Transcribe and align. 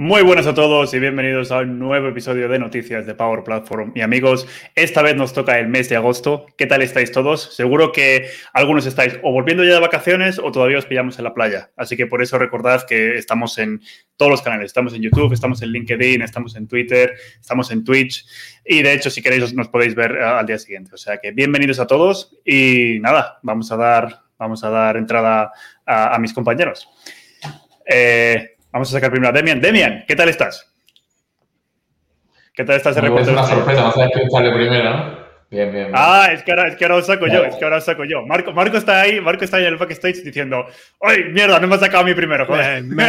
Muy 0.00 0.22
buenas 0.22 0.46
a 0.46 0.54
todos 0.54 0.94
y 0.94 1.00
bienvenidos 1.00 1.50
a 1.50 1.58
un 1.58 1.80
nuevo 1.80 2.06
episodio 2.06 2.48
de 2.48 2.60
Noticias 2.60 3.04
de 3.04 3.16
Power 3.16 3.42
Platform. 3.42 3.90
Y 3.96 4.02
amigos, 4.02 4.46
esta 4.76 5.02
vez 5.02 5.16
nos 5.16 5.32
toca 5.32 5.58
el 5.58 5.66
mes 5.66 5.88
de 5.88 5.96
agosto. 5.96 6.46
¿Qué 6.56 6.66
tal 6.66 6.82
estáis 6.82 7.10
todos? 7.10 7.52
Seguro 7.56 7.90
que 7.90 8.28
algunos 8.52 8.86
estáis 8.86 9.18
o 9.24 9.32
volviendo 9.32 9.64
ya 9.64 9.74
de 9.74 9.80
vacaciones 9.80 10.38
o 10.38 10.52
todavía 10.52 10.78
os 10.78 10.86
pillamos 10.86 11.18
en 11.18 11.24
la 11.24 11.34
playa. 11.34 11.72
Así 11.76 11.96
que 11.96 12.06
por 12.06 12.22
eso 12.22 12.38
recordad 12.38 12.86
que 12.86 13.16
estamos 13.16 13.58
en 13.58 13.80
todos 14.16 14.30
los 14.30 14.40
canales. 14.40 14.66
Estamos 14.66 14.94
en 14.94 15.02
YouTube, 15.02 15.32
estamos 15.32 15.62
en 15.62 15.70
LinkedIn, 15.70 16.22
estamos 16.22 16.54
en 16.54 16.68
Twitter, 16.68 17.14
estamos 17.40 17.72
en 17.72 17.82
Twitch. 17.82 18.24
Y 18.64 18.82
de 18.82 18.92
hecho, 18.92 19.10
si 19.10 19.20
queréis, 19.20 19.52
nos 19.52 19.66
podéis 19.66 19.96
ver 19.96 20.12
eh, 20.12 20.22
al 20.22 20.46
día 20.46 20.60
siguiente. 20.60 20.92
O 20.94 20.96
sea 20.96 21.18
que 21.18 21.32
bienvenidos 21.32 21.80
a 21.80 21.88
todos 21.88 22.38
y 22.44 22.98
nada, 23.00 23.40
vamos 23.42 23.72
a 23.72 23.76
dar, 23.76 24.20
vamos 24.38 24.62
a 24.62 24.70
dar 24.70 24.96
entrada 24.96 25.50
a, 25.84 26.16
mis 26.20 26.32
compañeros. 26.32 26.88
Eh, 27.84 28.57
Vamos 28.72 28.88
a 28.88 28.92
sacar 28.92 29.10
primero 29.10 29.30
a 29.30 29.32
Demian. 29.32 29.60
Demian, 29.60 30.04
¿qué 30.06 30.14
tal 30.14 30.28
estás? 30.28 30.72
¿Qué 32.54 32.64
tal 32.64 32.76
estás 32.76 32.96
de 32.96 33.00
Es 33.00 33.28
una 33.28 33.44
sorpresa, 33.44 33.82
no 33.82 33.92
sabes 33.92 34.10
quién 34.12 34.30
sale 34.30 34.52
primero, 34.52 34.90
¿no? 34.90 35.28
Bien, 35.50 35.72
bien, 35.72 35.86
bien. 35.86 35.92
Ah, 35.94 36.28
es 36.30 36.42
que 36.42 36.50
ahora, 36.50 36.68
es 36.68 36.76
que 36.76 36.84
ahora 36.84 36.96
os 36.96 37.06
saco 37.06 37.26
yo, 37.26 37.44
es 37.44 37.56
que 37.56 37.64
ahora 37.64 37.78
os 37.78 37.84
saco 37.84 38.04
yo. 38.04 38.26
Marco, 38.26 38.52
Marco 38.52 38.76
está 38.76 39.00
ahí, 39.00 39.18
Marco 39.20 39.44
está 39.44 39.56
ahí 39.56 39.64
en 39.64 39.72
el 39.72 39.78
backstage 39.78 40.22
diciendo, 40.22 40.66
¡ay, 41.00 41.24
mierda, 41.30 41.58
no 41.58 41.66
me 41.68 41.76
has 41.76 41.80
sacado 41.80 42.02
a 42.02 42.06
mí 42.06 42.12
primero! 42.12 42.44
Joder. 42.44 42.82
me, 42.82 43.04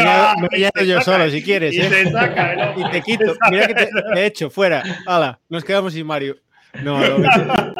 he 0.51 0.85
yo 0.85 1.01
solo, 1.01 1.29
si 1.29 1.43
quieres. 1.43 1.73
Y, 1.73 1.81
¿eh? 1.81 1.89
te 1.89 2.11
saca, 2.11 2.55
¿no? 2.55 2.73
y 2.87 2.91
te 2.91 3.01
quito. 3.01 3.35
Mira 3.51 3.67
que 3.67 3.73
te 3.73 3.89
he 4.15 4.25
hecho, 4.25 4.49
fuera. 4.49 4.83
Hala, 5.05 5.39
nos 5.49 5.65
quedamos 5.65 5.91
sin 5.93 6.05
Mario. 6.05 6.37
No, 6.81 6.99
no. 6.99 7.27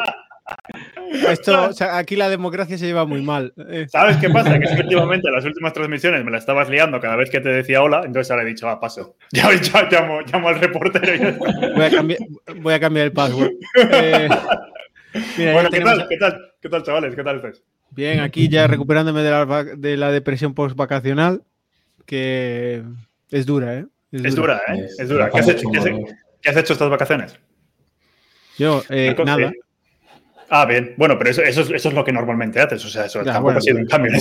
Esto, 1.12 1.72
aquí 1.92 2.16
la 2.16 2.30
democracia 2.30 2.78
se 2.78 2.86
lleva 2.86 3.06
muy 3.06 3.22
mal. 3.22 3.54
Eh. 3.70 3.88
¿Sabes 3.90 4.18
qué 4.18 4.30
pasa? 4.30 4.58
Que 4.60 4.66
es 4.66 4.72
que 4.76 4.82
últimamente 4.84 5.30
las 5.32 5.44
últimas 5.46 5.74
transmisiones 5.74 6.24
me 6.24 6.32
la 6.32 6.38
estabas 6.38 6.70
liando 6.70 7.00
cada 7.00 7.16
vez 7.16 7.30
que 7.30 7.40
te 7.40 7.50
decía 7.50 7.82
hola, 7.82 8.04
entonces 8.06 8.30
ahora 8.32 8.44
he 8.44 8.48
dicho, 8.48 8.68
ah, 8.70 8.80
paso. 8.80 9.16
Ya, 9.32 9.50
llamo, 9.90 10.22
llamo, 10.22 10.50
al 10.50 10.60
reportero 10.60 11.16
y 11.16 11.20
voy, 11.76 11.86
a 11.86 11.90
cambiar, 11.92 12.20
voy 12.58 12.74
a 12.74 12.80
cambiar 12.80 13.06
el 13.06 13.12
password. 13.12 13.52
Eh, 13.76 14.30
bueno, 15.54 15.70
¿qué 15.70 15.82
tal? 15.82 16.08
¿qué 16.08 16.18
tal? 16.18 16.52
¿Qué 16.62 16.70
tal, 16.70 16.84
chavales? 16.84 17.16
¿Qué 17.16 17.24
tal 17.24 17.38
estáis? 17.38 17.64
Bien, 17.92 18.20
aquí 18.20 18.48
ya 18.50 18.68
recuperándome 18.68 19.24
de 19.24 19.32
la, 19.32 19.64
de 19.64 19.98
la 19.98 20.12
depresión 20.12 20.54
post-vacacional, 20.54 21.42
que 22.06 22.84
es 23.32 23.46
dura, 23.46 23.78
¿eh? 23.78 23.86
Es, 24.12 24.36
dura. 24.36 24.62
¿eh? 24.68 24.88
Es, 24.98 25.10
dura. 25.10 25.30
¿Qué 25.30 25.40
has, 25.40 25.48
hecho, 25.48 25.70
¿qué, 25.72 26.50
has, 26.50 26.58
hecho, 26.58 26.74
estas 26.74 26.90
vacaciones? 26.90 27.40
Yo, 28.58 28.84
eh, 28.90 29.16
nada. 29.24 29.52
Ah, 30.50 30.66
bien. 30.66 30.96
Bueno, 30.98 31.18
pero 31.18 31.30
eso, 31.30 31.44
eso, 31.44 31.62
es 31.62 31.94
lo 31.94 32.04
que 32.04 32.12
normalmente 32.12 32.60
haces. 32.60 32.84
O 32.84 32.90
sea, 32.90 33.06
eso 33.06 33.24
tampoco 33.24 33.58
ha 33.58 33.62
sido 33.62 33.78
un 33.78 33.86
cambio. 33.86 34.12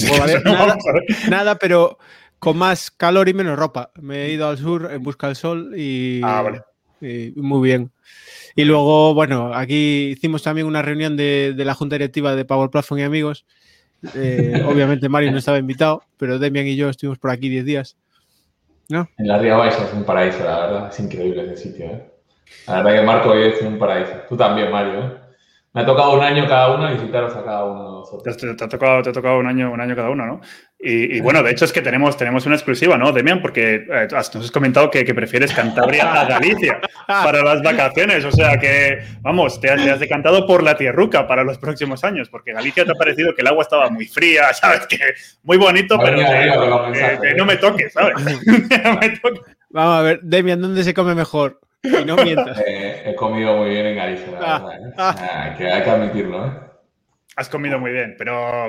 nada, 1.29 1.57
pero 1.57 1.99
con 2.39 2.57
más 2.57 2.91
calor 2.91 3.29
y 3.29 3.35
menos 3.35 3.59
ropa. 3.59 3.91
Me 4.01 4.27
he 4.27 4.33
ido 4.33 4.49
al 4.49 4.59
sur 4.59 4.91
en 4.93 5.03
busca 5.03 5.29
del 5.29 5.37
sol 5.37 5.73
y, 5.77 6.21
ah, 6.23 6.43
vale. 6.43 6.63
muy 7.37 7.69
bien. 7.69 7.91
Y 8.55 8.65
luego, 8.65 9.15
bueno, 9.15 9.55
aquí 9.55 10.11
hicimos 10.17 10.43
también 10.43 10.67
una 10.67 10.83
reunión 10.83 11.17
de, 11.17 11.55
la 11.57 11.75
junta 11.75 11.95
directiva 11.95 12.35
de 12.35 12.45
Power 12.45 12.71
Platform 12.71 13.01
y 13.01 13.05
amigos. 13.05 13.47
Eh, 14.15 14.63
obviamente 14.69 15.09
Mario 15.09 15.33
no 15.33 15.39
estaba 15.39 15.59
invitado, 15.59 16.03
pero 16.17 16.39
Demian 16.39 16.67
y 16.67 16.77
yo 16.77 16.89
estuvimos 16.89 17.19
por 17.19 17.31
aquí 17.31 17.49
10 17.49 17.65
días. 17.65 17.97
¿No? 18.89 19.09
En 19.19 19.29
la 19.29 19.39
Ría 19.39 19.57
Baixa 19.57 19.85
es 19.85 19.93
un 19.93 20.05
paraíso, 20.05 20.43
la 20.45 20.61
verdad. 20.61 20.89
Es 20.91 20.99
increíble 20.99 21.45
ese 21.45 21.69
sitio. 21.69 21.87
¿eh? 21.87 22.11
La 22.67 22.83
verdad 22.83 23.01
que 23.01 23.07
Marco 23.07 23.31
hoy 23.31 23.43
es 23.49 23.63
un 23.63 23.79
paraíso. 23.79 24.13
Tú 24.29 24.37
también, 24.37 24.71
Mario. 24.71 25.28
¿Eh? 25.79 25.85
Me 25.85 25.85
ha 25.85 25.87
tocado 25.87 26.15
un 26.15 26.23
año 26.23 26.47
cada 26.49 26.75
uno 26.75 26.91
visitaros 26.93 27.35
a 27.37 27.45
cada 27.45 27.65
uno 27.65 27.85
de 27.85 27.91
nosotros. 28.01 28.37
Te, 28.37 28.65
ha 28.65 28.69
tocado, 28.69 29.03
te 29.03 29.11
ha 29.11 29.13
tocado 29.13 29.39
un 29.39 29.47
año, 29.47 29.71
un 29.73 29.81
año 29.81 29.95
cada 29.95 30.11
uno, 30.11 30.27
¿no? 30.27 30.41
Y, 30.81 31.21
bueno, 31.21 31.43
de 31.43 31.51
hecho 31.51 31.65
es 31.65 31.73
que 31.73 31.81
tenemos, 31.81 32.17
tenemos 32.17 32.47
una 32.47 32.55
exclusiva, 32.55 32.97
¿no, 32.97 33.11
Demian? 33.11 33.43
Porque 33.43 33.87
eh, 33.91 34.09
nos 34.13 34.37
has 34.37 34.51
comentado 34.53 34.91
que, 34.93 35.05
prefieres 35.13 35.53
Cantabria 35.53 36.21
a 36.21 36.25
Galicia 36.25 36.81
para 37.07 37.43
las 37.43 37.63
vacaciones. 37.63 38.25
O 38.25 38.31
sea 38.31 38.59
que, 38.59 39.01
vamos, 39.21 39.61
te 39.61 39.71
has, 39.71 39.99
decantado 39.99 40.47
por 40.47 40.63
la 40.63 40.77
tierruca 40.77 41.27
para 41.27 41.43
los 41.43 41.59
próximos 41.59 42.05
años, 42.05 42.29
porque 42.29 42.53
Galicia 42.53 42.85
te 42.85 42.93
ha 42.93 42.95
parecido 42.95 43.35
que 43.35 43.43
el 43.43 43.49
agua 43.49 43.63
estaba 43.63 43.91
muy 43.91 44.07
fría, 44.07 44.53
¿sabes? 44.53 44.87
Que 44.87 44.99
muy 45.43 45.57
bonito, 45.57 45.99
pero 45.99 46.19
que, 46.19 47.35
no 47.37 47.45
me 47.45 47.57
toques, 47.57 47.93
¿sabes? 47.93 48.15
no 48.85 48.99
me 48.99 49.09
toques. 49.19 49.57
Vamos 49.71 49.99
a 49.99 50.03
ver, 50.03 50.21
Demian, 50.23 50.61
¿dónde 50.61 50.85
se 50.85 50.95
come 50.95 51.15
mejor? 51.15 51.61
No 51.83 52.17
mientas. 52.17 52.63
Eh, 52.67 53.03
he 53.07 53.15
comido 53.15 53.57
muy 53.57 53.71
bien 53.71 53.87
en 53.87 53.97
Galicia, 53.97 54.39
ah, 54.41 54.71
¿eh? 54.73 54.93
ah. 54.97 55.17
Ah, 55.19 55.55
que 55.57 55.71
hay 55.71 55.83
que 55.83 55.91
admitirlo, 55.91 56.47
¿eh? 56.47 56.51
Has 57.37 57.49
comido 57.49 57.79
muy 57.79 57.93
bien, 57.93 58.17
pero 58.19 58.69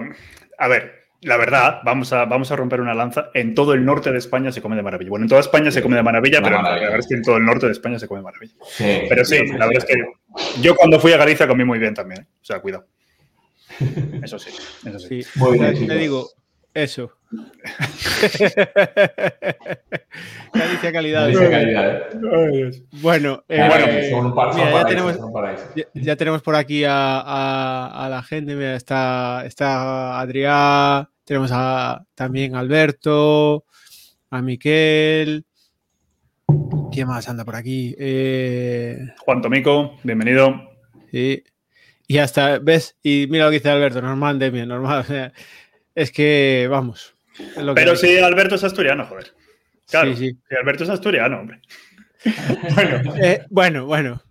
a 0.58 0.68
ver, 0.68 1.00
la 1.22 1.38
verdad, 1.38 1.80
vamos 1.84 2.14
a, 2.14 2.26
vamos 2.26 2.52
a 2.52 2.56
romper 2.56 2.82
una 2.82 2.94
lanza. 2.94 3.30
En 3.34 3.56
todo 3.56 3.74
el 3.74 3.84
norte 3.84 4.12
de 4.12 4.20
España 4.20 4.52
se 4.52 4.62
come 4.62 4.76
de 4.76 4.84
maravilla. 4.84 5.10
Bueno, 5.10 5.26
en 5.26 5.30
toda 5.30 5.42
España 5.42 5.72
se 5.72 5.82
come 5.82 5.96
de 5.96 6.04
maravilla, 6.04 6.42
pero 6.42 6.62
la 6.62 6.72
verdad 6.72 7.00
es 7.00 7.08
que 7.08 7.16
en 7.16 7.24
todo 7.24 7.38
el 7.38 7.46
norte 7.46 7.66
de 7.66 7.72
España 7.72 8.00
se 8.00 8.08
come 8.08 8.20
de 8.20 8.26
maravilla. 8.26 8.54
pero 8.78 9.26
sí, 9.26 9.38
la 9.48 9.68
verdad 9.68 9.84
es 9.84 9.86
que 9.86 10.62
yo 10.62 10.76
cuando 10.76 11.00
fui 11.00 11.12
a 11.12 11.18
Galicia 11.18 11.48
comí 11.48 11.66
muy 11.66 11.80
bien 11.80 11.94
también. 11.94 12.22
O 12.22 12.46
sea, 12.46 12.60
cuidado. 12.62 12.88
Eso 14.22 14.38
sí, 14.40 14.52
eso 14.86 15.00
sí. 15.00 15.22
Muy 15.36 15.58
bien, 15.58 15.88
te 15.88 15.96
digo, 15.96 16.30
eso. 16.74 17.12
Calicia 20.52 20.92
calidad. 20.92 21.32
calidad. 21.32 22.10
Bueno, 23.02 23.44
ya, 23.48 23.70
tenemos, 26.16 26.42
por 26.42 26.56
aquí 26.56 26.84
a, 26.88 28.08
la 28.10 28.24
gente. 28.24 28.76
está, 28.76 29.44
está 29.46 30.20
Adrián, 30.20 31.08
tenemos 31.24 31.52
a, 31.54 32.04
también 32.16 32.56
a 32.56 32.60
Alberto, 32.60 33.66
a 34.32 34.42
Miquel. 34.42 35.46
¿Quién 36.92 37.08
más 37.08 37.30
anda 37.30 37.46
por 37.46 37.56
aquí? 37.56 37.96
Eh, 38.00 38.98
Juan 39.20 39.42
Tomico, 39.42 39.98
bienvenido. 40.04 40.72
Sí. 41.12 41.44
Y 42.08 42.18
hasta, 42.18 42.58
¿ves? 42.58 42.98
Y 43.04 43.28
mira 43.30 43.46
lo 43.46 43.52
que 43.52 43.58
dice 43.58 43.70
Alberto, 43.70 44.02
normal, 44.02 44.40
Demian, 44.40 44.68
normal. 44.68 45.32
Es 46.00 46.12
que, 46.12 46.68
vamos, 46.70 47.14
pero 47.76 47.96
si 47.96 48.18
Alberto 48.20 48.56
es 48.56 48.64
asturiano, 48.64 49.06
joder. 49.06 49.34
Claro, 49.90 50.16
sí, 50.16 50.30
sí. 50.30 50.56
Alberto 50.60 50.84
es 50.84 50.90
asturiano, 50.90 51.40
hombre. 51.40 51.62
bueno, 52.76 53.16
eh, 53.18 53.46
bueno. 53.50 53.86
bueno. 53.86 54.24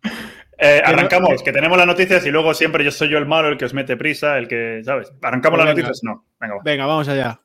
Eh, 0.58 0.82
arrancamos, 0.84 1.42
que 1.42 1.52
tenemos 1.52 1.78
las 1.78 1.86
noticias 1.86 2.24
y 2.26 2.30
luego 2.30 2.52
siempre 2.52 2.84
yo 2.84 2.90
soy 2.90 3.08
yo 3.08 3.18
el 3.18 3.26
malo, 3.26 3.48
el 3.48 3.56
que 3.56 3.64
os 3.64 3.74
mete 3.74 3.96
prisa, 3.96 4.38
el 4.38 4.48
que, 4.48 4.82
¿sabes? 4.84 5.12
¿Arrancamos 5.22 5.58
las 5.58 5.68
noticias? 5.68 6.00
No. 6.02 6.24
Venga, 6.40 6.56
Venga, 6.64 6.86
vamos 6.86 7.08
allá. 7.08 7.40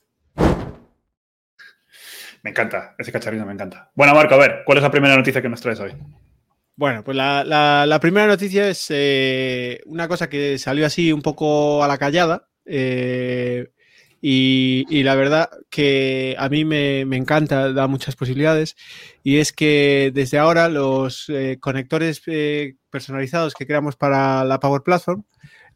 Me 2.41 2.49
encanta, 2.49 2.95
ese 2.97 3.11
cacharrito 3.11 3.45
me 3.45 3.53
encanta. 3.53 3.91
Bueno, 3.93 4.13
Marco, 4.15 4.35
a 4.35 4.39
ver, 4.39 4.63
¿cuál 4.65 4.79
es 4.79 4.83
la 4.83 4.91
primera 4.91 5.15
noticia 5.15 5.41
que 5.41 5.49
nos 5.49 5.61
traes 5.61 5.79
hoy? 5.79 5.93
Bueno, 6.75 7.03
pues 7.03 7.15
la, 7.15 7.97
primera 8.01 8.25
noticia 8.25 8.67
es 8.67 8.87
eh, 8.89 9.81
una 9.85 10.07
cosa 10.07 10.27
que 10.27 10.57
salió 10.57 10.85
así 10.85 11.13
un 11.13 11.21
poco 11.21 11.83
a 11.83 11.87
la 11.87 11.97
callada. 11.97 12.47
Eh, 12.65 13.69
y, 14.25 15.03
la 15.03 15.15
verdad 15.15 15.49
que 15.69 16.33
a 16.39 16.47
mí 16.47 16.63
me, 16.63 17.01
encanta, 17.01 17.73
da 17.73 17.87
muchas 17.87 18.15
posibilidades. 18.15 18.77
Y 19.21 19.39
es 19.39 19.51
que 19.51 20.11
desde 20.13 20.37
ahora 20.37 20.69
los 20.69 21.27
eh, 21.27 21.57
conectores 21.59 22.21
eh, 22.27 22.77
personalizados 22.89 23.53
que 23.53 23.67
creamos 23.67 23.97
para 23.97 24.45
la 24.45 24.61
Power 24.61 24.81
Platform, 24.81 25.25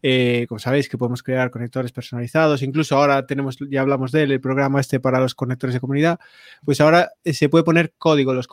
eh, 0.02 0.46
como 0.47 0.59
sabéis 0.59 0.88
que 0.88 0.97
podemos 0.97 1.24
crear 1.24 1.52
conectores 1.52 1.91
personalizados, 1.91 2.62
incluso 2.62 2.96
ahora 2.96 3.25
tenemos, 3.25 3.57
ya 3.69 3.81
hablamos 3.81 4.13
de 4.13 4.24
él, 4.24 4.31
el 4.31 4.40
programa 4.40 4.80
este 4.80 5.02
para 5.02 5.19
los 5.19 5.36
conectores 5.36 5.74
de 5.74 5.81
comunidad, 5.81 6.18
pues 6.63 6.80
ahora 6.80 7.12
se 7.25 7.50
puede 7.50 7.66
poner 7.66 7.95
código 7.98 8.31
en 8.31 8.38
los, 8.38 8.48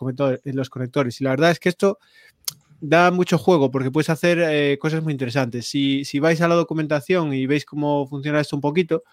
en 0.44 0.56
los 0.56 0.70
conectores. 0.70 1.20
Y 1.20 1.24
la 1.24 1.30
verdad 1.30 1.52
es 1.52 1.60
que 1.60 1.68
esto 1.68 2.00
da 2.80 3.12
mucho 3.12 3.38
juego 3.38 3.70
porque 3.70 3.92
puedes 3.92 4.10
hacer 4.10 4.76
cosas 4.80 5.04
muy 5.04 5.12
interesantes. 5.12 5.66
Si, 5.66 6.04
si 6.04 6.18
vais 6.18 6.40
a 6.40 6.48
la 6.48 6.56
documentación 6.56 7.32
y 7.32 7.46
veis 7.46 7.64
cómo 7.64 8.08
funciona 8.08 8.40
esto 8.40 8.56
un 8.56 8.60
poquito, 8.60 9.04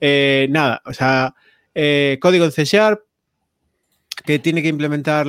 eh, 0.00 0.46
nada, 0.50 0.82
o 0.84 0.92
sea, 0.92 1.34
eh, 1.74 2.18
código 2.20 2.44
en 2.44 2.52
C 2.52 2.64
Sharp 2.64 3.00
que 4.24 4.38
tiene 4.38 4.62
que 4.62 4.68
implementar 4.68 5.26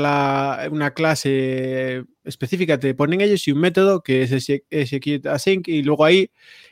una 0.71 0.93
clase 0.93 2.03
específica, 2.23 2.79
te 2.79 2.93
ponen 2.93 3.19
ellos 3.19 3.47
y 3.47 3.51
un 3.51 3.59
método 3.59 4.01
que 4.01 4.21
es 4.21 4.31
execute 4.69 5.27
async 5.27 5.67
y 5.67 5.81
luego 5.81 6.05
ahí, 6.05 6.29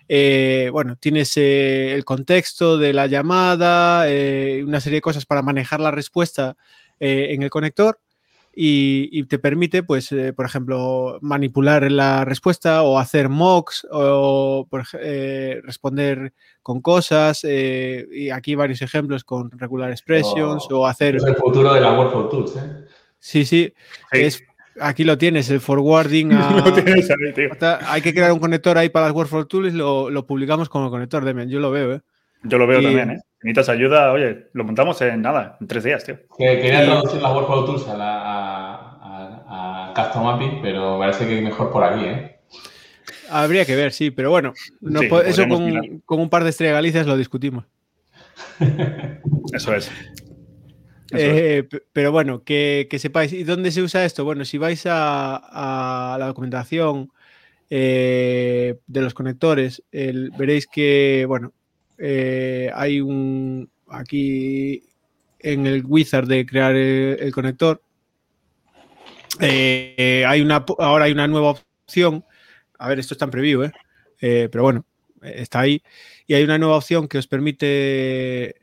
eh, 0.07 0.69
bueno, 0.72 0.95
tienes 0.95 1.36
el 1.38 2.06
contexto 2.06 2.78
de 2.78 2.94
la 2.94 3.07
llamada, 3.07 4.06
una 4.63 4.80
serie 4.80 4.98
de 4.98 5.01
cosas 5.01 5.25
para 5.25 5.42
manejar 5.42 5.80
la 5.80 5.92
respuesta 5.92 6.56
en 7.00 7.42
el 7.42 7.50
conector 7.50 8.00
y, 8.56 9.24
te 9.24 9.40
permite, 9.40 9.82
pues, 9.82 10.12
eh, 10.12 10.32
por 10.32 10.46
ejemplo, 10.46 11.18
manipular 11.22 11.92
la 11.92 12.24
respuesta 12.24 12.84
o 12.84 13.00
hacer 13.00 13.28
mocks 13.30 13.88
o 13.92 14.68
eh, 15.00 15.60
responder 15.64 16.34
con 16.62 16.82
cosas. 16.82 17.42
Eh, 17.44 18.08
y 18.12 18.30
aquí 18.30 18.54
varios 18.54 18.84
ejemplos 18.84 19.24
con 19.24 19.50
regular 19.52 19.90
expressions 19.90 20.68
o 20.70 20.86
hacer... 20.86 21.16
Es 21.16 21.24
el 21.24 21.36
futuro 21.36 21.74
de 21.74 21.82
la 21.82 21.98
Workflow 21.98 22.30
Tools, 22.30 22.56
¿eh? 22.58 22.86
Sí, 23.18 23.44
sí. 23.46 23.74
Es, 24.12 24.44
aquí 24.80 25.04
lo 25.04 25.18
tienes, 25.18 25.50
el 25.50 25.60
forwarding. 25.60 26.32
Hay 27.88 28.02
que 28.02 28.14
crear 28.14 28.34
un 28.34 28.40
conector 28.40 28.78
ahí 28.78 28.90
para 28.90 29.08
las 29.08 29.16
Workflow 29.16 29.46
Tools 29.46 29.74
y 29.74 29.78
lo, 29.78 30.12
lo 30.12 30.28
publicamos 30.28 30.70
como 30.70 30.92
conector, 30.92 31.26
de 31.26 31.48
Yo 31.48 31.60
lo 31.60 31.72
veo, 31.72 31.96
¿eh? 31.96 32.02
Yo 32.44 32.58
lo 32.60 32.68
veo 32.68 32.82
también, 32.82 33.12
¿eh? 33.12 33.20
Necesitas 33.44 33.69
ayuda, 33.69 34.12
oye, 34.12 34.48
lo 34.54 34.63
montamos 34.63 35.00
en 35.01 35.22
nada, 35.22 35.57
en 35.60 35.68
tres 35.68 35.84
días, 35.84 36.04
tío. 36.04 36.18
quería 36.38 36.86
traducir 36.86 37.22
la 37.22 37.34
Workflow 37.34 37.66
Tools 37.66 37.88
a 37.90 37.98
la, 37.98 39.94
custom 39.95 40.28
API, 40.28 40.60
pero 40.62 40.98
parece 40.98 41.28
que 41.28 41.42
mejor 41.42 41.72
por 41.72 41.84
aquí, 41.84 42.06
¿eh? 42.06 42.40
Habría 43.30 43.66
que 43.66 43.75
ver, 43.75 43.92
sí, 43.92 44.12
pero 44.12 44.30
bueno, 44.30 44.54
eso 45.25 45.48
con, 45.48 46.19
un 46.19 46.30
par 46.30 46.44
de 46.44 46.51
estrellas 46.51 46.75
galicias 46.75 47.07
lo 47.07 47.18
discutimos. 47.18 47.66
eso 49.54 49.75
es. 49.75 49.92
Eh, 51.12 51.68
pero 51.92 52.12
bueno, 52.12 52.44
que, 52.44 52.88
sepáis. 52.98 53.34
¿Y 53.34 53.44
dónde 53.44 53.72
se 53.72 53.81
usa 53.81 54.06
esto? 54.06 54.24
Bueno, 54.24 54.46
si 54.46 54.57
vais 54.57 54.84
a, 54.88 56.16
la 56.19 56.28
documentación 56.28 57.12
eh, 57.69 58.80
de 58.88 59.01
los 59.01 59.13
conectores, 59.13 59.84
veréis 59.92 60.68
que, 60.68 61.25
bueno, 61.28 61.54
eh, 61.98 62.72
hay 62.74 63.01
un 63.01 63.69
aquí 63.88 64.84
en 65.40 65.68
el 65.68 65.86
wizard 65.86 66.28
de 66.28 66.45
crear 66.45 66.75
el, 66.75 67.31
conector. 67.34 67.81
hay 69.40 70.42
una, 70.42 70.66
ahora 70.80 71.06
hay 71.06 71.12
una 71.12 71.28
nueva 71.28 71.51
opción. 71.86 72.25
A 72.80 72.88
ver, 72.88 73.00
esto 73.00 73.13
está 73.13 73.25
en 73.25 73.31
preview, 73.31 73.69
pero 74.19 74.63
bueno, 74.63 74.86
está 75.22 75.62
ahí. 75.62 75.81
Y 76.28 76.34
hay 76.34 76.44
una 76.44 76.57
nueva 76.57 76.78
opción 76.78 77.07
que 77.07 77.18
os 77.18 77.28
permite 77.28 78.56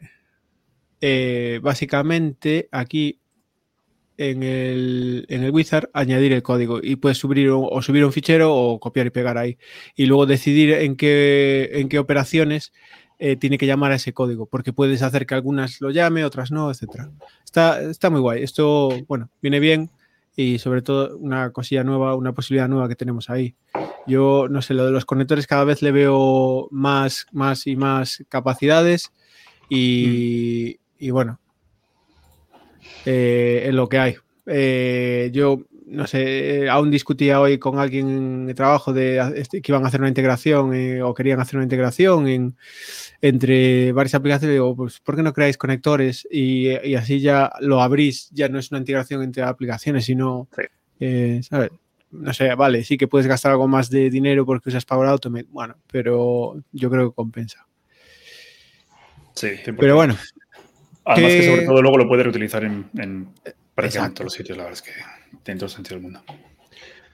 eh, 1.00 1.60
básicamente 1.62 2.68
aquí 2.70 3.20
en 4.18 4.42
el, 4.42 5.24
en 5.30 5.44
el, 5.44 5.50
wizard 5.50 5.88
añadir 5.94 6.34
el 6.34 6.42
código 6.42 6.78
y 6.82 6.96
puedes 6.96 7.16
subir 7.16 7.48
o 7.50 7.80
subir 7.80 8.04
un 8.04 8.12
fichero 8.12 8.54
o 8.54 8.78
copiar 8.78 9.06
y 9.06 9.10
pegar 9.10 9.38
ahí 9.38 9.56
y 9.96 10.04
luego 10.04 10.26
decidir 10.26 10.74
en 10.74 10.96
qué, 10.96 11.70
en 11.72 11.88
qué 11.88 11.98
operaciones 11.98 12.74
eh, 13.20 13.36
tiene 13.36 13.58
que 13.58 13.66
llamar 13.66 13.92
a 13.92 13.96
ese 13.96 14.12
código 14.12 14.46
porque 14.46 14.72
puedes 14.72 15.02
hacer 15.02 15.26
que 15.26 15.34
algunas 15.34 15.80
lo 15.80 15.90
llame, 15.90 16.24
otras 16.24 16.50
no, 16.50 16.70
etcétera. 16.70 17.10
Está, 17.44 17.80
está 17.82 18.10
muy 18.10 18.20
guay. 18.20 18.42
Esto, 18.42 18.90
bueno, 19.06 19.30
viene 19.40 19.60
bien 19.60 19.90
y 20.34 20.58
sobre 20.58 20.82
todo 20.82 21.16
una 21.18 21.50
cosilla 21.50 21.84
nueva, 21.84 22.16
una 22.16 22.32
posibilidad 22.32 22.68
nueva 22.68 22.88
que 22.88 22.96
tenemos 22.96 23.30
ahí. 23.30 23.54
Yo 24.06 24.48
no 24.50 24.62
sé, 24.62 24.74
lo 24.74 24.86
de 24.86 24.90
los 24.90 25.04
conectores 25.04 25.46
cada 25.46 25.64
vez 25.64 25.82
le 25.82 25.92
veo 25.92 26.66
más, 26.70 27.26
más 27.30 27.66
y 27.66 27.76
más 27.76 28.24
capacidades 28.28 29.12
y, 29.68 30.76
mm 30.76 30.80
y 31.00 31.10
bueno, 31.10 31.40
eh, 33.06 33.64
es 33.66 33.74
lo 33.74 33.88
que 33.88 33.98
hay. 33.98 34.16
Eh, 34.46 35.30
yo 35.32 35.62
no 35.90 36.06
sé, 36.06 36.68
aún 36.68 36.90
discutía 36.90 37.40
hoy 37.40 37.58
con 37.58 37.78
alguien 37.78 38.46
de 38.46 38.54
trabajo 38.54 38.92
de 38.92 39.18
este, 39.36 39.60
que 39.60 39.72
iban 39.72 39.84
a 39.84 39.88
hacer 39.88 40.00
una 40.00 40.08
integración 40.08 40.72
eh, 40.72 41.02
o 41.02 41.12
querían 41.12 41.40
hacer 41.40 41.56
una 41.56 41.64
integración 41.64 42.54
entre 43.20 43.92
varias 43.92 44.14
aplicaciones. 44.14 44.54
Digo, 44.54 44.76
pues, 44.76 45.00
¿por 45.00 45.16
qué 45.16 45.22
no 45.22 45.32
creáis 45.32 45.58
conectores 45.58 46.26
y, 46.30 46.70
así 46.94 47.20
ya 47.20 47.50
lo 47.60 47.82
abrís? 47.82 48.30
Ya 48.30 48.48
no 48.48 48.58
es 48.58 48.70
una 48.70 48.78
integración 48.78 49.22
entre 49.22 49.42
aplicaciones, 49.42 50.04
sino, 50.04 50.48
¿sabes? 51.42 51.70
No 52.12 52.32
sé, 52.32 52.54
vale, 52.54 52.82
sí 52.84 52.96
que 52.96 53.06
puedes 53.06 53.26
gastar 53.26 53.52
algo 53.52 53.68
más 53.68 53.88
de 53.90 54.10
dinero 54.10 54.44
porque 54.44 54.68
usas 54.68 54.84
Power 54.84 55.08
Automate, 55.08 55.46
bueno, 55.50 55.76
pero 55.90 56.60
yo 56.72 56.90
creo 56.90 57.10
que 57.10 57.14
compensa. 57.14 57.66
Sí, 59.34 59.50
pero 59.78 59.94
bueno, 59.94 60.16
Además 61.04 61.32
que 61.32 61.46
sobre 61.46 61.66
todo 61.66 61.82
luego 61.82 61.98
lo 61.98 62.08
puede 62.08 62.24
reutilizar 62.24 62.64
en, 62.64 62.90
en 62.98 63.28
prácticamente 63.74 64.16
todos 64.16 64.26
los 64.26 64.34
sitios, 64.34 64.58
la 64.58 64.64
verdad 64.64 64.78
es 64.78 64.82
que 64.82 65.19
tiene 65.42 65.58
todo 65.58 65.66
el 65.66 65.72
sentido 65.72 65.96
del 65.96 66.02
mundo. 66.02 66.22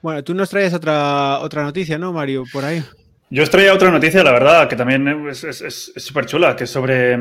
Bueno, 0.02 0.22
tú 0.22 0.34
nos 0.34 0.48
traes 0.50 0.72
otra, 0.74 1.38
otra 1.40 1.62
noticia, 1.62 1.98
¿no, 1.98 2.12
Mario? 2.12 2.44
Por 2.52 2.64
ahí. 2.64 2.82
Yo 3.30 3.42
os 3.42 3.50
traía 3.50 3.74
otra 3.74 3.90
noticia, 3.90 4.22
la 4.22 4.30
verdad, 4.32 4.68
que 4.68 4.76
también 4.76 5.28
es 5.28 5.92
súper 5.96 6.26
chula, 6.26 6.54
que 6.54 6.64
es 6.64 6.70
sobre, 6.70 7.18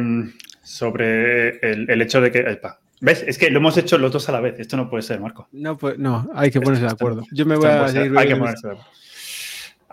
sobre 0.62 1.58
el, 1.60 1.90
el 1.90 2.02
hecho 2.02 2.22
de 2.22 2.32
que... 2.32 2.60
¿Ves? 3.02 3.24
Es 3.28 3.38
que 3.38 3.50
lo 3.50 3.60
hemos 3.60 3.78
hecho 3.78 3.98
los 3.98 4.12
dos 4.12 4.30
a 4.30 4.32
la 4.32 4.40
vez. 4.40 4.60
Esto 4.60 4.78
no 4.78 4.90
puede 4.90 5.04
ser, 5.04 5.20
Marco. 5.20 5.48
No, 5.52 5.78
pues, 5.78 5.98
no 5.98 6.30
hay 6.34 6.52
que 6.52 6.62
ponerse 6.62 6.86
de 6.86 6.92
acuerdo. 6.92 7.24
Yo 7.32 7.46
me 7.46 7.56
voy 7.56 7.68
a 7.68 7.88
seguir... 7.88 8.18
Hay 8.18 8.28
que 8.28 8.36
ponerse 8.36 8.68
de 8.68 8.74
acuerdo. 8.74 8.92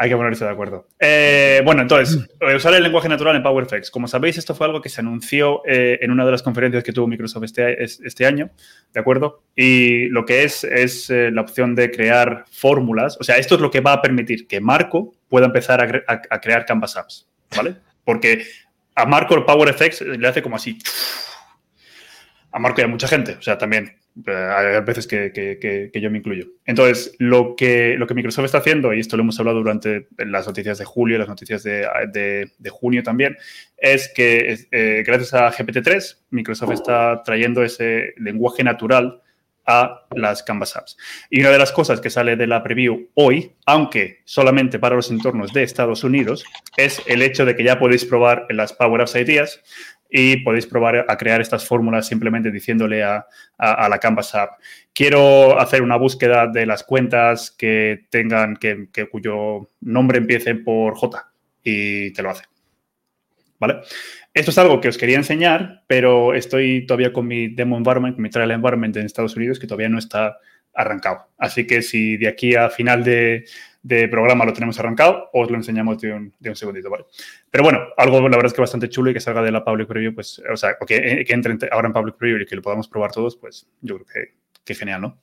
Hay 0.02 0.08
que 0.08 0.16
ponerse 0.16 0.44
de 0.44 0.50
acuerdo. 0.50 0.88
Eh, 0.98 1.62
bueno, 1.64 1.82
entonces, 1.82 2.16
mm. 2.40 2.56
usar 2.56 2.74
el 2.74 2.82
lenguaje 2.82 3.08
natural 3.08 3.36
en 3.36 3.42
PowerFX. 3.44 3.88
Como 3.88 4.08
sabéis, 4.08 4.36
esto 4.36 4.52
fue 4.52 4.66
algo 4.66 4.80
que 4.80 4.88
se 4.88 5.00
anunció 5.00 5.62
eh, 5.64 6.00
en 6.02 6.10
una 6.10 6.24
de 6.24 6.32
las 6.32 6.42
conferencias 6.42 6.82
que 6.82 6.92
tuvo 6.92 7.06
Microsoft 7.06 7.44
este, 7.44 7.80
este, 7.84 8.26
año, 8.26 8.50
¿de 8.92 8.98
acuerdo? 8.98 9.44
Y 9.54 10.08
lo 10.08 10.24
que 10.24 10.42
es 10.42 10.64
es 10.64 11.08
eh, 11.08 11.30
la 11.30 11.42
opción 11.42 11.76
de 11.76 11.92
crear 11.92 12.46
fórmulas. 12.50 13.16
O 13.20 13.22
sea, 13.22 13.36
esto 13.36 13.54
es 13.54 13.60
lo 13.60 13.70
que 13.70 13.78
va 13.80 13.92
a 13.92 14.02
permitir 14.02 14.48
que 14.48 14.60
Marco 14.60 15.14
pueda 15.28 15.46
empezar 15.46 16.04
a, 16.08 16.40
crear 16.40 16.66
Canvas 16.66 16.96
apps, 16.96 17.28
¿vale? 17.56 17.76
Porque 18.04 18.44
a 18.96 19.06
Marco 19.06 19.36
el 19.36 19.44
PowerFX 19.44 20.00
le 20.00 20.26
hace 20.26 20.42
como 20.42 20.56
así. 20.56 20.78
A 22.50 22.58
Marco 22.58 22.80
y 22.80 22.84
a 22.84 22.88
mucha 22.88 23.06
gente, 23.06 23.36
o 23.38 23.42
sea, 23.42 23.56
también 23.56 23.84
eh, 23.84 24.01
hay 24.26 24.80
veces 24.82 25.06
que, 25.06 25.90
yo 25.94 26.10
me 26.10 26.18
incluyo. 26.18 26.46
Entonces, 26.66 27.14
lo 27.18 27.56
que, 27.56 27.96
lo 27.96 28.06
que 28.06 28.14
Microsoft 28.14 28.46
está 28.46 28.58
haciendo, 28.58 28.92
y 28.92 29.00
esto 29.00 29.16
lo 29.16 29.22
hemos 29.22 29.38
hablado 29.38 29.58
durante 29.58 30.08
las 30.18 30.46
noticias 30.46 30.78
de 30.78 30.84
julio, 30.84 31.18
las 31.18 31.28
noticias 31.28 31.62
de, 31.62 32.50
junio 32.70 33.02
también, 33.02 33.36
es 33.76 34.12
que 34.14 34.56
eh, 34.70 35.02
gracias 35.06 35.34
a 35.34 35.50
GPT-3, 35.50 36.18
Microsoft 36.30 36.72
está 36.72 37.22
trayendo 37.24 37.62
ese 37.62 38.14
lenguaje 38.16 38.62
natural 38.64 39.22
a 39.66 40.06
las 40.14 40.42
Canvas 40.42 40.76
Apps. 40.76 40.96
Y 41.30 41.40
una 41.40 41.50
de 41.50 41.58
las 41.58 41.72
cosas 41.72 42.00
que 42.00 42.10
sale 42.10 42.36
de 42.36 42.46
la 42.46 42.62
preview 42.62 43.08
hoy, 43.14 43.52
aunque 43.66 44.20
solamente 44.24 44.78
para 44.78 44.96
los 44.96 45.10
entornos 45.10 45.52
de 45.52 45.62
Estados 45.62 46.04
Unidos, 46.04 46.44
es 46.76 47.00
el 47.06 47.22
hecho 47.22 47.44
de 47.44 47.56
que 47.56 47.64
ya 47.64 47.78
podéis 47.78 48.04
probar 48.04 48.46
en 48.48 48.56
las 48.56 48.72
Power 48.72 49.00
Apps 49.00 49.14
Ideas 49.14 49.62
y 50.14 50.36
podéis 50.44 50.66
probar 50.66 51.06
a 51.08 51.16
crear 51.16 51.40
estas 51.40 51.66
fórmulas 51.66 52.06
simplemente 52.06 52.50
diciéndole 52.50 53.02
a, 53.02 53.26
la 53.58 53.98
Canvas 53.98 54.34
App, 54.34 54.60
quiero 54.92 55.58
hacer 55.58 55.80
una 55.80 55.96
búsqueda 55.96 56.46
de 56.46 56.66
las 56.66 56.84
cuentas 56.84 57.50
que 57.50 58.06
tengan, 58.10 58.56
que, 58.56 58.88
cuyo 59.10 59.70
nombre 59.80 60.18
empiece 60.18 60.54
por 60.54 60.94
J 60.96 61.32
y 61.64 62.12
te 62.12 62.22
lo 62.22 62.30
hace. 62.30 62.44
¿Vale? 63.58 63.80
Esto 64.34 64.50
es 64.50 64.58
algo 64.58 64.80
que 64.80 64.88
os 64.88 64.98
quería 64.98 65.16
enseñar, 65.16 65.84
pero 65.86 66.34
estoy 66.34 66.84
todavía 66.84 67.12
con 67.12 67.26
mi 67.26 67.48
demo 67.48 67.78
environment, 67.78 68.18
mi 68.18 68.28
trial 68.28 68.50
environment 68.50 68.96
en 68.96 69.06
Estados 69.06 69.36
Unidos, 69.36 69.58
que 69.58 69.66
todavía 69.66 69.88
no 69.88 69.98
está 69.98 70.36
arrancado. 70.74 71.28
Así 71.38 71.66
que 71.66 71.80
si 71.80 72.18
de 72.18 72.28
aquí 72.28 72.54
a 72.54 72.68
final 72.68 73.04
de, 73.04 73.44
de 73.82 74.06
programa 74.08 74.44
lo 74.44 74.52
tenemos 74.52 74.78
arrancado, 74.78 75.28
os 75.32 75.50
lo 75.50 75.56
enseñamos 75.56 75.98
de 75.98 76.12
un, 76.12 76.34
de 76.38 76.50
un, 76.50 76.56
segundito, 76.56 76.88
¿vale? 76.88 77.04
Pero 77.50 77.64
bueno, 77.64 77.80
algo 77.96 78.20
la 78.20 78.36
verdad 78.36 78.46
es 78.46 78.52
que 78.52 78.60
bastante 78.60 78.88
chulo 78.88 79.10
y 79.10 79.14
que 79.14 79.20
salga 79.20 79.42
de 79.42 79.50
la 79.50 79.64
public 79.64 79.88
preview, 79.88 80.14
pues, 80.14 80.40
o 80.50 80.56
sea, 80.56 80.76
que, 80.86 81.24
que 81.26 81.32
entre 81.32 81.56
ahora 81.70 81.88
en 81.88 81.92
public 81.92 82.16
preview 82.16 82.40
y 82.40 82.46
que 82.46 82.56
lo 82.56 82.62
podamos 82.62 82.88
probar 82.88 83.10
todos, 83.10 83.36
pues 83.36 83.68
yo 83.80 83.96
creo 83.96 84.06
que, 84.06 84.34
que 84.64 84.74
genial, 84.74 85.00
¿no? 85.00 85.18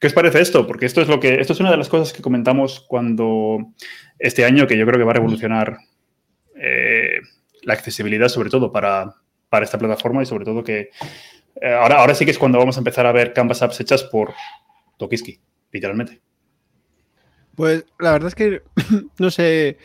¿Qué 0.00 0.06
os 0.06 0.12
parece 0.12 0.40
esto? 0.40 0.66
Porque 0.66 0.86
esto 0.86 1.00
es 1.00 1.08
lo 1.08 1.18
que, 1.18 1.40
esto 1.40 1.52
es 1.52 1.60
una 1.60 1.72
de 1.72 1.76
las 1.76 1.88
cosas 1.88 2.12
que 2.12 2.22
comentamos 2.22 2.80
cuando 2.80 3.72
este 4.18 4.44
año, 4.44 4.66
que 4.66 4.78
yo 4.78 4.86
creo 4.86 4.98
que 4.98 5.04
va 5.04 5.10
a 5.10 5.14
revolucionar 5.14 5.78
eh, 6.54 7.20
la 7.62 7.74
accesibilidad, 7.74 8.28
sobre 8.28 8.50
todo 8.50 8.70
para, 8.70 9.16
para 9.48 9.64
esta 9.64 9.78
plataforma 9.78 10.22
y 10.22 10.26
sobre 10.26 10.44
todo 10.44 10.62
que 10.62 10.90
eh, 11.60 11.72
ahora, 11.72 11.96
ahora 11.96 12.14
sí 12.14 12.24
que 12.24 12.30
es 12.30 12.38
cuando 12.38 12.58
vamos 12.58 12.76
a 12.76 12.80
empezar 12.80 13.06
a 13.06 13.12
ver 13.12 13.32
Canvas 13.32 13.62
apps 13.62 13.80
hechas 13.80 14.04
por 14.04 14.34
Tokiski, 14.98 15.40
literalmente. 15.72 16.25
Pues 17.56 17.86
la 17.98 18.12
verdad 18.12 18.28
es 18.28 18.34
que 18.34 18.62
no 19.18 19.30
sé. 19.30 19.78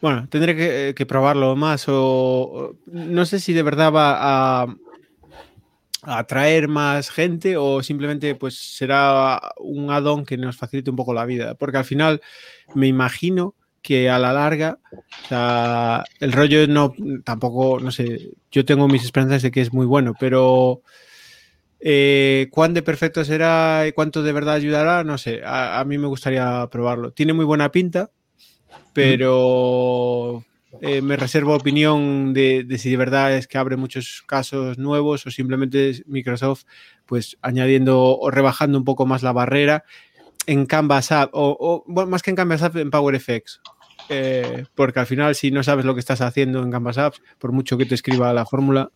Bueno, 0.00 0.28
tendré 0.28 0.94
que, 0.94 1.06
probarlo 1.06 1.56
más 1.56 1.86
o, 1.88 2.76
no 2.86 3.24
sé 3.24 3.40
si 3.40 3.54
de 3.54 3.62
verdad 3.62 3.92
va 3.92 4.62
a, 4.62 4.66
atraer 6.02 6.68
más 6.68 7.10
gente 7.10 7.56
o 7.56 7.82
simplemente 7.82 8.36
pues 8.36 8.54
será 8.76 9.40
un 9.58 9.90
add-on 9.90 10.24
que 10.24 10.36
nos 10.36 10.56
facilite 10.56 10.90
un 10.90 10.96
poco 10.96 11.14
la 11.14 11.24
vida. 11.24 11.54
Porque 11.54 11.78
al 11.78 11.84
final 11.84 12.20
me 12.74 12.86
imagino 12.86 13.54
que 13.82 14.10
a 14.10 14.18
la 14.18 14.32
larga, 14.32 14.78
el 16.20 16.32
rollo 16.32 16.66
no, 16.68 16.92
tampoco, 17.24 17.80
no 17.80 17.90
sé, 17.90 18.32
yo 18.52 18.64
tengo 18.64 18.86
mis 18.88 19.04
esperanzas 19.04 19.42
de 19.42 19.50
que 19.50 19.62
es 19.62 19.72
muy 19.72 19.86
bueno, 19.86 20.12
pero 20.20 20.82
eh, 21.80 22.48
¿Cuán 22.50 22.74
de 22.74 22.82
perfecto 22.82 23.24
será 23.24 23.86
y 23.86 23.92
cuánto 23.92 24.22
de 24.22 24.32
verdad 24.32 24.54
ayudará? 24.54 25.04
No 25.04 25.18
sé, 25.18 25.42
a, 25.44 25.84
mí 25.86 25.98
me 25.98 26.06
gustaría 26.06 26.66
probarlo. 26.70 27.12
Tiene 27.12 27.32
muy 27.32 27.44
buena 27.44 27.70
pinta, 27.70 28.10
pero 28.92 30.42
eh, 30.80 31.02
me 31.02 31.16
reservo 31.16 31.54
opinión 31.54 32.32
de, 32.32 32.66
si 32.78 32.90
de 32.90 32.96
verdad 32.96 33.34
es 33.34 33.46
que 33.46 33.58
abre 33.58 33.76
muchos 33.76 34.24
casos 34.26 34.78
nuevos 34.78 35.26
o 35.26 35.30
simplemente 35.30 36.02
Microsoft 36.06 36.64
pues 37.04 37.36
añadiendo 37.42 38.18
o 38.18 38.30
rebajando 38.30 38.78
un 38.78 38.84
poco 38.84 39.06
más 39.06 39.22
la 39.22 39.32
barrera 39.32 39.84
en 40.46 40.66
Canvas 40.66 41.12
App 41.12 41.30
o, 41.32 41.84
más 41.86 42.22
que 42.22 42.30
en 42.30 42.36
Canvas 42.36 42.62
App 42.62 42.76
en 42.76 42.90
PowerFX. 42.90 43.60
Eh, 44.08 44.64
porque 44.74 45.00
al 45.00 45.06
final 45.06 45.34
si 45.34 45.50
no 45.50 45.62
sabes 45.62 45.84
lo 45.84 45.94
que 45.94 46.00
estás 46.00 46.20
haciendo 46.20 46.62
en 46.62 46.70
Canvas 46.70 46.96
Apps, 46.96 47.20
por 47.38 47.52
mucho 47.52 47.76
que 47.76 47.86
te 47.86 47.94
escriba 47.94 48.32
la 48.32 48.46
fórmula, 48.46 48.90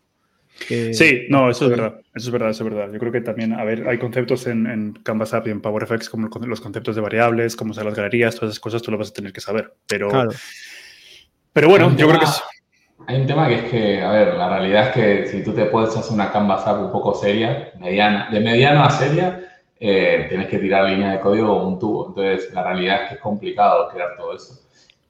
sí, 0.66 1.26
no, 1.28 1.50
eso 1.50 1.64
es 1.66 1.70
verdad. 1.70 2.00
Eso 2.14 2.28
es 2.28 2.30
verdad, 2.30 2.50
eso 2.50 2.64
es 2.64 2.74
verdad. 2.74 2.92
Yo 2.92 2.98
creo 2.98 3.12
que 3.12 3.20
también, 3.20 3.52
a 3.52 3.64
ver, 3.64 3.88
hay 3.88 3.98
conceptos 3.98 4.46
en, 4.46 4.66
en 4.66 4.92
Canvas 4.92 5.32
App 5.34 5.46
y 5.46 5.50
en 5.50 5.60
PowerFX 5.60 6.08
como 6.08 6.28
los 6.46 6.60
conceptos 6.60 6.96
de 6.96 7.00
variables, 7.00 7.56
como 7.56 7.74
son 7.74 7.86
las 7.86 7.94
galerías, 7.94 8.34
todas 8.34 8.50
esas 8.50 8.60
cosas 8.60 8.82
tú 8.82 8.90
lo 8.90 8.98
vas 8.98 9.10
a 9.10 9.12
tener 9.12 9.32
que 9.32 9.40
saber. 9.40 9.72
Pero, 9.86 10.10
pero 11.52 11.68
bueno, 11.68 11.94
yo 11.96 12.08
creo 12.08 12.18
que 12.18 12.26
es... 12.26 12.42
Hay 13.06 13.20
un 13.20 13.26
tema 13.26 13.48
que 13.48 13.54
es 13.54 13.64
que, 13.64 14.02
a 14.02 14.10
ver, 14.10 14.34
la 14.34 14.48
realidad 14.48 14.88
es 14.88 14.92
que 14.92 15.26
si 15.26 15.42
tú 15.42 15.52
te 15.52 15.66
puedes 15.66 15.96
hacer 15.96 16.12
una 16.12 16.30
Canvas 16.30 16.66
App 16.66 16.80
un 16.80 16.92
poco 16.92 17.14
seria, 17.14 17.72
mediana, 17.78 18.28
de 18.30 18.40
mediano 18.40 18.84
a 18.84 18.90
seria, 18.90 19.40
eh, 19.80 20.26
tienes 20.28 20.48
que 20.48 20.58
tirar 20.58 20.90
líneas 20.90 21.12
de 21.12 21.20
código 21.20 21.52
o 21.52 21.66
un 21.66 21.78
tubo. 21.78 22.08
Entonces, 22.08 22.52
la 22.52 22.62
realidad 22.62 23.02
es 23.02 23.08
que 23.08 23.14
es 23.14 23.20
complicado 23.20 23.88
crear 23.88 24.14
todo 24.16 24.36
eso. 24.36 24.60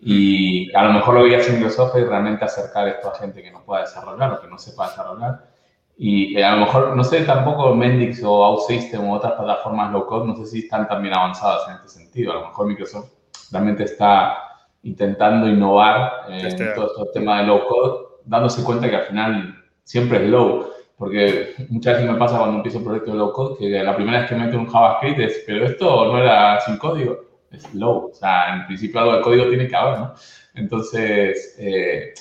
Y 0.03 0.75
a 0.75 0.85
lo 0.85 0.95
mejor 0.95 1.15
lo 1.15 1.29
que 1.29 1.37
hace 1.37 1.53
Microsoft 1.53 1.97
es 1.97 2.09
realmente 2.09 2.45
acercar 2.45 2.89
esto 2.89 3.11
a 3.11 3.19
gente 3.19 3.43
que 3.43 3.51
no 3.51 3.63
pueda 3.63 3.83
desarrollar 3.83 4.33
o 4.33 4.41
que 4.41 4.49
no 4.49 4.59
sepa 4.59 4.89
desarrollar. 4.89 5.51
Y 5.99 6.39
eh, 6.39 6.43
a 6.43 6.55
lo 6.55 6.65
mejor, 6.65 6.97
no 6.97 7.05
sé 7.05 7.25
tampoco 7.25 7.75
Mendix 7.75 8.23
o 8.25 8.43
OutSystem 8.43 9.07
u 9.07 9.15
otras 9.15 9.35
plataformas 9.35 9.93
low 9.93 10.07
code, 10.07 10.27
no 10.27 10.37
sé 10.37 10.47
si 10.47 10.59
están 10.61 10.89
también 10.89 11.15
avanzadas 11.15 11.69
en 11.69 11.75
este 11.75 11.89
sentido. 11.89 12.33
A 12.33 12.37
lo 12.37 12.47
mejor 12.47 12.67
Microsoft 12.67 13.11
realmente 13.53 13.85
está 13.85 14.39
intentando 14.83 15.47
innovar 15.47 16.23
en 16.29 16.47
este... 16.47 16.65
todo 16.69 16.87
este 16.87 17.21
tema 17.21 17.41
de 17.41 17.49
low 17.49 17.67
code, 17.69 17.99
dándose 18.25 18.65
cuenta 18.65 18.89
que 18.89 18.97
al 18.97 19.07
final 19.07 19.55
siempre 19.85 20.25
es 20.25 20.31
low. 20.31 20.71
Porque 20.97 21.55
muchas 21.69 21.97
veces 21.97 22.11
me 22.11 22.19
pasa 22.19 22.39
cuando 22.39 22.57
empiezo 22.57 22.79
un 22.79 22.85
proyecto 22.85 23.13
de 23.13 23.19
low 23.19 23.33
code 23.33 23.59
que 23.59 23.83
la 23.83 23.95
primera 23.95 24.21
vez 24.21 24.29
que 24.29 24.37
meto 24.37 24.57
un 24.57 24.67
JavaScript 24.67 25.19
es, 25.19 25.43
pero 25.47 25.67
esto 25.67 26.07
no 26.07 26.19
era 26.19 26.61
sin 26.61 26.79
código, 26.79 27.30
es 27.51 27.75
low. 27.75 28.11
O 28.11 28.15
sea, 28.15 28.55
en 28.55 28.67
principio 28.67 29.01
algo 29.01 29.17
de 29.17 29.23
código 29.23 29.49
tiene 29.49 29.69
que 29.69 29.77
haber, 29.77 29.99
¿no? 29.99 30.15
Entonces, 30.55 31.57
eh, 31.59 32.13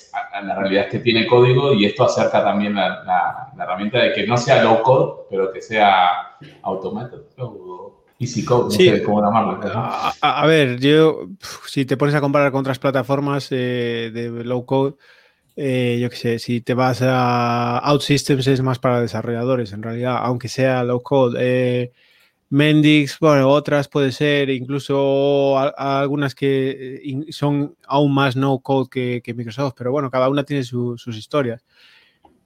la 0.44 0.56
realidad 0.56 0.86
es 0.86 0.92
que 0.92 1.00
tiene 1.00 1.26
código 1.26 1.74
y 1.74 1.86
esto 1.86 2.06
acerca 2.06 2.44
también 2.44 2.76
la, 2.76 3.04
la, 3.04 3.64
herramienta 3.64 4.00
de 4.00 4.14
que 4.14 4.28
no 4.28 4.38
sea 4.38 4.64
low 4.64 4.82
code, 4.84 5.24
pero 5.30 5.52
que 5.52 5.62
sea 5.62 6.38
automated 6.62 7.20
o 7.38 8.04
easy 8.20 8.46
code, 8.46 8.66
no 8.66 8.72
sé 8.72 9.04
cómo 9.04 9.22
llamarlo. 9.22 9.60
A, 9.74 10.14
a, 10.22 10.46
ver, 10.46 10.80
yo, 10.80 11.28
si 11.66 11.86
te 11.86 11.98
pones 11.98 12.14
a 12.14 12.22
comparar 12.22 12.52
con 12.52 12.62
otras 12.62 12.80
plataformas 12.80 13.48
eh, 13.52 14.12
de 14.14 14.30
low 14.44 14.66
code, 14.66 14.96
eh, 15.56 15.98
yo 16.00 16.10
qué 16.10 16.16
sé, 16.16 16.40
si 16.40 16.62
te 16.62 16.74
vas 16.74 17.02
a 17.02 17.82
OutSystems 17.84 18.48
es 18.48 18.62
más 18.62 18.80
para 18.80 19.02
desarrolladores, 19.02 19.74
en 19.74 19.84
realidad, 19.84 20.18
aunque 20.22 20.48
sea 20.48 20.84
low 20.84 21.02
code. 21.02 21.92
Mendix, 22.50 23.20
bueno, 23.20 23.50
otras 23.50 23.88
puede 23.88 24.12
ser, 24.12 24.50
incluso 24.50 25.58
algunas 25.78 26.34
que 26.34 27.02
eh, 27.04 27.32
son 27.32 27.76
aún 27.88 28.14
más 28.14 28.36
no 28.36 28.60
code 28.60 29.22
que, 29.22 29.34
Microsoft, 29.34 29.76
pero 29.78 29.92
bueno, 29.92 30.10
cada 30.10 30.30
una 30.30 30.44
tiene 30.44 30.64
sus 30.64 31.06
historias 31.08 31.64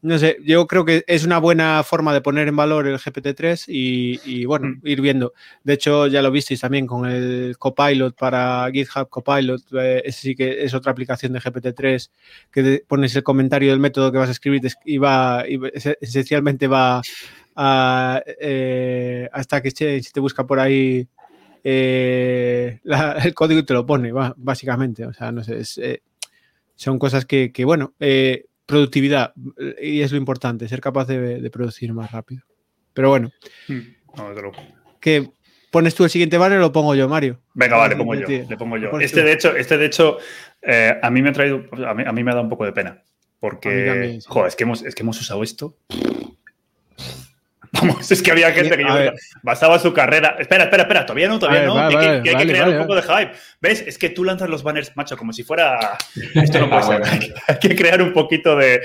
no 0.03 0.19
sé, 0.19 0.37
yo 0.43 0.67
creo 0.67 0.83
que 0.83 1.05
es 1.07 1.23
una 1.23 1.37
buena 1.37 1.81
forma 1.81 2.13
de 2.13 2.19
poner 2.19 2.49
en 2.49 2.57
valor 2.57 2.87
el 2.87 2.99
GPT-3 2.99 3.63
y, 3.67 4.43
bueno, 4.43 4.67
mm. 4.67 4.87
ir 4.87 4.99
viendo. 4.99 5.33
De 5.63 5.73
hecho, 5.73 6.07
ya 6.07 6.21
lo 6.21 6.29
visteis 6.29 6.59
también 6.59 6.85
con 6.85 7.05
el 7.09 7.55
Copilot 7.57 8.13
para 8.13 8.69
GitHub 8.69 9.07
Copilot. 9.07 9.61
Eh, 9.79 10.01
ese 10.03 10.19
sí 10.19 10.35
que 10.35 10.65
es 10.65 10.73
otra 10.73 10.91
aplicación 10.91 11.31
de 11.31 11.39
GPT-3 11.39 12.11
que 12.51 12.83
pones 12.85 13.15
el 13.15 13.23
comentario 13.23 13.71
del 13.71 13.79
método 13.79 14.11
que 14.11 14.17
vas 14.17 14.27
a 14.27 14.33
escribir 14.33 14.61
y 14.83 14.97
va, 14.97 15.45
esencialmente 16.01 16.67
va 16.67 17.01
a, 17.55 18.21
eh, 18.25 19.29
hasta 19.31 19.61
que 19.61 19.71
se, 19.71 20.01
te 20.11 20.19
busca 20.19 20.45
por 20.45 20.59
ahí 20.59 21.07
eh, 21.63 22.79
el 23.23 23.33
código 23.33 23.59
y 23.59 23.65
te 23.65 23.73
lo 23.73 23.85
pone, 23.85 24.11
básicamente. 24.37 25.05
O 25.05 25.13
sea, 25.13 25.31
no 25.31 25.43
sé, 25.43 26.01
son 26.75 26.99
cosas 26.99 27.25
que, 27.25 27.51
que 27.51 27.65
bueno, 27.65 27.93
productividad, 28.65 29.33
y 29.81 30.01
es 30.01 30.11
lo 30.11 30.17
importante, 30.17 30.67
ser 30.67 30.81
capaz 30.81 31.05
de, 31.05 31.49
producir 31.51 31.93
más 31.93 32.11
rápido. 32.11 32.43
Pero 32.93 33.09
bueno. 33.09 33.31
Hmm, 33.67 33.79
¿Qué, 34.99 35.29
¿Pones 35.73 35.95
tú 35.95 36.03
el 36.03 36.11
siguiente 36.11 36.37
banner 36.37 36.59
o 36.59 36.61
lo 36.61 36.71
pongo 36.71 36.93
yo, 36.93 37.09
Mario? 37.09 37.41
Venga, 37.55 37.77
vale, 37.77 37.95
pongo 37.95 38.13
yo, 38.13 38.27
le 38.27 38.57
pongo 38.57 38.77
yo. 38.77 38.99
Este 38.99 39.23
de, 39.23 39.33
hecho, 39.33 39.55
este, 39.55 39.75
de 39.75 39.87
hecho, 39.87 40.19
eh, 40.61 40.99
a 41.01 41.09
mí 41.09 41.23
me 41.23 41.29
ha 41.29 41.33
traído, 41.33 41.63
a 41.87 41.95
mí, 41.95 42.03
a 42.05 42.11
mí, 42.11 42.23
me 42.23 42.29
ha 42.29 42.35
dado 42.35 42.43
un 42.43 42.49
poco 42.51 42.63
de 42.63 42.73
pena. 42.73 43.01
Porque, 43.39 44.19
joder, 44.27 44.49
es 44.49 44.55
que, 44.55 44.63
hemos, 44.63 44.83
es 44.83 44.93
que 44.93 45.01
hemos 45.01 45.19
usado 45.19 45.41
esto 45.41 45.75
Vamos, 47.73 48.11
es 48.11 48.21
que 48.21 48.31
había 48.31 48.51
gente 48.51 48.77
que 48.77 48.83
yo 48.83 48.95
basaba 49.41 49.79
su 49.79 49.91
carrera. 49.93 50.35
Espera, 50.37 50.65
espera, 50.65 50.83
espera, 50.83 51.05
todavía 51.05 51.27
no, 51.27 51.39
todavía 51.39 51.63
no. 51.63 51.77
hay, 51.79 52.21
que, 52.21 52.47
crear 52.47 52.69
un 52.69 52.77
poco 52.77 52.95
de 52.95 53.01
hype. 53.01 53.31
¿Ves? 53.59 53.83
Es 53.87 53.97
que 53.97 54.09
tú 54.09 54.23
lanzas 54.23 54.47
los 54.47 54.61
banners, 54.61 54.95
macho, 54.95 55.17
como 55.17 55.33
si 55.33 55.43
fuera. 55.43 55.97
Esto 56.35 56.59
no 56.59 56.69
puede 56.69 56.83
ser. 56.83 57.33
hay 57.47 57.59
que 57.59 57.75
crear 57.75 58.01
un 58.01 58.13
poquito 58.13 58.55
de. 58.55 58.81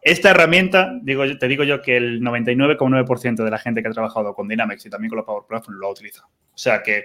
Esta 0.00 0.30
herramienta, 0.30 0.98
digo, 1.02 1.24
te 1.38 1.46
digo 1.46 1.62
yo 1.62 1.80
que 1.80 1.96
el 1.96 2.20
99,9% 2.22 3.44
de 3.44 3.50
la 3.50 3.58
gente 3.58 3.82
que 3.82 3.88
ha 3.88 3.92
trabajado 3.92 4.34
con 4.34 4.48
Dynamics 4.48 4.86
y 4.86 4.90
también 4.90 5.10
con 5.10 5.18
la 5.18 5.24
Power 5.24 5.44
Platform 5.46 5.78
lo 5.78 5.86
ha 5.86 5.90
utilizado. 5.90 6.26
O 6.26 6.58
sea 6.58 6.82
que 6.82 7.04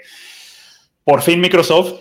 por 1.03 1.21
fin 1.21 1.39
Microsoft 1.39 1.93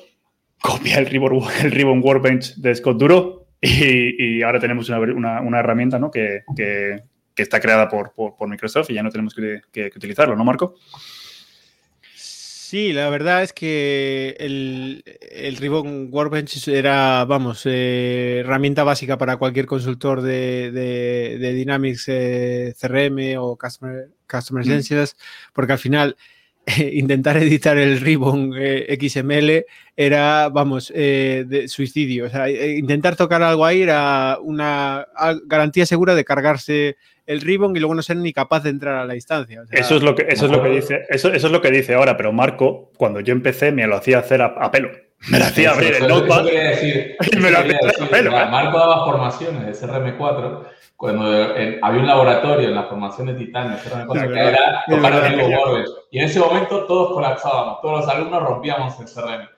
copia 0.63 0.99
el 0.99 1.07
Ribbon, 1.07 1.43
el 1.63 1.71
Ribbon 1.71 2.01
Workbench 2.03 2.55
de 2.57 2.75
Scott 2.75 2.97
Duro 2.97 3.49
y, 3.61 4.43
ahora 4.43 4.61
tenemos 4.61 4.89
una, 4.89 5.41
una, 5.41 5.59
herramienta 5.59 5.99
¿no? 5.99 6.11
que, 6.11 6.45
que 6.57 7.03
que 7.37 7.43
está 7.43 7.61
creada 7.61 7.89
por, 7.89 8.15
Microsoft 8.49 8.91
y 8.91 8.95
ya 8.95 9.03
no 9.03 9.11
tenemos 9.11 9.35
que, 9.35 9.93
utilizarlo, 9.95 10.35
¿no, 10.35 10.45
Marco? 10.45 10.75
Sí, 12.15 12.93
la 12.93 13.11
verdad 13.11 13.45
es 13.45 13.53
que 13.53 14.35
el, 14.41 15.05
el 15.21 15.57
Ribbon 15.57 16.09
Workbench 16.11 16.67
era, 16.67 17.25
vamos, 17.27 17.63
eh, 17.67 18.39
herramienta 18.41 18.83
básica 18.83 19.19
para 19.19 19.37
cualquier 19.37 19.67
consultor 19.67 20.23
de, 20.23 21.39
Dynamics 21.55 22.07
eh, 22.09 22.75
CRM 22.81 23.39
o 23.39 23.57
Customer, 23.57 24.09
Customer 24.29 24.67
mm. 24.67 25.05
porque 25.53 25.73
al 25.75 25.79
final 25.79 26.17
intentar 26.93 27.37
editar 27.37 27.77
el 27.77 28.01
Ribbon 28.01 28.55
eh, 28.59 28.99
XML 28.99 29.65
era, 29.95 30.49
vamos, 30.49 30.89
de 30.89 31.67
suicidio. 31.69 32.25
O 32.25 32.29
sea, 32.31 32.51
intentar 32.51 33.15
tocar 33.15 33.43
algo 33.43 33.65
ahí 33.65 33.83
era 33.83 34.39
una 34.41 35.07
garantía 35.45 35.87
segura 35.87 36.15
de 36.15 36.25
cargarse 36.25 36.97
el 37.27 37.41
ribbon 37.41 37.77
y 37.77 37.81
luego 37.81 37.95
no 37.95 38.03
ser 38.03 38.17
ni 38.17 38.33
capaz 38.33 38.63
de 38.63 38.71
entrar 38.71 38.95
a 38.95 39.05
la 39.05 39.15
instancia. 39.15 39.63
eso 39.71 39.97
es 39.97 40.03
lo 40.03 40.15
que, 40.15 40.27
eso 40.29 40.47
es 40.47 40.53
lo 40.53 40.63
que 40.63 40.69
dice, 40.71 41.05
eso, 41.09 41.33
eso, 41.33 41.47
es 41.47 41.53
lo 41.53 41.61
que 41.61 41.71
dice 41.71 41.95
ahora, 41.95 42.17
pero 42.17 42.33
Marco, 42.33 42.93
cuando 42.97 43.21
yo 43.21 43.33
empecé, 43.33 43.73
me 43.73 43.87
lo 43.87 43.97
hacía 43.97 44.21
hacer 44.21 44.43
a, 44.43 44.71
pelo. 44.71 44.91
Me 45.29 45.39
lo 45.39 45.45
hacía 45.47 45.71
abrir 45.73 45.95
el 45.95 46.07
notepad. 46.07 46.45
me 47.41 47.51
lo 47.51 47.59
hacía 47.59 47.79
a 48.01 48.07
pelo. 48.07 48.31
¿eh? 48.31 48.47
Marco 48.51 48.79
daba 48.79 49.05
formaciones 49.05 49.81
de 49.81 49.87
CRM4 49.87 50.67
cuando 50.97 51.25
había 51.25 52.01
un 52.01 52.07
laboratorio 52.07 52.69
en 52.69 52.75
la 52.75 52.85
formación 52.85 53.27
de 53.27 53.35
Titán 53.35 53.77
CRM4 53.77 54.33
que 54.33 54.41
era 54.41 54.85
tocar 54.89 55.33
el 55.33 55.85
Y 56.11 56.19
en 56.19 56.25
ese 56.25 56.41
momento 56.41 56.87
todos 56.87 57.13
colapsábamos, 57.13 57.81
todos 57.83 58.01
los 58.01 58.15
alumnos 58.15 58.43
rompíamos 58.43 58.99
el 59.01 59.07
CRM. 59.07 59.49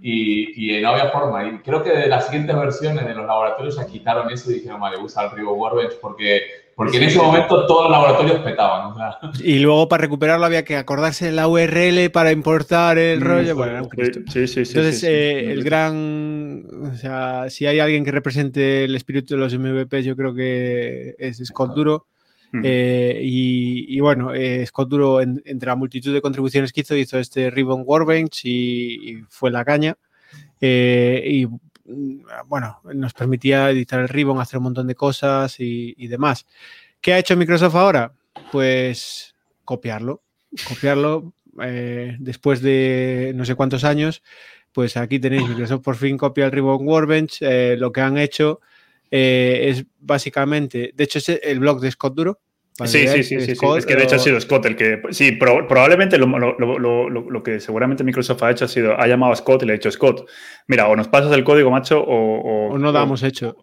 Y, 0.00 0.76
y, 0.78 0.80
no 0.80 0.90
había 0.90 1.10
forma. 1.10 1.44
Y 1.46 1.58
creo 1.58 1.82
que 1.82 1.90
de 1.90 2.06
las 2.06 2.26
siguientes 2.26 2.54
versiones 2.54 3.04
de 3.04 3.14
los 3.14 3.26
laboratorios 3.26 3.76
ya 3.76 3.86
quitaron 3.86 4.30
eso 4.30 4.50
y 4.50 4.54
dijeron, 4.54 4.80
vale, 4.80 4.96
usa 4.98 5.30
el 5.34 5.44
Workbench 5.44 5.98
porque 6.00 6.67
porque 6.78 6.98
en 6.98 7.02
ese 7.02 7.18
momento 7.18 7.66
todos 7.66 7.90
los 7.90 7.90
laboratorios 7.90 8.38
petaban. 8.38 8.94
Y 9.42 9.58
luego 9.58 9.88
para 9.88 10.02
recuperarlo 10.02 10.46
había 10.46 10.64
que 10.64 10.76
acordarse 10.76 11.24
de 11.24 11.32
la 11.32 11.48
URL 11.48 12.08
para 12.12 12.30
importar 12.30 12.98
el 12.98 13.18
mm, 13.18 13.24
rollo. 13.24 13.56
Bueno, 13.56 13.88
Sí, 14.28 14.46
sí, 14.46 14.64
sí. 14.64 14.78
Entonces, 14.78 15.02
eh, 15.02 15.50
el 15.50 15.64
gran. 15.64 16.64
O 16.92 16.94
sea, 16.94 17.50
si 17.50 17.66
hay 17.66 17.80
alguien 17.80 18.04
que 18.04 18.12
represente 18.12 18.84
el 18.84 18.94
espíritu 18.94 19.34
de 19.34 19.40
los 19.40 19.58
MVPs, 19.58 20.04
yo 20.04 20.14
creo 20.14 20.32
que 20.32 21.16
es 21.18 21.38
Scott 21.44 21.74
Duro. 21.74 22.06
Mm. 22.52 22.60
Eh, 22.62 23.20
y, 23.24 23.98
bueno, 23.98 24.32
eh, 24.32 24.64
Scott 24.64 24.88
Duro, 24.88 25.20
entre 25.20 25.66
la 25.66 25.74
multitud 25.74 26.14
de 26.14 26.20
contribuciones 26.20 26.72
que 26.72 26.82
hizo, 26.82 26.94
hizo 26.94 27.18
este 27.18 27.50
Ribbon 27.50 27.82
Workbench 27.84 28.44
y, 28.44 29.10
y 29.10 29.22
fue 29.28 29.50
la 29.50 29.64
caña. 29.64 29.96
y 30.60 31.44
Mm, 31.48 31.56
bueno, 32.46 32.80
nos 32.94 33.14
permitía 33.14 33.70
editar 33.70 34.00
el 34.00 34.08
ribbon, 34.08 34.40
hacer 34.40 34.58
un 34.58 34.64
montón 34.64 34.86
de 34.86 34.94
cosas 34.94 35.56
y, 35.58 36.06
demás. 36.06 36.46
¿Qué 37.00 37.12
ha 37.12 37.18
hecho 37.18 37.36
Microsoft 37.36 37.74
ahora? 37.74 38.12
Pues 38.52 39.34
copiarlo, 39.64 40.22
copiarlo 40.68 41.32
eh, 41.62 42.16
después 42.18 42.62
de 42.62 43.32
no 43.34 43.44
sé 43.44 43.54
cuántos 43.54 43.84
años. 43.84 44.22
Pues 44.72 44.96
aquí 44.96 45.18
tenéis, 45.18 45.48
Microsoft 45.48 45.82
por 45.82 45.96
fin 45.96 46.18
copia 46.18 46.46
el 46.46 46.52
Ribbon 46.52 46.86
Workbench. 46.86 47.38
Eh, 47.40 47.76
lo 47.78 47.92
que 47.92 48.00
han 48.00 48.18
hecho 48.18 48.60
eh, 49.10 49.68
es 49.68 49.84
básicamente, 49.98 50.92
de 50.94 51.04
hecho 51.04 51.18
es 51.18 51.28
el 51.28 51.60
blog 51.60 51.80
de 51.80 51.90
Scott 51.90 52.14
Duro, 52.14 52.40
Sí, 52.84 53.08
sí, 53.08 53.24
sí, 53.24 53.40
sí, 53.40 53.66
Es 53.76 53.86
que 53.86 53.96
de 53.96 54.04
hecho 54.04 54.16
ha 54.16 54.18
sido 54.20 54.40
Scott 54.40 54.66
el 54.66 54.76
que. 54.76 55.02
Sí, 55.10 55.32
probablemente 55.32 56.16
lo, 56.18 57.42
que 57.42 57.58
seguramente 57.58 58.04
Microsoft 58.04 58.42
ha 58.42 58.50
hecho 58.50 58.66
ha 58.66 58.68
sido, 58.68 58.98
ha 58.98 59.06
llamado 59.06 59.32
a 59.32 59.36
Scott 59.36 59.62
y 59.62 59.66
le 59.66 59.72
ha 59.72 59.76
dicho, 59.76 59.90
Scott, 59.90 60.28
mira, 60.68 60.86
o 60.88 60.94
nos 60.94 61.08
pasas 61.08 61.32
el 61.32 61.42
código, 61.42 61.70
macho, 61.70 62.00
o. 62.00 62.68
O, 62.70 62.78
no 62.78 62.92
damos 62.92 63.22
hecho. 63.22 63.56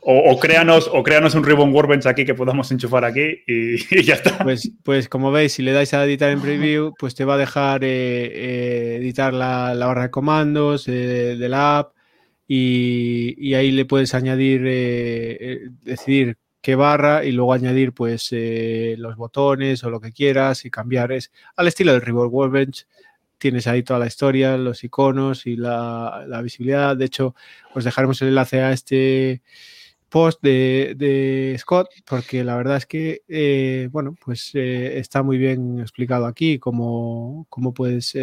O, 0.00 0.38
créanos, 0.38 0.88
o 0.90 1.02
créanos 1.02 1.34
un 1.34 1.44
Ribbon 1.44 1.74
Workbench 1.74 2.06
aquí 2.06 2.24
que 2.24 2.34
podamos 2.34 2.70
enchufar 2.70 3.04
aquí 3.04 3.42
y, 3.46 4.02
ya 4.02 4.14
está. 4.14 4.38
Pues, 4.38 4.70
pues 4.82 5.08
como 5.08 5.32
veis, 5.32 5.52
si 5.52 5.62
le 5.62 5.72
dais 5.72 5.92
a 5.92 6.04
editar 6.04 6.30
en 6.30 6.40
preview, 6.40 6.94
pues 6.98 7.14
te 7.14 7.24
va 7.24 7.34
a 7.34 7.38
dejar 7.38 7.84
eh, 7.84 7.88
eh, 7.88 8.96
editar 8.96 9.34
la, 9.34 9.74
barra 9.74 10.04
de 10.04 10.10
comandos 10.10 10.88
eh, 10.88 11.36
de 11.38 11.48
la 11.48 11.78
app 11.78 11.94
y, 12.46 13.34
y, 13.38 13.54
ahí 13.54 13.70
le 13.70 13.84
puedes 13.84 14.14
añadir, 14.14 14.62
decidir 15.82 16.38
barra 16.74 17.24
y 17.24 17.32
luego 17.32 17.52
añadir 17.52 17.92
pues 17.92 18.28
eh, 18.32 18.96
los 18.98 19.16
botones 19.16 19.82
o 19.84 19.90
lo 19.90 20.00
que 20.00 20.12
quieras 20.12 20.64
y 20.64 20.70
cambiar. 20.70 21.12
Es 21.12 21.32
al 21.56 21.68
estilo 21.68 21.92
del 21.92 22.02
Reward 22.02 22.30
Workbench. 22.30 22.86
Tienes 23.38 23.66
ahí 23.66 23.82
toda 23.82 24.00
la 24.00 24.06
historia, 24.06 24.56
los 24.56 24.82
iconos 24.84 25.46
y 25.46 25.56
la, 25.56 26.40
visibilidad. 26.42 26.96
De 26.96 27.04
hecho, 27.04 27.34
os 27.74 27.84
dejaremos 27.84 28.20
el 28.22 28.28
enlace 28.28 28.60
a 28.60 28.72
este 28.72 29.42
post 30.08 30.42
de, 30.42 31.56
Scott, 31.58 31.88
porque 32.06 32.42
la 32.44 32.56
verdad 32.56 32.78
es 32.78 32.86
que, 32.86 33.22
eh, 33.28 33.88
bueno, 33.92 34.16
pues 34.24 34.50
eh, 34.54 34.98
está 34.98 35.22
muy 35.22 35.38
bien 35.38 35.80
explicado 35.80 36.26
aquí 36.26 36.58
cómo, 36.58 37.46
cómo 37.50 37.74
puedes 37.74 38.16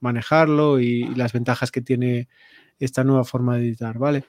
manejarlo 0.00 0.80
y, 0.80 1.04
las 1.14 1.32
ventajas 1.32 1.72
que 1.72 1.80
tiene 1.82 2.28
esta 2.78 3.04
nueva 3.04 3.24
forma 3.24 3.56
de 3.56 3.62
editar, 3.62 3.98
¿vale? 3.98 4.24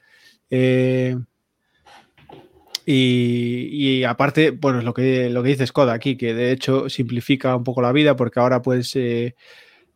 Y, 2.86 4.04
aparte, 4.04 4.52
bueno, 4.52 4.80
es 4.80 4.86
lo 4.86 4.94
que, 4.94 5.30
lo 5.30 5.42
que 5.42 5.50
dice 5.50 5.68
Scott 5.68 5.90
aquí, 5.90 6.18
que 6.18 6.34
de 6.34 6.52
hecho 6.52 6.90
simplifica 6.90 7.56
un 7.56 7.64
poco 7.64 7.82
la 7.82 7.92
vida 7.92 8.16
porque 8.16 8.40
ahora 8.40 8.62
puedes 8.62 8.96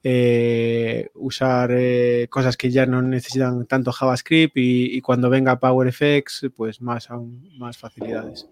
eh, 0.03 1.10
usar 1.15 1.72
eh, 1.74 2.27
cosas 2.29 2.56
que 2.56 2.70
ya 2.70 2.86
no 2.86 3.01
necesitan 3.01 3.65
tanto 3.65 3.91
JavaScript 3.91 4.53
y, 4.56 5.01
cuando 5.01 5.29
venga 5.29 5.60
PowerFX, 5.60 6.48
pues 6.56 6.82
más 6.82 7.10
aún 7.10 7.50
más 7.58 7.77
facilidades. 7.77 8.48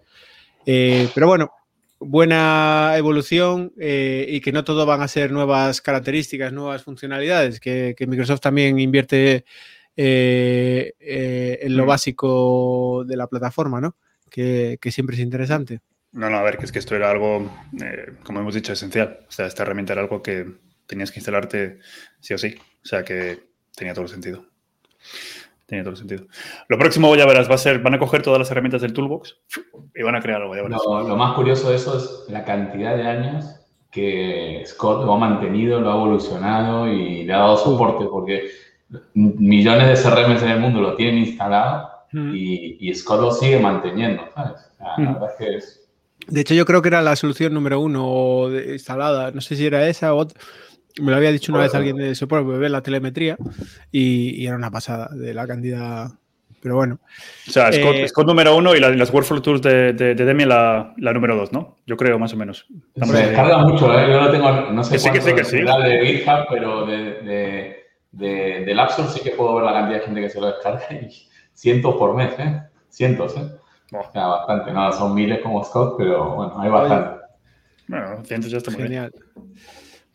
Eh, 0.65 1.07
pero 1.13 1.27
bueno, 1.27 1.51
buena 1.99 2.93
evolución 2.97 3.71
y 3.77 4.41
que 4.41 4.51
no 4.51 4.65
todo 4.65 4.85
van 4.85 5.01
a 5.01 5.07
ser 5.07 5.31
nuevas 5.31 5.81
características, 5.81 6.51
nuevas 6.51 6.83
funcionalidades, 6.83 7.61
que, 7.61 7.95
Microsoft 8.05 8.41
también 8.41 8.77
invierte 8.77 9.45
en 9.95 11.77
lo 11.77 11.85
mm. 11.85 11.87
básico 11.87 13.05
de 13.07 13.15
la 13.15 13.27
plataforma, 13.27 13.79
¿no? 13.79 13.95
Que, 14.29 14.77
que, 14.81 14.91
siempre 14.91 15.15
es 15.15 15.21
interesante. 15.21 15.81
No, 16.11 16.29
no, 16.29 16.37
a 16.37 16.43
ver, 16.43 16.57
que 16.57 16.65
es 16.65 16.71
que 16.71 16.79
esto 16.79 16.95
era 16.95 17.11
algo, 17.11 17.49
como 18.23 18.39
hemos 18.39 18.55
dicho, 18.55 18.73
esencial. 18.73 19.19
O 19.27 19.31
sea, 19.31 19.45
esta 19.45 19.63
herramienta 19.63 19.93
era 19.93 20.01
algo 20.01 20.21
que, 20.21 20.45
tenías 20.87 21.11
que 21.11 21.19
instalarte 21.19 21.79
sí 22.19 22.33
o 22.33 22.37
sí. 22.37 22.55
O 22.83 22.87
sea 22.87 23.03
que 23.03 23.39
tenía 23.75 23.93
todo 23.93 24.03
el 24.03 24.11
sentido. 24.11 24.45
Tenía 25.65 25.83
todo 25.83 25.91
el 25.91 25.97
sentido. 25.97 26.25
Lo 26.67 26.77
próximo, 26.77 27.15
ya 27.15 27.25
verás, 27.25 27.49
va 27.49 27.55
a 27.55 27.59
ser, 27.59 27.79
van 27.79 27.95
a 27.95 27.99
coger 27.99 28.21
todas 28.21 28.39
las 28.39 28.51
herramientas 28.51 28.81
del 28.81 28.93
toolbox 28.93 29.37
y 29.95 30.03
van 30.03 30.15
a 30.15 30.21
crear 30.21 30.41
algo, 30.41 30.55
ya 30.55 30.61
verás. 30.61 30.81
Lo, 30.85 31.15
más 31.15 31.33
curioso 31.33 31.69
de 31.69 31.75
eso 31.77 31.97
es 31.97 32.31
la 32.31 32.45
cantidad 32.45 32.95
de 32.95 33.07
años 33.07 33.61
que 33.89 34.61
Scott 34.65 35.05
lo 35.05 35.13
ha 35.13 35.17
mantenido, 35.17 35.79
lo 35.81 35.91
ha 35.91 35.95
evolucionado 35.95 36.87
y 36.87 37.23
le 37.23 37.33
ha 37.33 37.39
dado 37.39 37.57
soporte, 37.57 38.05
porque 38.05 38.51
millones 39.13 39.87
de 39.87 40.09
CRMs 40.09 40.43
en 40.43 40.49
el 40.49 40.59
mundo 40.59 40.81
lo 40.81 40.95
tienen 40.95 41.17
instalado 41.17 41.89
y, 42.13 42.93
Scott 42.95 43.21
lo 43.21 43.31
sigue 43.31 43.59
manteniendo, 43.59 44.23
¿sabes? 44.33 44.61
La 44.79 45.11
verdad 45.11 45.29
es 45.31 45.37
que 45.37 45.55
es... 45.55 45.81
De 46.27 46.41
hecho, 46.41 46.53
yo 46.53 46.65
creo 46.65 46.81
que 46.81 46.87
era 46.87 47.01
la 47.01 47.15
solución 47.15 47.53
número 47.53 47.79
uno 47.79 48.49
instalada. 48.51 49.31
No 49.31 49.41
sé 49.41 49.55
si 49.55 49.65
era 49.65 49.87
esa 49.87 50.13
o 50.13 50.17
otra 50.17 50.39
me 51.01 51.11
lo 51.11 51.17
había 51.17 51.31
dicho 51.31 51.51
una 51.51 51.61
vez 51.61 51.75
alguien 51.75 51.97
de 51.97 52.15
soporte, 52.15 52.57
ver 52.57 52.71
la 52.71 52.81
telemetría 52.81 53.37
y, 53.91 54.45
era 54.45 54.55
una 54.55 54.71
pasada 54.71 55.09
de 55.13 55.33
la 55.33 55.47
cantidad. 55.47 56.09
Pero 56.61 56.75
bueno. 56.75 56.99
O 57.47 57.51
sea, 57.51 57.71
Scott, 57.71 57.95
eh, 57.95 58.25
número 58.25 58.55
uno 58.55 58.75
y 58.75 58.79
las 58.79 59.13
Workflow 59.13 59.41
Tools 59.41 59.61
de, 59.61 59.93
de, 59.93 60.15
Demi 60.15 60.45
la, 60.45 60.93
la, 60.97 61.13
número 61.13 61.35
dos, 61.35 61.51
¿no? 61.51 61.77
Yo 61.85 61.95
creo, 61.95 62.17
más 62.17 62.33
o 62.33 62.37
menos. 62.37 62.65
Se 62.95 63.13
descarga 63.13 63.59
mucho, 63.59 63.93
¿eh? 63.97 64.07
Yo 64.09 64.21
no 64.21 64.31
tengo, 64.31 64.51
no 64.71 64.83
sé 64.83 64.97
cuánto 64.99 65.21
sí, 65.21 65.35
que 65.35 65.43
sí, 65.43 65.57
de 65.57 66.05
GitHub, 66.05 66.47
pero 66.49 66.85
de, 66.87 67.83
de, 68.11 68.65
del 68.65 68.79
App 68.79 68.89
Store 68.91 69.09
sí 69.09 69.19
que 69.19 69.31
puedo 69.31 69.55
ver 69.55 69.65
la 69.65 69.73
cantidad 69.73 69.99
de 69.99 70.05
gente 70.05 70.21
que 70.21 70.29
se 70.29 70.39
lo 70.39 70.47
descarga 70.47 70.85
y 70.91 71.27
cientos 71.55 71.95
por 71.95 72.15
mes, 72.15 72.37
¿eh? 72.37 72.61
Cientos, 72.89 73.35
¿eh? 73.37 73.49
O 73.91 74.11
sea, 74.11 74.27
bastante. 74.27 74.71
Nada, 74.71 74.91
son 74.91 75.15
miles 75.15 75.39
como 75.41 75.63
Scott, 75.63 75.95
pero 75.97 76.35
bueno, 76.35 76.59
hay 76.59 76.69
bastante. 76.69 77.25
Bueno, 77.87 78.23
cientos 78.23 78.51
ya 78.51 78.57
está 78.57 78.71
muy 78.71 78.83
Genial. 78.83 79.11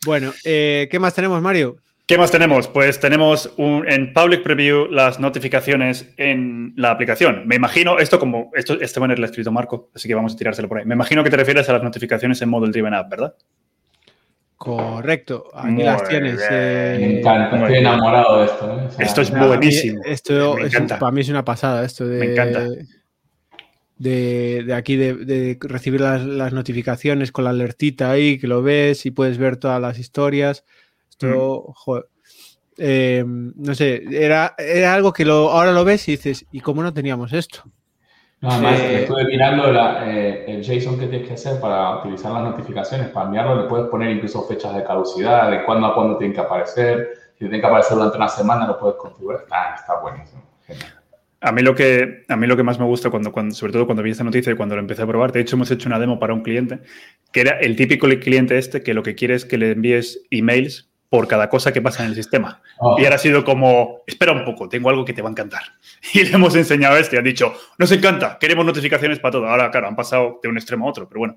Bueno, 0.04 0.32
eh, 0.44 0.88
¿qué 0.90 0.98
más 0.98 1.14
tenemos, 1.14 1.40
Mario? 1.42 1.76
¿Qué 2.06 2.18
más 2.18 2.32
tenemos? 2.32 2.66
Pues 2.66 2.98
tenemos 2.98 3.54
en 3.56 4.12
Public 4.12 4.42
Preview 4.42 4.86
las 4.86 5.20
notificaciones 5.20 6.12
en 6.16 6.72
la 6.76 6.90
aplicación. 6.90 7.46
Me 7.46 7.54
imagino, 7.54 8.00
esto 8.00 8.18
como, 8.18 8.50
esto, 8.54 8.80
este 8.80 8.98
banner 8.98 9.18
lo 9.20 9.26
ha 9.26 9.28
escrito 9.28 9.52
Marco, 9.52 9.90
así 9.94 10.08
que 10.08 10.16
vamos 10.16 10.34
a 10.34 10.36
tirárselo 10.36 10.66
por 10.66 10.78
ahí. 10.78 10.84
Me 10.86 10.94
imagino 10.94 11.22
que 11.22 11.30
te 11.30 11.36
refieres 11.36 11.68
a 11.68 11.74
las 11.74 11.84
notificaciones 11.84 12.42
en 12.42 12.48
Model 12.48 12.72
Driven 12.72 12.94
App, 12.94 13.08
¿verdad? 13.08 13.34
Correcto, 14.60 15.44
aquí 15.54 15.82
las 15.82 16.06
tienes. 16.06 16.38
Eh, 16.50 16.96
me 17.00 17.20
encanta, 17.20 17.56
estoy 17.56 17.78
enamorado 17.78 18.40
de 18.40 18.44
esto. 18.44 18.78
¿eh? 18.78 18.88
esto 18.98 19.22
es 19.22 19.30
buenísimo. 19.30 20.02
Esto 20.04 20.54
para 20.98 21.10
mí 21.12 21.22
es 21.22 21.30
una 21.30 21.42
pasada, 21.42 21.82
esto 21.82 22.06
de... 22.06 22.18
Me 22.18 22.32
encanta 22.32 22.66
de, 23.96 24.74
aquí 24.76 24.96
de, 24.96 25.56
recibir 25.62 26.02
las, 26.02 26.52
notificaciones 26.52 27.32
con 27.32 27.44
la 27.44 27.50
alertita 27.50 28.10
ahí, 28.10 28.38
que 28.38 28.48
lo 28.48 28.62
ves 28.62 29.06
y 29.06 29.12
puedes 29.12 29.38
ver 29.38 29.56
todas 29.56 29.80
las 29.80 29.98
historias. 29.98 30.66
Esto, 31.08 31.64
mm. 31.66 31.72
joder, 31.72 32.04
eh, 32.76 33.24
no 33.26 33.74
sé, 33.74 34.04
era, 34.10 34.54
era 34.58 34.92
algo 34.92 35.14
que 35.14 35.24
lo, 35.24 35.52
ahora 35.52 35.72
lo 35.72 35.86
ves 35.86 36.06
y 36.08 36.12
dices, 36.12 36.44
¿y 36.52 36.60
cómo 36.60 36.82
no 36.82 36.92
teníamos 36.92 37.32
esto? 37.32 37.64
No, 38.40 38.50
además, 38.50 38.80
eh, 38.80 39.02
estuve 39.02 39.24
mirando 39.26 39.64
eh, 40.06 40.44
el 40.48 40.62
JSON 40.62 40.98
que 40.98 41.08
tienes 41.08 41.28
que 41.28 41.34
hacer 41.34 41.60
para 41.60 41.98
utilizar 41.98 42.32
las 42.32 42.42
notificaciones. 42.42 43.08
Para 43.08 43.26
enviarlo 43.26 43.62
le 43.62 43.68
puedes 43.68 43.88
poner 43.88 44.10
incluso 44.10 44.42
fechas 44.46 44.74
de 44.74 44.82
caducidad, 44.82 45.50
de 45.50 45.62
cuándo 45.64 45.88
a 45.88 45.94
cuándo 45.94 46.16
tienen 46.16 46.34
que 46.34 46.40
aparecer. 46.40 47.10
Si 47.34 47.40
tienen 47.40 47.60
que 47.60 47.66
aparecer 47.66 47.96
durante 47.96 48.16
una 48.16 48.28
semana, 48.28 48.66
lo 48.66 48.78
puedes 48.78 48.96
configurar. 48.96 49.44
Ah, 49.50 49.74
está 49.78 50.00
buenísimo. 50.00 50.42
Genial. 50.66 51.00
A 51.42 51.52
mí, 51.52 51.62
lo 51.62 51.74
que, 51.74 52.24
a 52.28 52.36
mí 52.36 52.46
lo 52.46 52.56
que 52.56 52.62
más 52.62 52.78
me 52.78 52.84
gusta, 52.84 53.08
cuando, 53.08 53.32
cuando, 53.32 53.54
sobre 53.54 53.72
todo 53.72 53.86
cuando 53.86 54.02
vi 54.02 54.10
esta 54.10 54.24
noticia 54.24 54.52
y 54.52 54.56
cuando 54.56 54.74
lo 54.74 54.82
empecé 54.82 55.02
a 55.02 55.06
probar, 55.06 55.32
de 55.32 55.40
hecho 55.40 55.56
hemos 55.56 55.70
hecho 55.70 55.88
una 55.88 55.98
demo 55.98 56.18
para 56.18 56.34
un 56.34 56.42
cliente, 56.42 56.80
que 57.32 57.40
era 57.40 57.58
el 57.60 57.76
típico 57.76 58.08
cliente 58.08 58.58
este 58.58 58.82
que 58.82 58.92
lo 58.92 59.02
que 59.02 59.14
quiere 59.14 59.34
es 59.34 59.46
que 59.46 59.56
le 59.56 59.70
envíes 59.70 60.26
emails 60.30 60.89
por 61.10 61.26
cada 61.26 61.48
cosa 61.48 61.72
que 61.72 61.82
pasa 61.82 62.04
en 62.04 62.10
el 62.10 62.14
sistema. 62.14 62.62
Oh. 62.78 62.96
Y 62.98 63.04
ahora 63.04 63.16
ha 63.16 63.18
sido 63.18 63.44
como, 63.44 64.02
espera 64.06 64.32
un 64.32 64.44
poco, 64.44 64.68
tengo 64.68 64.88
algo 64.88 65.04
que 65.04 65.12
te 65.12 65.20
va 65.20 65.28
a 65.28 65.32
encantar. 65.32 65.62
Y 66.14 66.24
le 66.24 66.34
hemos 66.34 66.54
enseñado 66.54 66.96
esto 66.96 67.16
y 67.16 67.18
han 67.18 67.24
dicho, 67.24 67.52
nos 67.78 67.92
encanta, 67.92 68.38
queremos 68.40 68.64
notificaciones 68.64 69.18
para 69.18 69.32
todo. 69.32 69.46
Ahora, 69.48 69.70
claro, 69.70 69.88
han 69.88 69.96
pasado 69.96 70.38
de 70.42 70.48
un 70.48 70.56
extremo 70.56 70.86
a 70.86 70.90
otro, 70.90 71.08
pero 71.08 71.18
bueno, 71.18 71.36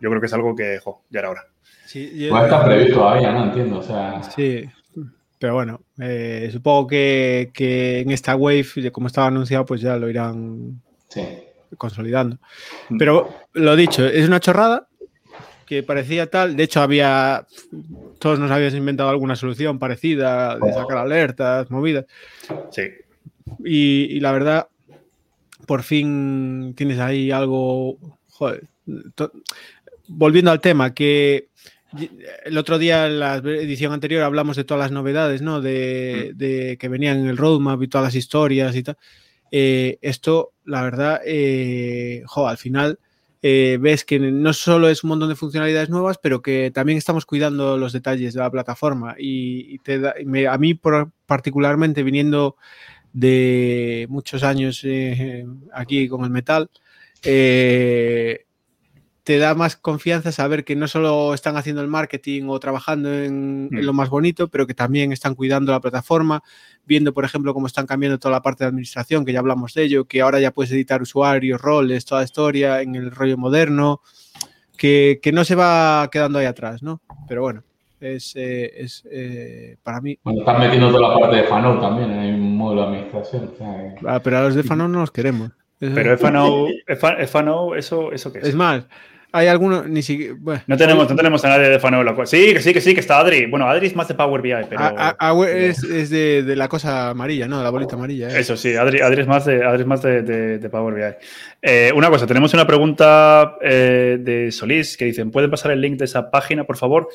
yo 0.00 0.08
creo 0.10 0.20
que 0.20 0.26
es 0.26 0.32
algo 0.32 0.54
que, 0.54 0.78
jo, 0.78 1.02
ya 1.10 1.20
era 1.20 1.30
hora. 1.30 1.46
Sí, 1.86 2.28
pues 2.30 2.44
está 2.44 2.64
previsto 2.64 2.94
todavía, 2.98 3.32
no 3.32 3.44
entiendo. 3.44 3.78
O 3.78 3.82
sea... 3.82 4.22
Sí, 4.22 4.68
pero 5.38 5.54
bueno, 5.54 5.80
eh, 5.98 6.50
supongo 6.52 6.86
que, 6.86 7.50
en 8.02 8.10
esta 8.10 8.36
wave, 8.36 8.90
como 8.92 9.06
estaba 9.06 9.28
anunciado, 9.28 9.64
pues 9.64 9.80
ya 9.80 9.96
lo 9.96 10.10
irán 10.10 10.82
consolidando. 11.78 12.36
Mm. 12.90 12.98
Pero 12.98 13.34
lo 13.54 13.76
dicho, 13.76 14.06
es 14.06 14.26
una 14.26 14.40
chorrada 14.40 14.88
que 15.66 15.82
parecía 15.82 16.30
tal. 16.30 16.56
De 16.56 16.62
hecho, 16.62 16.80
había. 16.80 17.46
Todos 18.18 18.38
nos 18.38 18.50
habíamos 18.50 18.74
inventado 18.74 19.10
alguna 19.10 19.36
solución 19.36 19.78
parecida 19.78 20.58
de 20.58 20.72
sacar 20.72 20.98
alertas, 20.98 21.70
movidas. 21.70 22.06
Sí. 22.70 22.82
Y, 23.64 24.20
la 24.20 24.32
verdad, 24.32 24.68
por 25.66 25.82
fin 25.82 26.74
tienes 26.76 26.98
ahí 26.98 27.30
algo. 27.30 27.98
Joder. 28.30 28.64
Volviendo 30.08 30.50
al 30.50 30.60
tema, 30.60 30.94
que 30.94 31.48
el 32.44 32.58
otro 32.58 32.78
día, 32.78 33.06
en 33.06 33.20
la 33.20 33.36
edición 33.36 33.92
anterior, 33.92 34.22
hablamos 34.22 34.56
de 34.56 34.64
todas 34.64 34.84
las 34.84 34.92
novedades, 34.92 35.42
¿no? 35.42 35.60
De, 35.60 36.32
mm. 36.34 36.78
que 36.78 36.88
venían 36.88 37.18
en 37.18 37.26
el 37.26 37.36
roadmap 37.36 37.82
y 37.82 37.88
todas 37.88 38.06
las 38.06 38.14
historias 38.14 38.74
y 38.76 38.82
tal. 38.82 38.96
Eh, 39.50 39.98
esto, 40.02 40.52
la 40.64 40.82
verdad, 40.82 41.20
eh, 41.24 42.24
al 42.34 42.56
final 42.56 42.98
eh, 43.48 43.78
ves 43.80 44.04
que 44.04 44.18
no 44.18 44.52
solo 44.52 44.88
es 44.88 45.04
un 45.04 45.10
montón 45.10 45.28
de 45.28 45.36
funcionalidades 45.36 45.88
nuevas, 45.88 46.18
pero 46.20 46.42
que 46.42 46.72
también 46.72 46.98
estamos 46.98 47.24
cuidando 47.24 47.76
los 47.76 47.92
detalles 47.92 48.34
de 48.34 48.40
la 48.40 48.50
plataforma. 48.50 49.14
Y, 49.16 49.78
te 49.78 50.00
a 50.48 50.58
mí, 50.58 50.74
particularmente, 51.26 52.02
viniendo 52.02 52.56
de 53.12 54.06
muchos 54.08 54.42
años 54.42 54.84
aquí 55.72 56.08
con 56.08 56.24
el 56.24 56.30
metal, 56.30 56.70
eh, 57.22 58.45
te 59.26 59.38
da 59.38 59.56
más 59.56 59.74
confianza 59.74 60.30
saber 60.30 60.64
que 60.64 60.76
no 60.76 60.86
solo 60.86 61.34
están 61.34 61.56
haciendo 61.56 61.82
el 61.82 61.88
marketing 61.88 62.44
o 62.46 62.60
trabajando 62.60 63.12
en, 63.12 63.68
lo 63.72 63.92
mm. 63.92 63.96
más 63.96 64.08
bonito, 64.08 64.46
pero 64.46 64.68
que 64.68 64.74
también 64.74 65.10
están 65.10 65.34
cuidando 65.34 65.72
la 65.72 65.80
plataforma, 65.80 66.44
viendo, 66.84 67.12
por 67.12 67.24
ejemplo, 67.24 67.52
cómo 67.52 67.66
están 67.66 67.86
cambiando 67.86 68.20
toda 68.20 68.30
la 68.30 68.42
parte 68.42 68.62
de 68.62 68.68
administración, 68.68 69.24
que 69.24 69.32
ya 69.32 69.40
hablamos 69.40 69.74
de 69.74 69.82
ello, 69.82 70.04
que 70.04 70.20
ahora 70.20 70.38
ya 70.38 70.52
puedes 70.52 70.70
editar 70.70 71.02
usuarios, 71.02 71.60
roles, 71.60 72.04
toda 72.04 72.22
historia 72.22 72.82
en 72.82 72.94
el 72.94 73.10
rollo 73.10 73.36
moderno, 73.36 74.00
que, 74.76 75.18
no 75.32 75.42
se 75.44 75.56
va 75.56 76.08
quedando 76.12 76.38
ahí 76.38 76.46
atrás, 76.46 76.84
¿no? 76.84 77.00
Pero 77.26 77.42
bueno, 77.42 77.64
es, 77.98 78.32
eh, 78.36 78.74
es 78.76 79.02
eh, 79.10 79.76
para 79.82 80.00
mí. 80.00 80.16
Bueno, 80.22 80.38
están 80.38 80.60
metiendo 80.60 80.92
toda 80.92 81.08
la 81.08 81.18
parte 81.18 81.36
de 81.38 81.42
Fanou 81.48 81.80
también, 81.80 82.12
hay 82.12 82.30
un 82.30 82.56
módulo 82.56 82.82
de 82.82 82.86
administración. 82.86 83.50
Ah, 84.06 84.20
pero 84.22 84.38
a 84.38 84.42
los 84.42 84.54
de 84.54 84.62
Fanou 84.62 84.86
no 84.86 85.00
los 85.00 85.10
queremos. 85.10 85.50
Pero 85.80 86.16
Fanou, 87.26 87.74
eso, 87.74 88.12
¿eso 88.12 88.32
qué 88.32 88.38
es? 88.38 88.48
Es 88.50 88.54
más, 88.54 88.86
hay 89.32 89.48
algunos, 89.48 89.86
ni 89.86 90.02
siquiera. 90.02 90.34
no, 90.66 90.76
tenemos, 90.76 91.08
no 91.08 91.16
tenemos 91.16 91.44
a 91.44 91.48
nadie 91.48 91.68
de 91.68 91.78
Fanola. 91.78 92.14
Sí, 92.26 92.54
que 92.54 92.60
sí, 92.60 92.72
que 92.72 92.80
sí, 92.80 92.94
que 92.94 93.00
está 93.00 93.18
Adri. 93.18 93.46
Bueno, 93.46 93.68
Adri 93.68 93.88
es 93.88 93.96
más 93.96 94.08
de 94.08 94.14
Power 94.14 94.40
BI, 94.40 94.54
pero. 94.68 95.44
es, 95.44 96.10
de, 96.10 96.54
la 96.56 96.68
cosa 96.68 97.10
amarilla, 97.10 97.46
¿no? 97.46 97.58
De 97.58 97.64
la 97.64 97.70
bolita 97.70 97.96
amarilla. 97.96 98.30
¿eh? 98.30 98.40
Eso 98.40 98.56
sí, 98.56 98.74
Adri, 98.74 98.98
es 98.98 99.26
más 99.26 99.44
de, 99.44 99.64
Adri 99.64 99.82
es 99.82 99.86
más 99.86 100.02
de, 100.02 100.68
Power 100.70 100.94
BI. 100.94 101.26
Eh, 101.62 101.92
una 101.94 102.08
cosa, 102.08 102.26
tenemos 102.26 102.54
una 102.54 102.66
pregunta 102.66 103.56
eh, 103.60 104.18
de 104.20 104.52
Solís 104.52 104.96
que 104.96 105.04
dicen: 105.04 105.30
¿Pueden 105.30 105.50
pasar 105.50 105.72
el 105.72 105.80
link 105.80 105.98
de 105.98 106.06
esa 106.06 106.30
página, 106.30 106.64
por 106.64 106.76
favor? 106.76 107.08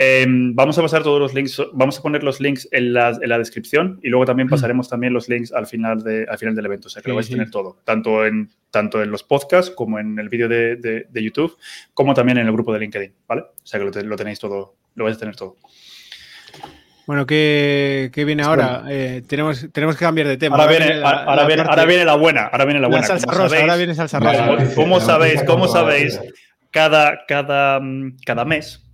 Em, 0.00 0.54
vamos 0.54 0.78
a 0.78 0.82
pasar 0.82 1.02
todos 1.02 1.18
los 1.18 1.34
links, 1.34 1.60
vamos 1.72 1.98
a 1.98 2.02
poner 2.02 2.22
los 2.22 2.40
links 2.40 2.68
en 2.70 2.92
la, 2.92 3.18
descripción 3.18 3.98
y 4.00 4.08
luego 4.08 4.26
también 4.26 4.46
mm. 4.46 4.50
pasaremos 4.50 4.88
también 4.88 5.12
los 5.12 5.28
links 5.28 5.52
al 5.52 5.66
final, 5.66 6.04
de, 6.04 6.24
al 6.30 6.38
final 6.38 6.54
del 6.54 6.66
evento. 6.66 6.86
O 6.86 6.90
sea 6.90 7.02
que 7.02 7.08
lo 7.08 7.16
vais 7.16 7.26
a 7.26 7.30
tener 7.30 7.50
todo, 7.50 7.80
tanto 7.84 8.24
en, 8.24 8.48
tanto 8.70 9.02
en 9.02 9.10
los 9.10 9.24
podcasts 9.24 9.72
como 9.72 9.98
en 9.98 10.16
el 10.20 10.28
vídeo 10.28 10.48
de, 10.48 11.08
YouTube, 11.12 11.58
como 11.94 12.14
también 12.14 12.38
en 12.38 12.46
el 12.46 12.52
grupo 12.52 12.72
de 12.72 12.78
LinkedIn, 12.78 13.12
¿vale? 13.26 13.42
O 13.42 13.66
sea 13.66 13.80
que 13.80 14.04
lo, 14.04 14.16
tenéis 14.16 14.38
todo, 14.38 14.76
lo 14.94 15.04
vais 15.04 15.16
a 15.16 15.18
tener 15.18 15.34
todo. 15.34 15.56
Bueno, 17.04 17.26
¿qué, 17.26 18.12
viene 18.14 18.44
ahora? 18.44 18.84
Eh, 18.88 19.22
tenemos, 19.26 19.66
tenemos 19.72 19.96
que 19.96 20.04
cambiar 20.04 20.28
de 20.28 20.36
tema. 20.36 20.58
Ahora, 20.58 20.70
viene, 20.70 20.94
la, 20.94 21.10
ahora, 21.10 21.44
viene, 21.86 22.04
la 22.04 22.14
buena. 22.14 22.44
Ahora 22.44 22.64
viene 22.66 22.80
la 22.80 22.86
buena. 22.86 23.04
salsa 23.04 23.32
rosa, 23.32 23.58
ahora 23.58 23.76
viene 23.76 23.96
salsa 23.96 24.20
rosa. 24.20 24.74
¿Cómo, 24.76 25.00
sabéis? 25.00 25.42
¿Cómo 25.42 25.66
sabéis? 25.66 26.20
Cada, 26.70 27.24
cada, 27.26 27.80
cada 28.24 28.44
mes 28.44 28.87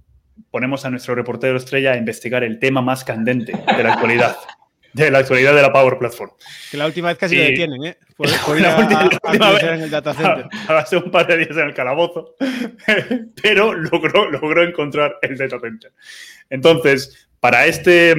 ponemos 0.51 0.85
a 0.85 0.91
nuestro 0.91 1.15
reportero 1.15 1.57
estrella 1.57 1.93
a 1.93 1.97
investigar 1.97 2.45
el 2.45 2.59
tema 2.59 2.83
más 2.83 3.05
candente 3.05 3.53
de 3.53 3.83
la 3.83 3.95
actualidad. 3.95 4.37
de 4.95 5.11
la 5.11 5.19
actualidad 5.19 5.55
de 5.55 5.61
la 5.61 5.73
Power 5.73 5.99
Platform. 5.99 6.31
Que 6.71 6.77
la 6.77 6.87
última 6.87 7.09
vez 7.09 7.19
casi 7.19 7.37
lo 7.37 7.43
detienen, 7.43 7.85
¿eh? 7.85 7.97
Por, 8.17 8.29
ir 8.29 8.35
a, 8.67 8.79
última, 8.79 9.51
vez, 9.51 9.63
en 9.65 9.81
el 9.83 9.91
data 9.91 10.15
center. 10.15 10.47
Hace 10.69 10.97
un 10.97 11.11
par 11.11 11.27
de 11.27 11.39
días 11.39 11.51
en 11.51 11.67
el 11.67 11.75
calabozo, 11.75 12.37
pero 13.43 13.75
logró, 13.75 14.31
logró 14.31 14.63
encontrar 14.63 15.17
el 15.23 15.37
data 15.37 15.59
center. 15.61 15.93
Entonces, 16.49 17.29
para 17.41 17.67
este, 17.67 18.15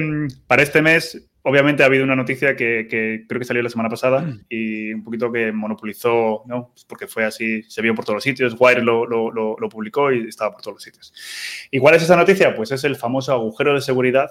para 0.46 0.62
este 0.62 0.82
mes, 0.82 1.26
obviamente 1.46 1.84
ha 1.84 1.86
habido 1.86 2.02
una 2.02 2.16
noticia 2.16 2.56
que, 2.56 2.88
creo 3.28 3.38
que 3.38 3.44
salió 3.44 3.62
la 3.62 3.70
semana 3.70 3.88
pasada 3.88 4.20
mm. 4.20 4.46
y 4.48 4.92
un 4.92 5.04
poquito 5.04 5.30
que 5.30 5.52
monopolizó, 5.52 6.42
¿no? 6.46 6.74
Porque 6.88 7.06
fue 7.06 7.24
así, 7.24 7.62
se 7.62 7.82
vio 7.82 7.94
por 7.94 8.04
todos 8.04 8.16
los 8.16 8.24
sitios, 8.24 8.56
Wire 8.58 8.82
lo, 8.82 9.06
lo, 9.06 9.30
lo, 9.30 9.68
publicó 9.68 10.12
y 10.12 10.28
estaba 10.28 10.50
por 10.50 10.60
todos 10.60 10.74
los 10.74 10.82
sitios. 10.82 11.14
¿Y 11.70 11.78
cuál 11.78 11.94
es 11.94 12.02
esa 12.02 12.16
noticia? 12.16 12.54
Pues 12.56 12.72
es 12.72 12.82
el 12.82 12.96
famoso 12.96 13.32
agujero 13.32 13.74
de 13.74 13.80
seguridad 13.80 14.28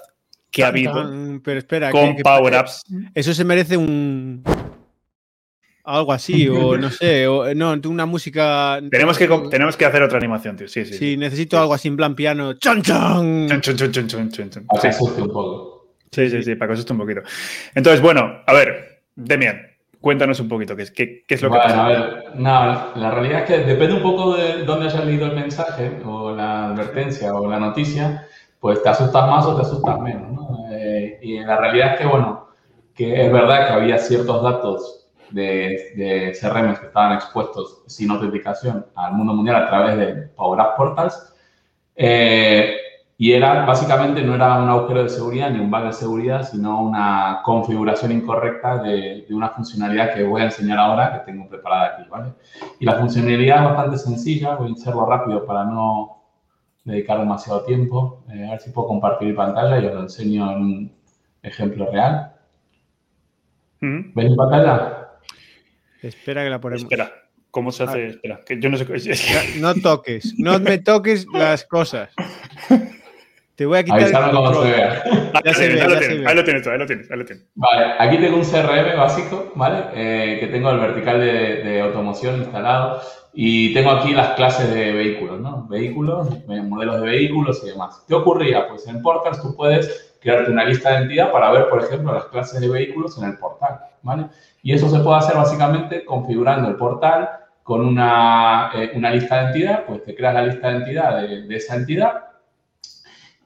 que 0.50 0.62
ha 0.62 0.68
habido 0.68 1.40
pero 1.42 1.58
espera, 1.58 1.90
con 1.90 2.16
Power 2.16 2.54
Apps. 2.54 2.84
Eso 3.14 3.32
se 3.32 3.44
merece 3.44 3.78
un 3.78 4.44
algo 5.84 6.12
así, 6.12 6.48
o 6.48 6.76
no 6.78 6.90
sé, 6.90 7.26
o 7.26 7.54
no, 7.54 7.80
una 7.86 8.04
música. 8.04 8.78
Tenemos 8.90 9.16
que, 9.16 9.26
tenemos 9.50 9.76
que 9.76 9.86
hacer 9.86 10.02
otra 10.02 10.18
animación, 10.18 10.56
tío. 10.56 10.68
Sí, 10.68 10.84
sí. 10.84 10.94
Sí, 10.94 11.16
necesito 11.16 11.58
algo 11.58 11.72
así 11.72 11.88
en 11.88 11.96
plan 11.96 12.14
piano. 12.14 12.54
¡Chan, 12.54 12.82
chan! 12.82 13.48
¡Chan, 13.48 13.60
chan, 13.62 13.92
chan, 13.92 14.06
chan, 14.06 14.30
chan, 14.50 14.66
Sí. 14.82 14.88
Sí, 16.10 16.30
sí, 16.30 16.42
sí, 16.42 16.54
para 16.54 16.68
que 16.68 16.74
asuste 16.74 16.92
un 16.92 16.98
poquito. 16.98 17.22
Entonces, 17.74 18.00
bueno, 18.00 18.40
a 18.46 18.52
ver, 18.52 19.02
Demian, 19.14 19.60
cuéntanos 20.00 20.38
un 20.40 20.48
poquito, 20.48 20.76
¿qué, 20.76 20.86
qué, 20.94 21.24
qué 21.26 21.34
es 21.34 21.42
lo 21.42 21.50
que 21.50 21.58
pasa? 21.58 21.84
A 21.84 21.88
ver, 21.88 22.24
nada, 22.36 22.92
la 22.96 23.10
realidad 23.10 23.40
es 23.40 23.46
que 23.46 23.58
depende 23.64 23.94
un 23.94 24.02
poco 24.02 24.36
de 24.36 24.64
dónde 24.64 24.86
hayas 24.86 25.04
leído 25.04 25.26
el 25.26 25.34
mensaje, 25.34 26.00
o 26.04 26.32
la 26.32 26.66
advertencia, 26.66 27.34
o 27.34 27.50
la 27.50 27.58
noticia, 27.58 28.26
pues 28.60 28.82
te 28.82 28.88
asustas 28.88 29.28
más 29.28 29.44
o 29.46 29.56
te 29.56 29.62
asustas 29.62 30.00
menos, 30.00 30.32
¿no? 30.32 30.66
Eh, 30.70 31.18
y 31.22 31.40
la 31.40 31.56
realidad 31.56 31.94
es 31.94 32.00
que, 32.00 32.06
bueno, 32.06 32.48
que 32.94 33.26
es 33.26 33.32
verdad 33.32 33.66
que 33.66 33.72
había 33.74 33.98
ciertos 33.98 34.42
datos 34.42 35.08
de, 35.30 35.92
de 35.96 36.36
CRM 36.40 36.76
que 36.76 36.86
estaban 36.86 37.14
expuestos 37.14 37.82
sin 37.86 38.10
autenticación 38.10 38.86
al 38.94 39.12
mundo 39.12 39.34
mundial 39.34 39.56
a 39.56 39.66
través 39.66 39.96
de 39.96 40.14
Power 40.36 40.60
App 40.60 40.76
Portals. 40.76 41.34
Eh, 41.94 42.76
y 43.18 43.32
era, 43.32 43.64
básicamente, 43.64 44.22
no 44.22 44.34
era 44.34 44.58
un 44.62 44.68
agujero 44.68 45.02
de 45.02 45.08
seguridad 45.08 45.50
ni 45.50 45.58
un 45.58 45.70
bug 45.70 45.84
de 45.84 45.92
seguridad, 45.94 46.42
sino 46.42 46.82
una 46.82 47.40
configuración 47.44 48.12
incorrecta 48.12 48.82
de, 48.82 49.24
de, 49.26 49.34
una 49.34 49.48
funcionalidad 49.48 50.14
que 50.14 50.22
voy 50.22 50.42
a 50.42 50.46
enseñar 50.46 50.78
ahora, 50.78 51.12
que 51.12 51.32
tengo 51.32 51.48
preparada 51.48 51.94
aquí, 51.94 52.08
¿vale? 52.10 52.34
Y 52.78 52.84
la 52.84 52.94
funcionalidad 52.94 53.58
es 53.58 53.64
bastante 53.64 53.98
sencilla, 53.98 54.56
voy 54.56 54.70
a 54.70 54.74
hacerlo 54.74 55.06
rápido 55.06 55.46
para 55.46 55.64
no 55.64 56.16
dedicar 56.84 57.18
demasiado 57.18 57.64
tiempo. 57.64 58.22
Eh, 58.32 58.46
a 58.46 58.50
ver 58.52 58.60
si 58.60 58.70
puedo 58.70 58.88
compartir 58.88 59.34
pantalla 59.34 59.78
y 59.80 59.86
os 59.86 59.94
lo 59.94 60.00
enseño 60.02 60.52
en 60.52 60.58
un 60.58 60.92
ejemplo 61.42 61.90
real. 61.90 62.32
¿Ven 63.80 64.12
mi 64.14 64.36
pantalla? 64.36 65.08
Espera 66.02 66.44
que 66.44 66.50
la 66.50 66.60
ponemos. 66.60 66.82
Espera, 66.82 67.10
¿cómo 67.50 67.72
se 67.72 67.84
hace? 67.84 68.06
Espera, 68.08 68.40
que 68.44 68.60
yo 68.60 68.68
no 68.68 68.76
sé. 68.76 68.86
No 69.60 69.74
toques, 69.74 70.34
no 70.38 70.58
me 70.58 70.78
toques 70.78 71.26
las 71.32 71.64
cosas. 71.64 72.10
Te 73.56 73.64
voy 73.64 73.78
a 73.78 73.84
quitar. 73.84 74.02
Avisarme 74.02 74.32
cómo 74.32 74.62
se 74.62 74.70
vea. 74.70 75.02
Ya 75.44 75.54
se 75.54 75.68
ve, 75.68 75.80
ahí, 75.80 75.88
lo 75.88 75.98
tienes, 75.98 76.26
ahí 76.26 76.34
lo 76.34 76.44
tienes, 76.44 76.66
ahí 76.66 76.78
lo 76.78 76.86
tienes, 76.86 77.10
ahí 77.10 77.18
lo 77.18 77.24
tienes. 77.24 77.46
Vale, 77.54 77.94
aquí 77.98 78.18
tengo 78.18 78.36
un 78.36 78.44
CRM 78.44 78.98
básico, 78.98 79.52
¿vale? 79.54 79.84
Eh, 79.94 80.38
que 80.40 80.48
tengo 80.48 80.70
el 80.70 80.78
vertical 80.78 81.20
de, 81.20 81.62
de, 81.62 81.80
automoción 81.80 82.36
instalado 82.36 83.00
y 83.32 83.72
tengo 83.72 83.92
aquí 83.92 84.12
las 84.12 84.30
clases 84.34 84.74
de 84.74 84.92
vehículos, 84.92 85.40
¿no? 85.40 85.66
Vehículos, 85.68 86.28
eh, 86.50 86.62
modelos 86.62 87.00
de 87.00 87.06
vehículos 87.06 87.62
y 87.64 87.68
demás. 87.68 88.04
¿Qué 88.06 88.14
ocurría? 88.14 88.68
Pues 88.68 88.86
en 88.88 89.00
Portals 89.00 89.40
tú 89.40 89.56
puedes 89.56 90.16
crearte 90.20 90.50
una 90.50 90.64
lista 90.64 90.90
de 90.90 91.04
entidad 91.04 91.32
para 91.32 91.50
ver, 91.50 91.70
por 91.70 91.82
ejemplo, 91.82 92.12
las 92.12 92.26
clases 92.26 92.60
de 92.60 92.68
vehículos 92.68 93.16
en 93.18 93.30
el 93.30 93.38
portal, 93.38 93.78
¿vale? 94.02 94.26
Y 94.62 94.74
eso 94.74 94.90
se 94.90 94.98
puede 94.98 95.16
hacer 95.16 95.36
básicamente 95.36 96.04
configurando 96.04 96.68
el 96.68 96.76
portal 96.76 97.30
con 97.62 97.86
una, 97.86 98.70
eh, 98.74 98.90
una 98.94 99.10
lista 99.10 99.40
de 99.40 99.46
entidad, 99.46 99.84
pues 99.86 100.04
te 100.04 100.14
creas 100.14 100.34
la 100.34 100.42
lista 100.42 100.68
de 100.68 100.76
entidad 100.76 101.22
de, 101.22 101.42
de 101.42 101.56
esa 101.56 101.76
entidad 101.76 102.26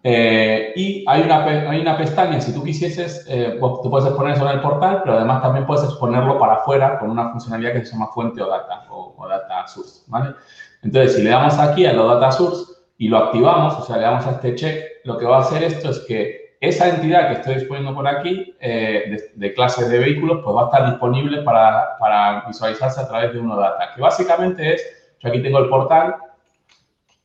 eh, 0.02 0.72
y 0.76 1.04
hay 1.06 1.22
una, 1.22 1.44
hay 1.44 1.80
una 1.80 1.98
pestaña, 1.98 2.40
si 2.40 2.54
tú 2.54 2.64
quisieses, 2.64 3.26
eh, 3.28 3.58
tú 3.60 3.90
puedes 3.90 4.06
exponer 4.06 4.34
eso 4.34 4.48
en 4.48 4.56
el 4.56 4.60
portal, 4.62 5.00
pero 5.02 5.16
además 5.16 5.42
también 5.42 5.66
puedes 5.66 5.84
exponerlo 5.84 6.38
para 6.38 6.54
afuera 6.54 6.98
con 6.98 7.10
una 7.10 7.30
funcionalidad 7.30 7.74
que 7.74 7.84
se 7.84 7.92
llama 7.92 8.08
fuente 8.08 8.40
o 8.40 8.48
data 8.48 8.86
o, 8.88 9.28
data 9.28 9.66
source, 9.66 10.02
¿vale? 10.06 10.34
Entonces, 10.82 11.16
si 11.16 11.22
le 11.22 11.30
damos 11.30 11.58
aquí 11.58 11.84
a 11.84 11.92
lo 11.92 12.06
data 12.06 12.32
source 12.32 12.72
y 12.96 13.08
lo 13.08 13.18
activamos, 13.18 13.74
o 13.74 13.82
sea, 13.82 13.96
le 13.96 14.02
damos 14.02 14.26
a 14.26 14.30
este 14.30 14.54
check, 14.54 14.84
lo 15.04 15.18
que 15.18 15.26
va 15.26 15.38
a 15.38 15.40
hacer 15.40 15.62
esto 15.62 15.90
es 15.90 15.98
que 16.08 16.56
esa 16.60 16.88
entidad 16.88 17.28
que 17.28 17.34
estoy 17.34 17.54
exponiendo 17.54 17.94
por 17.94 18.08
aquí, 18.08 18.54
eh, 18.60 19.18
de, 19.34 19.54
clases 19.54 19.90
de 19.90 19.98
vehículos, 19.98 20.40
pues 20.42 20.56
va 20.56 20.62
a 20.62 20.64
estar 20.66 20.90
disponible 20.90 21.42
para, 21.42 21.98
para 21.98 22.44
visualizarse 22.46 23.00
a 23.00 23.08
través 23.08 23.34
de 23.34 23.38
uno 23.38 23.56
data, 23.56 23.92
que 23.94 24.00
básicamente 24.00 24.74
es, 24.74 24.82
yo 25.20 25.28
aquí 25.28 25.42
tengo 25.42 25.58
el 25.58 25.68
portal, 25.68 26.16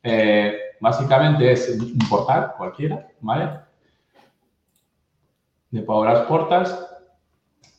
eh, 0.02 0.58
básicamente 0.80 1.52
es 1.52 1.78
un 1.80 2.08
portal 2.08 2.52
cualquiera, 2.56 3.06
¿vale? 3.20 3.50
De 5.70 5.82
Power 5.82 6.26
Portals, 6.26 6.76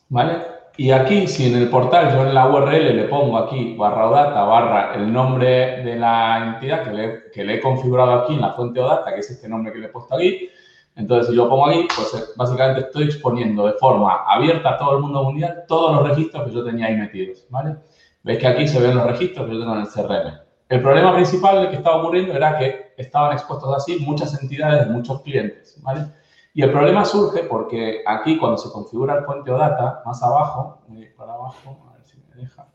¿vale? 0.08 0.58
Y 0.76 0.92
aquí, 0.92 1.26
si 1.26 1.52
en 1.52 1.60
el 1.60 1.70
portal 1.70 2.12
yo 2.12 2.24
en 2.24 2.32
la 2.32 2.48
URL 2.48 2.96
le 2.96 3.04
pongo 3.08 3.36
aquí 3.36 3.74
barra 3.76 4.10
data 4.10 4.44
barra 4.44 4.94
el 4.94 5.12
nombre 5.12 5.82
de 5.82 5.96
la 5.96 6.54
entidad 6.54 6.84
que 7.32 7.44
le, 7.44 7.54
he 7.54 7.60
configurado 7.60 8.12
aquí 8.12 8.34
en 8.34 8.40
la 8.40 8.52
fuente 8.52 8.78
data, 8.78 9.12
que 9.12 9.18
es 9.18 9.28
este 9.28 9.48
nombre 9.48 9.72
que 9.72 9.80
le 9.80 9.86
he 9.86 9.90
puesto 9.90 10.14
aquí, 10.14 10.48
entonces 10.94 11.30
si 11.30 11.36
yo 11.36 11.48
pongo 11.48 11.66
ahí, 11.66 11.88
pues 11.94 12.14
eh, 12.14 12.26
básicamente 12.36 12.82
estoy 12.82 13.06
exponiendo 13.06 13.66
de 13.66 13.72
forma 13.72 14.24
abierta 14.28 14.70
a 14.70 14.78
todo 14.78 14.96
el 14.96 15.02
mundo 15.02 15.24
mundial 15.24 15.64
todos 15.66 15.96
los 15.96 16.08
registros 16.10 16.46
que 16.46 16.54
yo 16.54 16.64
tenía 16.64 16.86
ahí 16.86 16.96
metidos, 16.96 17.44
¿vale? 17.50 17.74
Veis 18.22 18.38
que 18.38 18.46
aquí 18.46 18.68
se 18.68 18.80
ven 18.80 18.94
los 18.94 19.06
registros 19.06 19.46
que 19.46 19.54
yo 19.54 19.60
tengo 19.60 19.74
en 19.74 19.80
el 19.80 19.88
CRM. 19.88 20.47
El 20.68 20.82
problema 20.82 21.14
principal 21.14 21.70
que 21.70 21.76
estaba 21.76 21.96
ocurriendo 21.96 22.34
era 22.34 22.58
que 22.58 22.92
estaban 22.98 23.32
expuestos 23.32 23.74
así 23.74 24.00
muchas 24.00 24.40
entidades 24.42 24.86
de 24.86 24.92
muchos 24.92 25.22
clientes, 25.22 25.80
¿vale? 25.82 26.06
Y 26.52 26.62
el 26.62 26.70
problema 26.72 27.04
surge 27.04 27.44
porque 27.44 28.02
aquí 28.06 28.36
cuando 28.36 28.58
se 28.58 28.70
configura 28.70 29.18
el 29.18 29.24
puente 29.24 29.50
o 29.50 29.56
data, 29.56 30.02
más 30.04 30.22
abajo, 30.22 30.82
voy 30.88 30.98
a 30.98 31.04
ir 31.06 31.16
para 31.16 31.34
abajo, 31.34 31.88
a 31.88 31.96
ver 31.96 32.04
si 32.04 32.18
me 32.18 32.42
deja. 32.42 32.68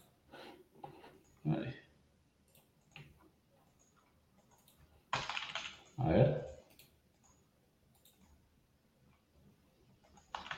Vale. 1.44 1.76
A 5.98 6.08
ver. 6.08 6.48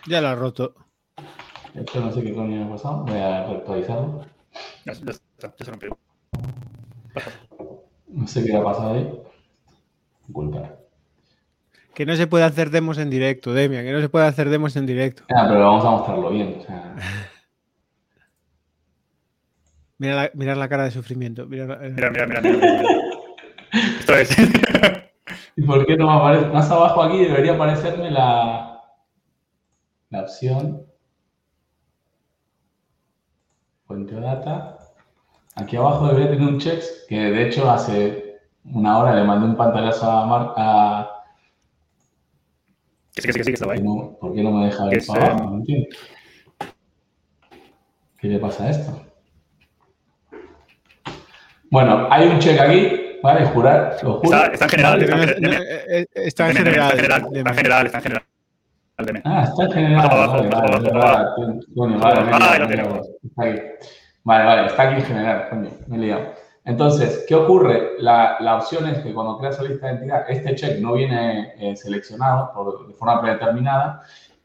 Ya 0.08 0.22
lo 0.22 0.28
ha 0.28 0.36
roto. 0.36 0.76
Esto 1.74 2.00
no 2.00 2.12
sé 2.12 2.24
qué 2.24 2.34
coño 2.34 2.58
me 2.58 2.64
ha 2.64 2.70
pasado. 2.70 3.04
Voy 3.04 3.18
a 3.18 3.50
actualizarlo. 3.50 4.26
Ya, 4.86 4.94
ya 4.94 5.12
está, 5.12 5.54
ya 5.58 5.66
se 5.66 5.72
rompió. 5.72 5.98
No 8.08 8.28
sé 8.28 8.46
qué 8.46 8.56
ha 8.56 8.64
pasado 8.64 8.94
ahí. 8.94 9.20
Culpa. 10.32 10.72
Que 11.94 12.06
no 12.06 12.16
se 12.16 12.28
puede 12.28 12.44
hacer 12.44 12.72
demos 12.72 12.98
en 12.98 13.10
directo, 13.10 13.54
Demia, 13.54 13.84
que 13.84 13.92
no 13.92 14.02
se 14.02 14.10
puede 14.10 14.26
hacer 14.26 14.50
demos 14.50 14.76
en 14.76 14.86
directo. 14.86 15.24
Ah, 15.34 15.46
pero 15.48 15.62
vamos 15.62 15.86
a 15.86 15.92
mostrarlo 15.92 16.30
bien. 16.30 16.58
O 16.60 16.64
sea... 16.64 16.96
mira, 19.98 20.32
la, 20.34 20.56
la, 20.56 20.70
cara 20.70 20.84
de 20.84 20.92
sufrimiento. 20.92 21.46
Mira, 21.46 21.66
mira, 21.66 22.12
mira. 22.12 22.28
mira, 22.28 22.42
mira. 22.42 22.84
Esto 24.00 24.16
es. 24.16 24.36
¿Y 25.56 25.62
por 25.64 25.86
qué 25.86 25.96
no 25.96 26.08
me 26.08 26.14
aparece? 26.14 26.48
Más 26.48 26.70
abajo 26.70 27.02
aquí 27.02 27.20
debería 27.20 27.54
aparecerme 27.54 28.12
la, 28.12 28.82
la 30.10 30.22
opción. 30.22 30.86
Fuente 33.88 34.16
data. 34.20 34.78
Aquí 35.56 35.78
abajo 35.78 36.08
debería 36.08 36.32
tener 36.32 36.48
un 36.48 36.60
check 36.60 36.82
que 37.08 37.16
de 37.18 37.48
hecho 37.48 37.70
hace 37.70 38.40
una 38.66 38.98
hora 38.98 39.16
le 39.16 39.24
mandé 39.24 39.46
un 39.46 39.56
pantallazo 39.56 40.10
a 40.12 40.26
Marc 40.26 40.56
Que 43.14 43.22
sí, 43.22 43.28
que 43.28 43.34
sí, 43.34 43.40
que 43.40 43.44
sí, 43.46 43.52
que 43.52 43.54
estaba 43.54 43.74
ahí. 43.74 43.80
¿Por 44.20 44.34
qué 44.36 44.44
no 44.44 44.52
me 44.52 44.66
deja 44.66 44.86
ver 44.86 45.02
para 45.08 45.26
abajo? 45.28 45.50
No 45.52 45.56
entiendo. 45.58 45.88
¿Qué 48.20 48.28
le 48.28 48.40
pasa 48.40 48.66
a 48.66 48.70
esto? 48.72 49.02
Bueno, 51.70 52.08
hay 52.10 52.28
un 52.28 52.40
check 52.40 52.60
aquí, 52.60 53.18
¿vale? 53.24 53.46
Jurar, 53.48 53.98
lo 54.04 54.20
juro. 54.20 54.24
Está, 54.38 54.48
está 54.54 54.66
en 54.66 54.72
general, 54.72 55.02
está 55.02 55.16
en 55.16 55.28
general. 55.30 55.64
eh, 55.90 56.06
Está 56.14 56.50
en 56.50 56.58
Está 56.58 56.62
en 56.62 56.66
general. 56.66 56.92
está 57.36 57.50
en 57.50 57.56
general, 57.56 57.86
está 57.86 57.98
en 57.98 58.04
general. 58.04 58.24
Ah, 59.26 59.44
está 59.44 59.64
en 59.66 59.72
general. 59.72 60.06
Abajo, 60.06 60.38
abajo, 60.38 60.76
abajo, 60.88 62.30
Ah, 62.32 62.52
ahí 62.54 62.60
lo 62.60 62.68
tenemos. 62.68 63.08
Está 63.24 63.44
aquí. 63.44 63.60
Vale, 64.26 64.44
vale, 64.46 64.66
está 64.68 64.84
aquí 64.84 64.96
en 65.02 65.06
general, 65.06 65.48
coño, 65.50 65.70
me 65.88 65.96
he 65.98 66.00
liado. 66.00 66.24
Entonces, 66.66 67.26
¿qué 67.28 67.36
ocurre? 67.36 67.92
La, 68.00 68.38
la 68.40 68.56
opción 68.56 68.88
es 68.90 68.98
que 69.00 69.14
cuando 69.14 69.38
creas 69.38 69.62
la 69.62 69.70
lista 69.70 69.86
de 69.88 69.94
identidad, 69.94 70.26
este 70.28 70.56
check 70.56 70.80
no 70.82 70.94
viene 70.94 71.54
eh, 71.60 71.76
seleccionado 71.76 72.52
por- 72.54 72.88
de 72.88 72.94
forma 72.96 73.22
predeterminada 73.22 74.02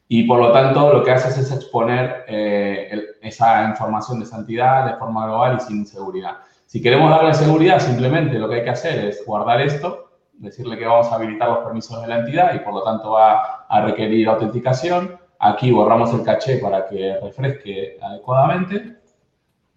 y 0.07 0.25
por 0.27 0.39
lo 0.39 0.51
tanto 0.51 0.93
lo 0.93 1.03
que 1.03 1.11
haces 1.11 1.35
es 1.39 1.51
exponer 1.51 2.25
eh, 2.27 2.89
el- 2.91 3.07
esa 3.23 3.65
información 3.67 4.19
de 4.19 4.25
esa 4.25 4.37
entidad 4.37 4.85
de 4.85 4.95
forma 4.97 5.25
global 5.25 5.57
y 5.57 5.61
sin 5.61 5.85
seguridad. 5.87 6.37
Si 6.67 6.79
queremos 6.81 7.09
darle 7.09 7.33
seguridad, 7.33 7.79
simplemente 7.79 8.37
lo 8.37 8.47
que 8.47 8.55
hay 8.57 8.63
que 8.63 8.69
hacer 8.69 9.03
es 9.05 9.25
guardar 9.25 9.61
esto, 9.61 10.11
decirle 10.33 10.77
que 10.77 10.85
vamos 10.85 11.11
a 11.11 11.15
habilitar 11.15 11.49
los 11.49 11.59
permisos 11.59 11.99
de 12.03 12.07
la 12.07 12.19
entidad 12.19 12.53
y 12.53 12.59
por 12.59 12.73
lo 12.75 12.83
tanto 12.83 13.11
va 13.13 13.65
a 13.67 13.81
requerir 13.81 14.29
autenticación. 14.29 15.17
Aquí 15.39 15.71
borramos 15.71 16.13
el 16.13 16.23
caché 16.23 16.57
para 16.59 16.85
que 16.87 17.17
refresque 17.21 17.97
adecuadamente. 17.99 19.00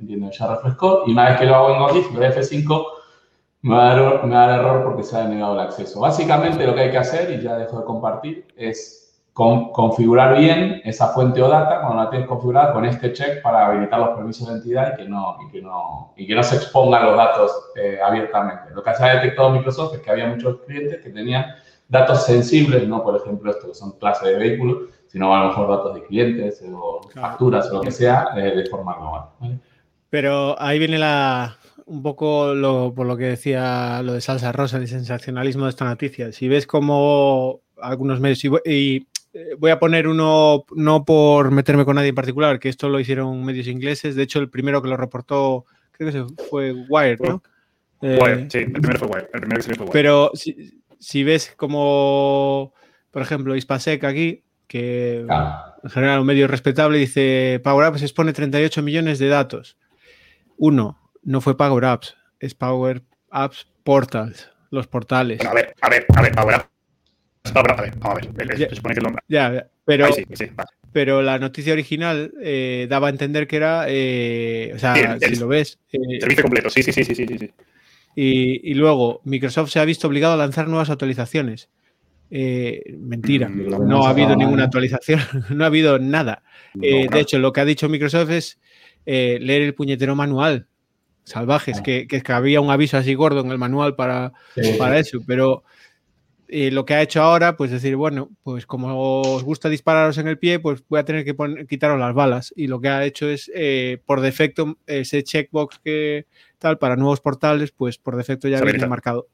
Entiendo, 0.04 0.30
ya 0.30 0.46
refrescó. 0.48 1.04
Y 1.06 1.12
una 1.12 1.30
vez 1.30 1.38
que 1.38 1.46
lo 1.46 1.54
hago 1.54 1.70
en 1.70 1.78
Godif, 1.80 2.12
lo 2.12 2.20
F5, 2.20 2.84
me 3.62 3.74
va, 3.74 3.90
a 3.92 3.96
dar, 3.96 4.26
me 4.26 4.34
va 4.34 4.44
a 4.44 4.46
dar 4.48 4.60
error 4.60 4.84
porque 4.84 5.02
se 5.02 5.16
ha 5.16 5.20
denegado 5.22 5.54
el 5.54 5.60
acceso. 5.60 5.98
Básicamente 6.00 6.66
lo 6.66 6.74
que 6.74 6.82
hay 6.82 6.90
que 6.90 6.98
hacer, 6.98 7.30
y 7.30 7.40
ya 7.42 7.56
dejo 7.56 7.78
de 7.78 7.84
compartir, 7.86 8.46
es 8.56 9.22
con- 9.32 9.72
configurar 9.72 10.36
bien 10.36 10.82
esa 10.84 11.08
fuente 11.08 11.40
o 11.42 11.48
data 11.48 11.80
cuando 11.80 12.02
la 12.04 12.10
tienes 12.10 12.28
configurada 12.28 12.74
con 12.74 12.84
este 12.84 13.14
check 13.14 13.40
para 13.42 13.66
habilitar 13.66 13.98
los 13.98 14.10
permisos 14.10 14.46
de 14.48 14.54
entidad 14.56 14.92
y 14.92 14.96
que 15.02 15.08
no, 15.08 15.36
y 15.46 15.50
que 15.50 15.62
no, 15.62 16.12
y 16.16 16.26
que 16.26 16.34
no 16.34 16.42
se 16.42 16.56
expongan 16.56 17.06
los 17.06 17.16
datos 17.16 17.70
eh, 17.76 17.98
abiertamente. 18.04 18.74
Lo 18.74 18.82
que 18.82 18.94
se 18.94 19.02
ha 19.02 19.14
detectado 19.14 19.50
Microsoft 19.50 19.94
es 19.94 20.00
que 20.02 20.10
había 20.10 20.26
muchos 20.28 20.58
clientes 20.66 21.00
que 21.02 21.08
tenían 21.10 21.46
datos 21.88 22.24
sensibles, 22.24 22.86
no 22.86 23.02
por 23.02 23.16
ejemplo 23.16 23.50
esto 23.50 23.68
que 23.68 23.74
son 23.74 23.92
clases 23.92 24.28
de 24.28 24.36
vehículos, 24.36 24.76
sino 25.06 25.34
a 25.34 25.40
lo 25.44 25.48
mejor 25.48 25.68
datos 25.68 25.94
de 25.94 26.02
clientes 26.04 26.62
o 26.70 27.00
facturas 27.14 27.70
o 27.70 27.74
lo 27.76 27.80
que 27.80 27.90
sea 27.92 28.28
eh, 28.36 28.54
de 28.56 28.66
forma 28.66 28.94
global. 28.96 29.22
¿vale? 29.40 29.58
Pero 30.14 30.54
ahí 30.62 30.78
viene 30.78 30.96
la 30.96 31.58
un 31.86 32.00
poco 32.00 32.54
lo, 32.54 32.94
por 32.94 33.04
lo 33.04 33.16
que 33.16 33.24
decía 33.24 34.00
lo 34.04 34.12
de 34.12 34.20
salsa 34.20 34.52
rosa, 34.52 34.76
el 34.76 34.86
sensacionalismo 34.86 35.64
de 35.64 35.70
esta 35.70 35.84
noticia. 35.86 36.30
Si 36.30 36.46
ves 36.46 36.68
como 36.68 37.62
algunos 37.82 38.20
medios, 38.20 38.44
y, 38.64 39.08
eh, 39.32 39.56
voy 39.58 39.72
a 39.72 39.80
poner 39.80 40.06
uno, 40.06 40.66
no 40.76 41.04
por 41.04 41.50
meterme 41.50 41.84
con 41.84 41.96
nadie 41.96 42.10
en 42.10 42.14
particular, 42.14 42.60
que 42.60 42.68
esto 42.68 42.88
lo 42.88 43.00
hicieron 43.00 43.44
medios 43.44 43.66
ingleses, 43.66 44.14
de 44.14 44.22
hecho 44.22 44.38
el 44.38 44.50
primero 44.50 44.80
que 44.80 44.88
lo 44.88 44.96
reportó, 44.96 45.64
creo 45.90 46.12
que 46.12 46.18
se- 46.18 46.44
fue 46.48 46.72
Wired, 46.88 47.18
¿no? 47.18 47.42
Eh, 48.00 48.16
Wire, 48.22 48.48
sí, 48.50 48.58
el 48.58 48.70
primero 48.72 48.98
fue 49.00 49.08
Wire. 49.08 49.28
El 49.34 49.40
primero 49.40 49.56
que 49.56 49.62
salió 49.62 49.76
fue 49.78 49.84
Wire. 49.86 49.92
pero 49.92 50.30
si, 50.34 50.80
si 51.00 51.24
ves 51.24 51.52
como, 51.56 52.72
por 53.10 53.20
ejemplo, 53.20 53.56
Ispasec 53.56 54.04
aquí, 54.04 54.44
que 54.68 55.24
Claro. 55.26 55.74
en 55.82 55.90
general 55.90 56.20
un 56.20 56.26
medio 56.26 56.46
respetable, 56.46 56.98
dice 56.98 57.60
Power 57.64 57.86
Apps 57.86 58.02
expone 58.02 58.32
38 58.32 58.80
millones 58.80 59.18
de 59.18 59.26
datos. 59.26 59.76
Uno, 60.56 60.98
no 61.22 61.40
fue 61.40 61.56
Power 61.56 61.84
Apps, 61.84 62.16
es 62.40 62.54
Power 62.54 63.02
Apps 63.30 63.66
Portals, 63.82 64.50
los 64.70 64.86
portales. 64.86 65.38
Bueno, 65.38 65.50
a 65.50 65.54
ver, 65.54 65.74
a 65.80 65.88
ver, 65.90 66.06
a 66.16 66.22
ver, 66.22 66.32
ahora. 66.38 66.70
Ahora, 67.54 67.74
a 67.74 67.82
ver, 67.82 67.94
vamos 67.98 68.22
a 68.22 68.32
ver. 68.32 68.58
Ya. 68.58 68.68
Se 68.68 68.76
supone 68.76 68.94
que 68.94 69.00
el 69.00 69.04
nombre. 69.04 69.22
Ya, 69.28 69.66
pero, 69.84 70.12
sí, 70.12 70.24
sí, 70.32 70.46
pero 70.92 71.22
la 71.22 71.38
noticia 71.38 71.72
original 71.72 72.32
eh, 72.40 72.86
daba 72.88 73.08
a 73.08 73.10
entender 73.10 73.46
que 73.46 73.56
era, 73.56 73.84
eh, 73.88 74.72
o 74.74 74.78
sea, 74.78 74.94
Sí, 74.94 75.00
el- 75.02 75.20
si 75.20 75.26
el- 75.34 75.40
lo 75.40 75.48
ves, 75.48 75.78
eh, 75.92 75.98
Servicio 76.20 76.42
completo, 76.42 76.70
sí, 76.70 76.82
sí, 76.82 76.92
sí, 76.92 77.04
sí, 77.04 77.14
sí, 77.14 77.26
sí, 77.38 77.50
y, 78.16 78.70
y 78.70 78.74
luego 78.74 79.20
Microsoft 79.24 79.70
se 79.70 79.80
ha 79.80 79.84
visto 79.84 80.06
obligado 80.06 80.34
a 80.34 80.36
lanzar 80.38 80.68
nuevas 80.68 80.88
actualizaciones. 80.90 81.68
Eh, 82.30 82.94
mentira, 82.98 83.48
Mm, 83.48 83.88
no 83.88 84.06
ha 84.06 84.10
habido 84.10 84.34
ninguna 84.36 84.64
actualización, 84.64 85.20
no 85.50 85.64
ha 85.64 85.66
habido 85.66 85.98
nada. 85.98 86.42
Eh, 86.80 87.06
No, 87.08 87.14
de 87.16 87.20
hecho, 87.20 87.38
lo 87.38 87.52
que 87.52 87.60
ha 87.60 87.64
dicho 87.64 87.88
Microsoft 87.88 88.30
es 88.30 88.58
eh, 89.06 89.38
leer 89.40 89.62
el 89.62 89.74
puñetero 89.74 90.14
manual. 90.14 90.66
Salvajes, 91.24 91.78
Ah. 91.78 91.82
que, 91.82 92.06
que, 92.06 92.20
que 92.22 92.32
había 92.32 92.60
un 92.60 92.70
aviso 92.70 92.96
así 92.98 93.14
gordo 93.14 93.40
en 93.40 93.50
el 93.50 93.58
manual 93.58 93.94
para, 93.96 94.32
Sí. 94.54 94.74
para 94.78 94.98
eso, 94.98 95.20
pero 95.26 95.64
eh, 96.48 96.70
lo 96.70 96.84
que 96.84 96.92
ha 96.94 97.00
hecho 97.02 97.22
ahora, 97.22 97.56
pues 97.56 97.70
decir, 97.70 97.96
bueno, 97.96 98.28
pues 98.42 98.66
como 98.66 99.22
os 99.22 99.42
gusta 99.42 99.70
dispararos 99.70 100.18
en 100.18 100.28
el 100.28 100.38
pie, 100.38 100.58
pues 100.60 100.84
voy 100.88 101.00
a 101.00 101.04
tener 101.04 101.24
que 101.24 101.34
quitaros 101.66 101.98
las 101.98 102.12
balas. 102.14 102.52
Y 102.54 102.66
lo 102.66 102.80
que 102.80 102.88
ha 102.88 103.04
hecho 103.04 103.28
es, 103.28 103.50
eh, 103.54 104.02
por 104.04 104.20
defecto, 104.20 104.76
ese 104.86 105.22
checkbox 105.24 105.78
que 105.78 106.26
tal, 106.58 106.76
para 106.78 106.96
nuevos 106.96 107.20
portales, 107.22 107.72
pues 107.72 107.96
por 107.96 108.16
defecto 108.16 108.46
ya 108.48 108.60
viene 108.60 108.86
marcado. 108.86 109.26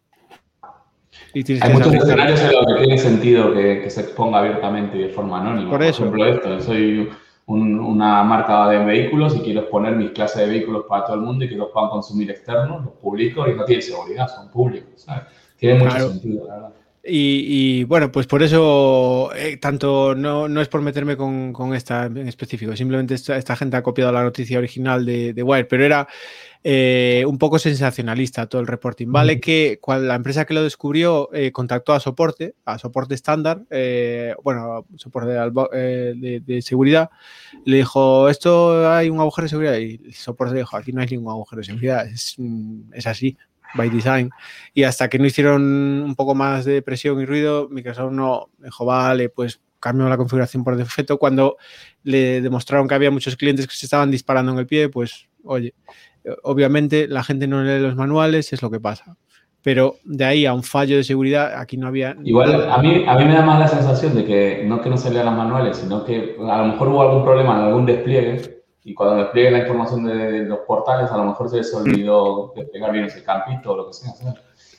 Y 1.34 1.40
Hay 1.60 1.72
muchos 1.72 1.92
escenarios 1.94 2.40
en 2.40 2.52
los 2.52 2.66
que 2.66 2.74
tiene 2.84 2.98
sentido 2.98 3.52
que, 3.52 3.80
que 3.82 3.90
se 3.90 4.02
exponga 4.02 4.38
abiertamente 4.38 4.96
y 4.96 5.02
de 5.02 5.08
forma 5.10 5.40
anónima. 5.40 5.70
Por 5.70 5.82
eso. 5.82 6.04
ejemplo, 6.04 6.26
esto, 6.26 6.60
soy 6.60 7.08
un- 7.50 7.78
una 7.80 8.22
marca 8.22 8.68
de 8.68 8.84
vehículos 8.84 9.36
y 9.36 9.40
quiero 9.40 9.60
exponer 9.62 9.96
mis 9.96 10.10
clases 10.10 10.42
de 10.46 10.48
vehículos 10.52 10.84
para 10.88 11.04
todo 11.04 11.16
el 11.16 11.22
mundo 11.22 11.44
y 11.44 11.48
que 11.48 11.56
los 11.56 11.68
puedan 11.70 11.90
consumir 11.90 12.30
externos, 12.30 12.84
los 12.84 12.94
publico 12.94 13.48
y 13.48 13.54
no 13.54 13.64
tiene 13.64 13.82
seguridad, 13.82 14.28
son 14.28 14.50
públicos. 14.50 14.90
¿sabes? 14.96 15.24
Tiene 15.58 15.82
mucho 15.84 16.10
sentido, 16.10 16.46
la 16.46 16.54
verdad. 16.54 16.70
Y, 17.02 17.46
y, 17.80 17.84
bueno, 17.84 18.12
pues 18.12 18.26
por 18.26 18.42
eso, 18.42 19.30
eh, 19.34 19.56
tanto 19.56 20.14
no, 20.14 20.48
no 20.48 20.60
es 20.60 20.68
por 20.68 20.82
meterme 20.82 21.16
con, 21.16 21.50
con 21.50 21.74
esta 21.74 22.04
en 22.04 22.28
específico, 22.28 22.76
simplemente 22.76 23.14
esta, 23.14 23.38
esta 23.38 23.56
gente 23.56 23.78
ha 23.78 23.82
copiado 23.82 24.12
la 24.12 24.22
noticia 24.22 24.58
original 24.58 25.06
de, 25.06 25.32
de 25.32 25.42
Wire, 25.42 25.64
pero 25.64 25.82
era 25.82 26.06
eh, 26.62 27.24
un 27.26 27.38
poco 27.38 27.58
sensacionalista 27.58 28.46
todo 28.46 28.60
el 28.60 28.66
reporting. 28.66 29.10
Vale 29.10 29.40
que 29.40 29.78
cuando 29.80 30.06
la 30.06 30.14
empresa 30.14 30.44
que 30.44 30.54
lo 30.54 30.62
descubrió 30.62 31.32
eh, 31.32 31.52
contactó 31.52 31.92
a 31.92 32.00
soporte, 32.00 32.54
a 32.64 32.78
soporte 32.78 33.14
estándar, 33.14 33.62
eh, 33.70 34.34
bueno, 34.42 34.86
soporte 34.96 35.30
eh, 35.72 36.14
de, 36.16 36.40
de 36.40 36.62
seguridad, 36.62 37.10
le 37.64 37.78
dijo, 37.78 38.28
esto 38.28 38.90
hay 38.90 39.08
un 39.08 39.20
agujero 39.20 39.44
de 39.44 39.48
seguridad 39.48 39.78
y 39.78 40.00
el 40.04 40.14
soporte 40.14 40.56
dijo, 40.56 40.76
aquí 40.76 40.92
no 40.92 41.00
hay 41.00 41.08
ningún 41.08 41.32
agujero 41.32 41.60
de 41.60 41.66
seguridad, 41.66 42.06
es, 42.06 42.34
mm, 42.36 42.92
es 42.92 43.06
así, 43.06 43.38
by 43.74 43.88
design. 43.88 44.30
Y 44.74 44.82
hasta 44.82 45.08
que 45.08 45.18
no 45.18 45.26
hicieron 45.26 45.62
un 45.62 46.14
poco 46.14 46.34
más 46.34 46.64
de 46.64 46.82
presión 46.82 47.20
y 47.20 47.24
ruido, 47.24 47.68
Microsoft 47.70 48.12
no 48.12 48.50
dijo, 48.58 48.84
vale, 48.84 49.30
pues 49.30 49.60
cambió 49.78 50.08
la 50.08 50.18
configuración 50.18 50.62
por 50.62 50.76
defecto. 50.76 51.18
Cuando 51.18 51.56
le 52.02 52.42
demostraron 52.42 52.86
que 52.86 52.94
había 52.94 53.10
muchos 53.10 53.36
clientes 53.36 53.66
que 53.66 53.74
se 53.74 53.86
estaban 53.86 54.10
disparando 54.10 54.52
en 54.52 54.58
el 54.58 54.66
pie, 54.66 54.90
pues 54.90 55.28
oye, 55.44 55.74
obviamente 56.42 57.08
la 57.08 57.22
gente 57.22 57.46
no 57.46 57.62
lee 57.62 57.80
los 57.80 57.96
manuales, 57.96 58.52
es 58.52 58.62
lo 58.62 58.70
que 58.70 58.80
pasa. 58.80 59.16
Pero 59.62 59.96
de 60.04 60.24
ahí 60.24 60.46
a 60.46 60.54
un 60.54 60.62
fallo 60.62 60.96
de 60.96 61.04
seguridad, 61.04 61.58
aquí 61.58 61.76
no 61.76 61.86
había... 61.86 62.16
Igual, 62.24 62.52
nada. 62.52 62.74
a 62.74 62.82
mí, 62.82 63.04
a 63.06 63.14
mí 63.16 63.24
me 63.26 63.34
da 63.34 63.42
más 63.42 63.58
la 63.58 63.68
sensación 63.68 64.14
de 64.14 64.24
que 64.24 64.64
no 64.66 64.80
que 64.80 64.88
no 64.88 64.96
se 64.96 65.10
lean 65.10 65.26
las 65.26 65.36
manuales, 65.36 65.76
sino 65.76 66.04
que 66.04 66.36
a 66.40 66.58
lo 66.58 66.64
mejor 66.68 66.88
hubo 66.88 67.02
algún 67.02 67.24
problema 67.24 67.58
en 67.58 67.64
algún 67.64 67.84
despliegue 67.84 68.62
y 68.82 68.94
cuando 68.94 69.16
despliegue 69.16 69.50
la 69.50 69.58
información 69.58 70.04
de 70.04 70.44
los 70.46 70.60
portales, 70.60 71.10
a 71.10 71.18
lo 71.18 71.24
mejor 71.24 71.50
se 71.50 71.58
les 71.58 71.74
olvidó 71.74 72.52
desplegar 72.56 72.92
bien 72.92 73.04
ese 73.04 73.22
campito 73.22 73.72
o 73.72 73.76
lo 73.76 73.86
que 73.88 73.92
sea. 73.92 74.12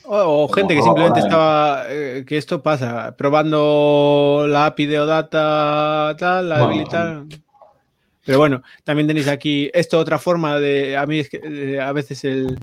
O, 0.04 0.48
gente 0.48 0.74
que 0.74 0.82
simplemente 0.82 1.20
estaba, 1.20 1.84
eh, 1.88 2.24
que 2.26 2.36
esto 2.36 2.60
pasa, 2.60 3.14
probando 3.16 4.46
la 4.48 4.66
API 4.66 4.86
de 4.86 4.98
OData, 4.98 6.16
tal, 6.18 6.48
la 6.48 6.56
Bueno, 6.56 6.70
habilitar. 6.70 7.22
Pero 8.24 8.38
bueno, 8.38 8.62
también 8.84 9.08
tenéis 9.08 9.28
aquí 9.28 9.70
esto, 9.74 9.98
otra 9.98 10.18
forma 10.18 10.60
de, 10.60 10.96
a 10.96 11.06
mí 11.06 11.20
es 11.20 11.28
que 11.28 11.40
eh, 11.42 11.80
a 11.80 11.92
veces 11.92 12.24
el, 12.24 12.58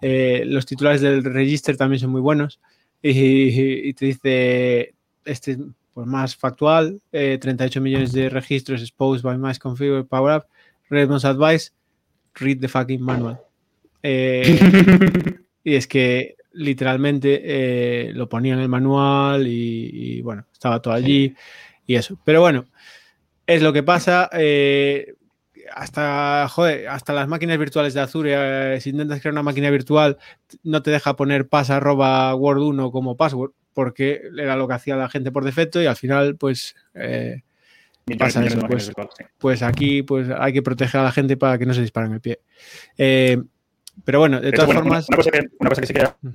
eh, 0.00 0.42
los 0.46 0.66
titulares 0.66 1.00
del 1.00 1.24
register 1.24 1.76
también 1.76 2.00
son 2.00 2.10
muy 2.10 2.20
buenos 2.20 2.60
y, 3.00 3.88
y 3.88 3.94
te 3.94 4.06
dice, 4.06 4.94
este 5.24 5.56
pues 5.94 6.06
más 6.06 6.36
factual, 6.36 7.00
eh, 7.12 7.38
38 7.40 7.80
millones 7.80 8.12
de 8.12 8.30
registros 8.30 8.80
exposed 8.80 9.22
by 9.22 9.36
Mice 9.36 9.60
Configure 9.60 10.04
Power 10.04 10.38
Up, 10.38 10.46
Redmond's 10.88 11.24
Advice, 11.24 11.70
read 12.34 12.60
the 12.60 12.68
fucking 12.68 13.02
manual. 13.02 13.38
Eh, 14.02 14.58
y 15.64 15.74
es 15.74 15.86
que 15.86 16.36
literalmente 16.52 17.40
eh, 17.44 18.12
lo 18.14 18.28
ponía 18.28 18.54
en 18.54 18.60
el 18.60 18.68
manual 18.68 19.46
y, 19.46 19.90
y, 19.92 20.22
bueno, 20.22 20.46
estaba 20.52 20.80
todo 20.80 20.94
allí 20.94 21.34
y 21.86 21.94
eso. 21.94 22.18
Pero 22.24 22.40
bueno, 22.40 22.66
es 23.46 23.62
lo 23.62 23.72
que 23.72 23.82
pasa. 23.82 24.28
eh, 24.32 25.14
hasta, 25.74 26.48
joder, 26.48 26.88
hasta 26.88 27.12
las 27.12 27.28
máquinas 27.28 27.56
virtuales 27.58 27.94
de 27.94 28.00
Azure, 28.00 28.74
eh, 28.76 28.80
si 28.80 28.90
intentas 28.90 29.20
crear 29.20 29.32
una 29.32 29.42
máquina 29.42 29.70
virtual, 29.70 30.18
no 30.64 30.82
te 30.82 30.90
deja 30.90 31.14
poner 31.16 31.48
pas 31.48 31.70
arroba 31.70 32.34
word 32.34 32.60
1 32.62 32.90
como 32.90 33.16
password, 33.16 33.52
porque 33.72 34.22
era 34.36 34.56
lo 34.56 34.66
que 34.68 34.74
hacía 34.74 34.96
la 34.96 35.08
gente 35.08 35.30
por 35.30 35.44
defecto 35.44 35.80
y 35.80 35.86
al 35.86 35.96
final, 35.96 36.36
pues, 36.36 36.74
eh, 36.94 37.42
pasa 38.18 38.44
eso, 38.44 38.58
pues. 38.66 38.86
sí. 38.86 39.24
pues 39.38 39.62
aquí 39.62 40.02
pues 40.02 40.28
hay 40.36 40.52
que 40.52 40.62
proteger 40.62 41.00
a 41.00 41.04
la 41.04 41.12
gente 41.12 41.36
para 41.36 41.56
que 41.58 41.64
no 41.66 41.72
se 41.74 41.80
disparen 41.82 42.12
el 42.12 42.20
pie. 42.20 42.40
Eh, 42.98 43.40
pero 44.04 44.18
bueno, 44.18 44.40
de, 44.40 44.46
De 44.46 44.52
todas 44.52 44.68
hecho, 44.70 44.74
bueno, 44.74 44.80
formas, 44.82 45.08
una, 45.08 45.16
cosa 45.16 45.30
que, 45.30 45.48
una 45.58 45.68
cosa 45.70 45.80
que 45.80 45.86
sí 45.86 45.94
que 45.94 46.02
Mm. 46.22 46.34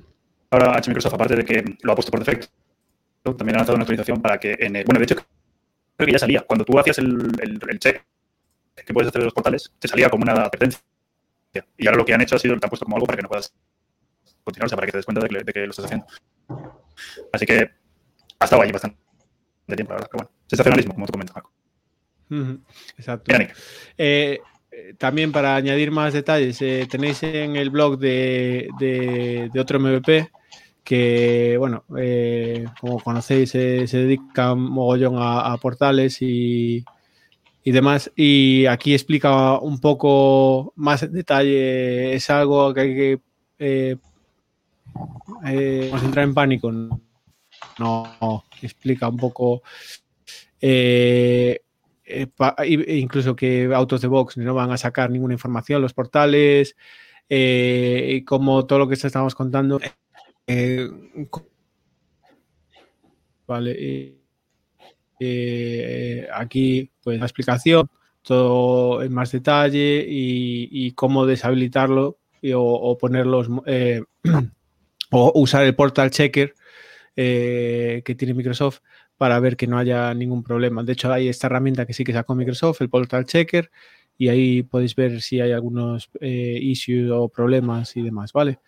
ahora 0.50 0.74
ha 0.74 0.78
hecho 0.78 0.90
Microsoft, 0.90 1.14
aparte 1.14 1.36
de 1.36 1.44
que 1.44 1.64
lo 1.82 1.92
ha 1.92 1.94
puesto 1.94 2.10
por 2.10 2.20
defecto, 2.24 2.48
también 3.36 3.56
ha 3.56 3.58
lanzado 3.58 3.74
una 3.76 3.82
actualización 3.82 4.22
para 4.22 4.38
que 4.38 4.56
en 4.58 4.76
el. 4.76 4.84
Bueno, 4.84 4.98
de 5.00 5.04
hecho, 5.04 5.16
que 6.06 6.12
ya 6.12 6.18
salía. 6.18 6.40
Cuando 6.42 6.64
tú 6.64 6.78
hacías 6.78 6.98
el, 6.98 7.06
el, 7.40 7.58
el 7.68 7.78
check 7.78 8.04
que 8.86 8.92
puedes 8.94 9.08
hacer 9.08 9.20
de 9.20 9.24
los 9.26 9.34
portales, 9.34 9.72
te 9.78 9.88
salía 9.88 10.08
como 10.08 10.22
una 10.22 10.32
advertencia. 10.32 10.80
Y 11.76 11.86
ahora 11.86 11.98
lo 11.98 12.04
que 12.04 12.14
han 12.14 12.20
hecho 12.20 12.36
ha 12.36 12.38
sido, 12.38 12.56
te 12.58 12.64
han 12.66 12.70
puesto 12.70 12.84
como 12.84 12.96
algo 12.96 13.06
para 13.06 13.16
que 13.16 13.22
no 13.22 13.28
puedas 13.28 13.52
continuar, 14.44 14.66
o 14.66 14.68
sea, 14.68 14.76
para 14.76 14.86
que 14.86 14.92
te 14.92 14.98
des 14.98 15.04
cuenta 15.04 15.20
de 15.22 15.28
que, 15.28 15.44
de 15.44 15.52
que 15.52 15.60
lo 15.64 15.70
estás 15.70 15.86
haciendo. 15.86 16.06
Así 17.32 17.44
que 17.46 17.70
ha 18.38 18.44
estado 18.44 18.62
ahí 18.62 18.70
bastante 18.72 18.96
tiempo, 19.66 19.92
la 19.92 19.96
verdad. 19.96 20.08
Pero 20.12 20.24
bueno, 20.24 20.30
sensacionalismo, 20.46 20.94
como 20.94 21.06
tú 21.06 21.12
comentas, 21.12 21.34
Marco. 21.34 21.52
Exacto. 22.96 23.24
Mira, 23.32 23.52
eh, 23.96 24.38
también 24.98 25.32
para 25.32 25.56
añadir 25.56 25.90
más 25.90 26.12
detalles, 26.12 26.60
eh, 26.62 26.86
tenéis 26.88 27.22
en 27.22 27.56
el 27.56 27.70
blog 27.70 27.98
de, 27.98 28.68
de- 28.78 29.50
de 29.52 29.60
otro 29.60 29.80
MVP 29.80 30.30
que, 30.88 31.56
bueno, 31.58 31.84
eh, 31.98 32.64
como 32.80 32.98
conocéis, 32.98 33.50
se 33.50 33.84
dedica 33.86 34.54
mogollón 34.54 35.16
a, 35.18 35.54
portales 35.58 36.22
y, 36.22 36.82
y 37.62 37.72
demás. 37.72 38.10
Y 38.16 38.64
aquí 38.64 38.94
explica 38.94 39.58
un 39.58 39.80
poco 39.80 40.72
más 40.76 41.02
en 41.02 41.12
detalle. 41.12 42.14
Es 42.14 42.30
algo 42.30 42.72
que 42.72 42.80
hay 42.80 42.94
que 42.94 43.20
eh, 43.58 43.96
eh, 45.44 45.88
vamos 45.90 46.02
a 46.02 46.06
entrar 46.06 46.24
en 46.24 46.32
pánico. 46.32 46.72
No, 47.78 48.44
explica 48.62 49.08
un 49.08 49.18
poco. 49.18 49.62
i- 52.64 52.98
incluso 52.98 53.36
que 53.36 53.70
autos 53.74 54.00
de 54.00 54.08
box 54.08 54.38
no 54.38 54.54
van 54.54 54.70
a 54.70 54.78
sacar 54.78 55.10
ninguna 55.10 55.34
información 55.34 55.82
los 55.82 55.92
portales 55.92 56.76
y 57.28 58.22
como 58.24 58.64
todo 58.64 58.78
lo 58.78 58.88
que 58.88 58.94
estábamos 58.94 59.34
contando 59.34 59.78
eh, 60.48 60.88
vale 63.46 64.18
eh, 65.20 66.28
aquí 66.32 66.90
pues 67.02 67.18
la 67.18 67.26
explicación 67.26 67.90
todo 68.22 69.02
en 69.02 69.12
más 69.12 69.32
detalle 69.32 70.04
y, 70.06 70.92
cómo 70.92 71.26
deshabilitarlo 71.26 72.18
o, 72.54 72.98
ponerlos 72.98 73.48
eh, 73.66 74.02
o 75.10 75.32
usar 75.34 75.64
el 75.64 75.74
portal 75.74 76.10
checker 76.10 76.54
eh, 77.16 78.02
que 78.04 78.14
tiene 78.14 78.34
Microsoft 78.34 78.80
para 79.16 79.40
ver 79.40 79.56
que 79.56 79.66
no 79.66 79.78
haya 79.78 80.14
ningún 80.14 80.44
problema. 80.44 80.84
De 80.84 80.92
hecho, 80.92 81.12
hay 81.12 81.28
esta 81.28 81.48
herramienta 81.48 81.86
que 81.86 81.92
sí 81.92 82.04
que 82.04 82.12
sacó 82.12 82.36
Microsoft, 82.36 82.80
el 82.82 82.88
Portal 82.88 83.24
Checker, 83.24 83.70
y 84.16 84.28
ahí 84.28 84.62
podéis 84.62 84.94
ver 84.94 85.20
si 85.20 85.40
hay 85.40 85.50
algunos 85.50 86.10
issues 86.20 87.10
o 87.10 87.28
problemas 87.28 87.96
y 87.96 88.02
demás, 88.02 88.32
¿vale? 88.32 88.60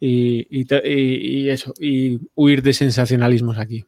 Y, 0.00 0.46
y 0.50 1.48
eso, 1.50 1.74
y 1.78 2.18
huir 2.34 2.62
de 2.62 2.72
sensacionalismos 2.72 3.58
aquí. 3.58 3.84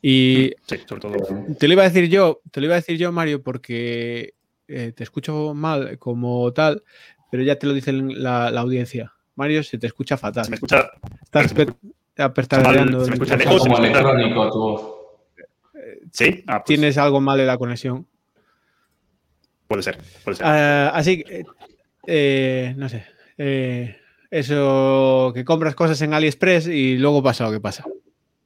Y 0.00 0.52
Sí, 0.66 0.76
sobre 0.88 1.00
todo. 1.00 1.54
te 1.58 1.66
lo 1.68 1.74
iba 1.74 1.82
a 1.82 1.88
decir 1.88 2.08
yo, 2.08 2.40
te 2.50 2.60
lo 2.60 2.66
iba 2.66 2.74
a 2.74 2.78
decir 2.80 2.96
yo, 2.96 3.12
Mario, 3.12 3.42
porque 3.42 4.34
eh, 4.68 4.92
te 4.94 5.02
escucho 5.04 5.52
mal 5.54 5.98
como 5.98 6.52
tal, 6.52 6.82
pero 7.30 7.42
ya 7.42 7.56
te 7.56 7.66
lo 7.66 7.72
dice 7.74 7.92
la, 7.92 8.50
la 8.50 8.60
audiencia. 8.60 9.12
Mario, 9.34 9.62
se 9.62 9.78
te 9.78 9.86
escucha 9.86 10.16
fatal. 10.16 10.44
Se 10.44 10.50
me 10.50 10.54
escucha. 10.56 10.90
Estás 11.22 11.52
pe- 11.54 11.66
apertadeando 12.16 13.04
se 13.04 13.10
me 13.10 13.16
el 13.16 13.22
escucha 13.22 13.36
micrófono. 13.36 13.38
lejos, 13.38 13.62
se 13.62 13.68
me 13.68 13.74
como 13.74 13.86
electrónico 13.86 14.50
tu 14.52 14.58
voz. 14.58 14.92
Sí, 16.12 16.44
ah, 16.46 16.58
pues 16.62 16.66
Tienes 16.66 16.98
algo 16.98 17.20
mal 17.20 17.40
en 17.40 17.46
la 17.46 17.58
conexión. 17.58 18.06
puede 19.66 19.82
ser. 19.82 19.98
Puede 20.24 20.36
ser. 20.36 20.46
Ah, 20.46 20.90
así 20.94 21.22
que, 21.24 21.44
eh, 22.06 22.74
no 22.76 22.88
sé. 22.88 23.04
eh, 23.38 23.96
eso 24.32 25.30
que 25.34 25.44
compras 25.44 25.74
cosas 25.74 26.00
en 26.02 26.14
AliExpress 26.14 26.66
y 26.68 26.96
luego 26.96 27.22
pasa 27.22 27.44
lo 27.44 27.52
que 27.52 27.60
pasa. 27.60 27.84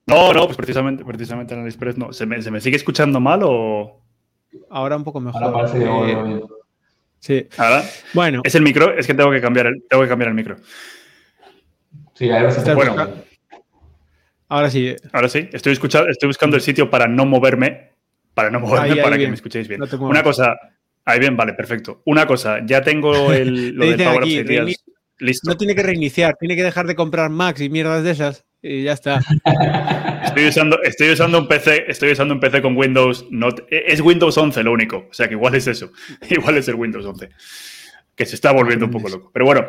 No, 0.06 0.32
no, 0.32 0.44
pues 0.46 0.56
precisamente, 0.56 1.04
precisamente 1.04 1.54
en 1.54 1.60
AliExpress 1.60 1.96
no. 1.96 2.12
¿Se 2.12 2.26
me, 2.26 2.42
¿Se 2.42 2.50
me 2.50 2.60
sigue 2.60 2.76
escuchando 2.76 3.20
mal 3.20 3.40
o.? 3.44 4.02
Ahora 4.70 4.96
un 4.96 5.04
poco 5.04 5.20
mejor. 5.20 5.42
Ahora 5.42 5.58
parece 5.58 5.78
que 5.78 5.84
eh, 5.84 6.40
sí. 7.20 7.46
Ahora. 7.56 7.84
Bueno, 8.14 8.40
Es 8.44 8.54
el 8.56 8.62
micro, 8.62 8.92
es 8.98 9.06
que 9.06 9.14
tengo 9.14 9.30
que 9.30 9.40
cambiar 9.40 9.66
el, 9.68 9.84
tengo 9.88 10.02
que 10.02 10.08
cambiar 10.08 10.28
el 10.30 10.34
micro. 10.34 10.56
Sí, 12.14 12.30
ahora 12.30 12.48
escucha. 12.48 12.74
buscando- 12.74 13.24
ahora 14.48 14.70
sí. 14.70 14.96
Ahora 15.12 15.28
sí, 15.28 15.48
estoy, 15.52 15.72
escuchando, 15.72 16.08
estoy 16.10 16.26
buscando 16.28 16.56
el 16.56 16.62
sitio 16.62 16.90
para 16.90 17.06
no 17.06 17.26
moverme, 17.26 17.90
para 18.34 18.50
no 18.50 18.58
moverme, 18.60 18.86
Ahí, 18.86 18.92
ahí, 18.92 18.96
para 19.02 19.12
que 19.12 19.18
bien. 19.18 19.30
me 19.30 19.34
escuchéis 19.36 19.68
bien. 19.68 19.80
No. 19.80 20.06
Una 20.06 20.22
cosa, 20.22 20.56
ahí 21.04 21.20
bien, 21.20 21.36
vale, 21.36 21.52
perfecto. 21.52 22.02
Una 22.06 22.26
cosa, 22.26 22.58
ya 22.64 22.80
tengo 22.82 23.32
el, 23.32 23.70
lo 23.76 23.84
del 23.86 23.96
Power 23.96 24.16
Up 24.16 24.22
aquí, 24.22 24.34
6 24.36 24.46
días 24.48 24.66
reini- 24.66 24.76
listo. 25.18 25.48
No 25.50 25.56
tiene 25.56 25.74
que 25.74 25.82
reiniciar, 25.82 26.36
tiene 26.38 26.56
que 26.56 26.62
dejar 26.64 26.86
de 26.86 26.94
comprar 26.94 27.30
Max 27.30 27.60
y 27.60 27.68
mierdas 27.70 28.02
de 28.04 28.10
esas 28.10 28.44
y 28.62 28.84
ya 28.84 28.92
está. 28.92 29.20
Estoy 30.26 30.48
usando, 30.48 30.82
estoy 30.82 31.10
usando 31.10 31.38
un 31.38 31.48
PC, 31.48 31.84
estoy 31.88 32.12
usando 32.12 32.34
un 32.34 32.40
PC 32.40 32.60
con 32.60 32.76
Windows, 32.76 33.26
not- 33.30 33.64
es 33.70 34.00
Windows 34.02 34.36
11 34.36 34.62
lo 34.64 34.72
único, 34.72 35.06
o 35.08 35.12
sea 35.14 35.28
que 35.28 35.34
igual 35.34 35.54
es 35.54 35.66
eso, 35.66 35.90
igual 36.30 36.58
es 36.58 36.68
el 36.68 36.74
Windows 36.74 37.06
11, 37.06 37.30
que 38.14 38.26
se 38.26 38.34
está 38.34 38.52
volviendo 38.52 38.84
un 38.86 38.90
poco 38.90 39.08
loco. 39.08 39.30
Pero 39.32 39.46
bueno, 39.46 39.66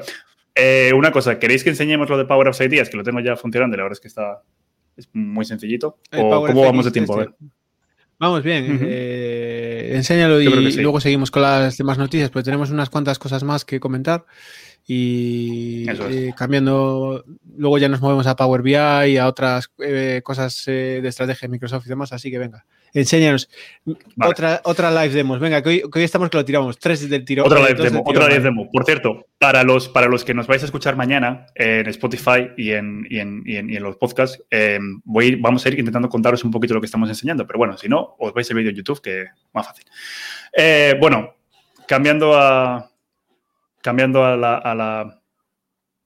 eh, 0.56 0.92
una 0.94 1.12
cosa, 1.12 1.40
¿queréis 1.40 1.64
que 1.64 1.70
enseñemos 1.70 2.10
lo 2.10 2.18
de 2.18 2.26
Power 2.26 2.54
6 2.54 2.70
días? 2.70 2.90
Que 2.90 2.98
lo 2.98 3.04
tengo 3.04 3.20
ya 3.22 3.38
funcionando 3.38 3.76
y 3.76 3.78
la 3.78 3.84
verdad 3.84 3.98
es 3.98 4.02
que 4.02 4.08
está 4.10 4.42
es 4.98 5.08
muy 5.14 5.46
sencillito. 5.46 6.00
¿O 6.18 6.46
cómo 6.48 6.64
vamos 6.64 6.84
de 6.86 6.92
tiempo? 6.92 7.14
A 7.14 7.18
ver. 7.20 7.30
Vamos 8.20 8.42
bien, 8.44 8.80
eh, 8.82 9.92
enséñalo 9.94 10.42
y 10.42 10.72
sí. 10.72 10.82
luego 10.82 11.00
seguimos 11.00 11.30
con 11.30 11.44
las 11.44 11.78
demás 11.78 12.00
noticias, 12.00 12.32
pues 12.32 12.44
tenemos 12.46 12.72
unas 12.72 12.90
cuantas 12.90 13.20
cosas 13.20 13.44
más 13.44 13.64
que 13.64 13.80
comentar 13.80 14.26
y 14.88 15.88
es. 15.88 16.00
eh, 16.00 16.34
cambiando, 16.36 17.24
luego 17.58 17.78
ya 17.78 17.90
nos 17.90 18.02
movemos 18.02 18.26
a 18.26 18.36
Power 18.36 18.62
BI 18.62 18.74
y 19.12 19.18
a 19.18 19.28
otras 19.28 19.70
eh, 19.80 20.22
cosas 20.24 20.68
eh, 20.68 21.00
de 21.02 21.10
estrategia 21.10 21.48
de 21.48 21.52
Microsoft 21.52 21.86
y 21.86 21.90
demás, 21.90 22.14
así 22.14 22.32
que 22.32 22.40
venga, 22.40 22.66
enséñanos. 23.00 23.50
Vale. 23.86 24.32
Otra, 24.32 24.62
otra 24.64 24.92
live 24.92 25.14
demos, 25.14 25.40
venga, 25.40 25.62
que 25.62 25.70
hoy, 25.70 25.82
que 25.92 26.00
hoy 26.00 26.06
estamos 26.06 26.30
que 26.30 26.38
lo 26.38 26.46
tiramos, 26.46 26.78
tres 26.78 27.10
del 27.10 27.24
tiro. 27.24 27.46
Otra 27.46 27.60
eh, 27.60 27.74
live 27.74 27.84
demo, 27.84 28.04
otra 28.06 28.28
live 28.28 28.42
demo. 28.42 28.70
Por 28.72 28.84
cierto, 28.86 29.28
para 29.38 29.64
los, 29.64 29.88
para 29.88 30.08
los 30.08 30.26
que 30.26 30.34
nos 30.34 30.48
vais 30.48 30.62
a 30.62 30.66
escuchar 30.66 30.96
mañana 30.96 31.46
en 31.56 31.88
Spotify 31.88 32.50
y 32.58 32.72
en, 32.72 33.08
y 33.10 33.20
en, 33.20 33.44
y 33.46 33.56
en- 33.58 33.70
y 33.70 33.76
en 33.76 33.84
los 33.84 33.98
podcasts, 33.98 34.42
eh, 34.52 34.80
voy, 35.04 35.36
vamos 35.36 35.66
a 35.66 35.70
ir 35.70 35.80
intentando 35.80 36.10
contaros 36.10 36.44
un 36.44 36.52
poquito 36.52 36.74
lo 36.74 36.82
que 36.82 36.86
estamos 36.88 37.08
enseñando. 37.10 37.46
Pero 37.48 37.60
bueno, 37.60 37.78
si 37.78 37.88
no, 37.88 38.16
os 38.20 38.34
vais 38.34 38.50
el 38.50 38.58
vídeo 38.58 38.70
en 38.72 38.76
YouTube, 38.76 39.02
que 39.02 39.26
más 39.54 39.68
fácil. 39.68 39.86
Eh, 40.54 40.96
bueno, 41.00 41.36
cambiando 41.88 42.34
a. 42.38 42.90
Cambiando 43.82 44.26
a 44.26 44.36
la. 44.36 44.56
A 44.58 44.76
la 44.76 45.22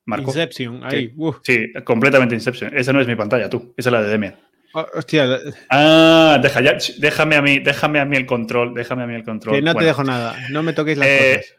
Marco. 0.05 0.31
Inception, 0.31 0.83
ahí. 0.83 1.13
Sí, 1.43 1.71
completamente 1.85 2.35
Inception. 2.35 2.75
Esa 2.75 2.91
no 2.91 2.99
es 3.01 3.07
mi 3.07 3.15
pantalla, 3.15 3.49
tú. 3.49 3.73
Esa 3.77 3.89
es 3.89 3.93
la 3.93 4.01
de 4.01 4.09
Demian. 4.09 4.35
Oh, 4.73 4.85
hostia, 4.93 5.27
Ah, 5.69 6.39
deja 6.41 6.61
ya, 6.61 6.77
déjame 6.99 7.35
a 7.35 7.41
mí, 7.41 7.59
déjame 7.59 7.99
a 7.99 8.05
mí 8.05 8.15
el 8.17 8.25
control, 8.25 8.73
déjame 8.73 9.03
a 9.03 9.07
mí 9.07 9.15
el 9.15 9.23
control. 9.23 9.55
que 9.55 9.61
no 9.61 9.71
te 9.71 9.75
Bueno, 9.75 9.87
dejo 9.87 10.03
nada, 10.03 10.35
no 10.49 10.63
me 10.63 10.73
toquéis 10.73 10.97
las 10.97 11.07
Eh, 11.07 11.35
cosas. 11.41 11.55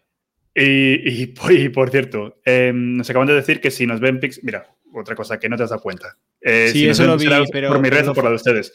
Y, 0.55 1.23
y, 1.23 1.27
por- 1.29 1.53
y 1.53 1.69
por 1.71 1.91
cierto, 1.91 2.41
eh, 2.45 2.73
nos 2.75 3.09
acaban 3.09 3.29
de 3.29 3.35
decir 3.35 3.61
que 3.61 3.71
si 3.71 3.87
nos 3.87 4.01
ven 4.01 4.21
pix, 4.21 4.41
mira, 4.43 4.67
otra 4.95 5.15
cosa 5.15 5.39
que 5.39 5.49
no 5.49 5.57
te 5.57 5.63
has 5.63 5.71
dado 5.71 5.81
cuenta. 5.83 6.17
Eh, 6.41 6.69
Sí, 6.73 6.81
si 6.81 6.89
eso 6.89 7.07
lo 7.07 7.17
vi, 7.17 7.27
pero- 7.51 7.69
por 7.69 7.81
mi 7.81 7.89
red 7.91 8.09
o 8.09 8.15
por 8.15 8.25
la 8.25 8.31
de 8.31 8.37
ustedes. 8.37 8.73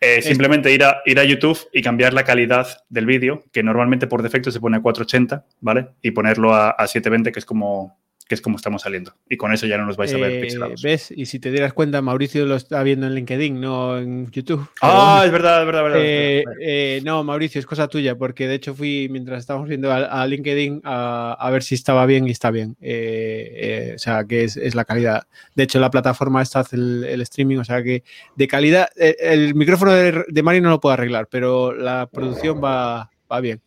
Eh, 0.00 0.20
simplemente 0.20 0.72
ir 0.72 0.82
a, 0.82 1.00
ir 1.06 1.20
a 1.20 1.24
YouTube 1.24 1.58
y 1.72 1.80
cambiar 1.80 2.12
la 2.12 2.24
calidad 2.24 2.66
del 2.88 3.06
vídeo, 3.06 3.44
que 3.52 3.62
normalmente 3.62 4.08
por 4.08 4.20
defecto 4.22 4.50
se 4.50 4.58
pone 4.58 4.78
a 4.78 4.80
480, 4.82 5.46
¿vale? 5.60 5.90
Y 6.02 6.10
ponerlo 6.10 6.54
a, 6.54 6.70
a 6.70 6.86
720, 6.88 7.30
que 7.30 7.38
es 7.38 7.44
como 7.44 8.01
que 8.28 8.34
es 8.36 8.40
como 8.40 8.56
estamos 8.56 8.82
saliendo. 8.82 9.12
Y 9.28 9.36
con 9.36 9.52
eso 9.52 9.66
ya 9.66 9.76
no 9.76 9.84
nos 9.84 9.96
vais 9.96 10.14
a 10.14 10.16
ver 10.16 10.32
Eh, 10.32 10.40
pixelados. 10.40 10.80
¿Ves? 10.82 11.10
Y 11.14 11.26
si 11.26 11.38
te 11.38 11.50
dieras 11.50 11.72
cuenta, 11.72 12.00
Mauricio 12.00 12.46
lo 12.46 12.54
está 12.56 12.82
viendo 12.82 13.06
en 13.06 13.14
LinkedIn, 13.14 13.60
no 13.60 13.98
en 13.98 14.30
YouTube. 14.30 14.66
Ah, 14.80 15.22
es 15.26 15.32
verdad, 15.32 15.60
es 15.60 15.66
verdad, 15.66 15.86
es 15.86 15.92
verdad. 15.92 16.00
Eh, 16.06 16.42
verdad. 16.46 16.60
eh, 16.62 17.00
no, 17.04 17.24
Mauricio, 17.24 17.58
es 17.58 17.66
cosa 17.66 17.88
tuya, 17.88 18.16
porque 18.16 18.46
de 18.48 18.54
hecho 18.54 18.74
fui 18.74 19.08
mientras 19.10 19.40
estábamos 19.40 19.68
viendo 19.68 19.90
a, 19.92 20.22
a 20.22 20.26
LinkedIn 20.26 20.80
a, 20.84 21.36
a 21.38 21.50
ver 21.50 21.62
si 21.62 21.74
estaba 21.74 22.06
bien 22.06 22.26
y 22.26 22.30
está 22.30 22.50
bien. 22.50 22.76
Eh, 22.80 23.92
o 23.96 23.98
sea, 23.98 24.24
que 24.24 24.44
es, 24.44 24.56
es 24.56 24.74
la 24.74 24.84
calidad. 24.84 25.24
De 25.54 25.64
hecho, 25.64 25.78
la 25.80 25.90
plataforma 25.90 26.40
esta 26.42 26.60
hace 26.60 26.76
el, 26.76 27.04
el 27.04 27.20
streaming, 27.22 27.58
o 27.58 27.64
sea 27.64 27.82
que 27.82 28.02
de 28.36 28.48
calidad. 28.48 28.88
el 28.96 29.54
micrófono 29.54 29.92
de, 29.92 30.24
de 30.28 30.42
Mario 30.42 30.62
no 30.62 30.70
lo 30.70 30.80
puedo 30.80 30.92
arreglar, 30.94 31.28
pero 31.30 31.72
la 31.74 32.06
producción 32.10 32.60
va, 32.62 33.10
va 33.30 33.40
bien. 33.40 33.60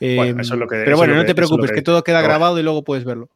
Bueno, 0.00 0.38
Eh, 0.38 0.42
eso 0.42 0.54
es 0.54 0.60
lo 0.60 0.66
que- 0.66 0.82
pero 0.84 0.96
bueno, 0.96 1.14
no 1.14 1.24
te 1.24 1.34
preocupes, 1.34 1.70
que- 1.70 1.76
que 1.76 1.82
todo 1.82 2.02
queda 2.02 2.20
grabado 2.20 2.58
y 2.58 2.62
luego 2.62 2.82
puedes 2.82 3.04
verlo. 3.04 3.28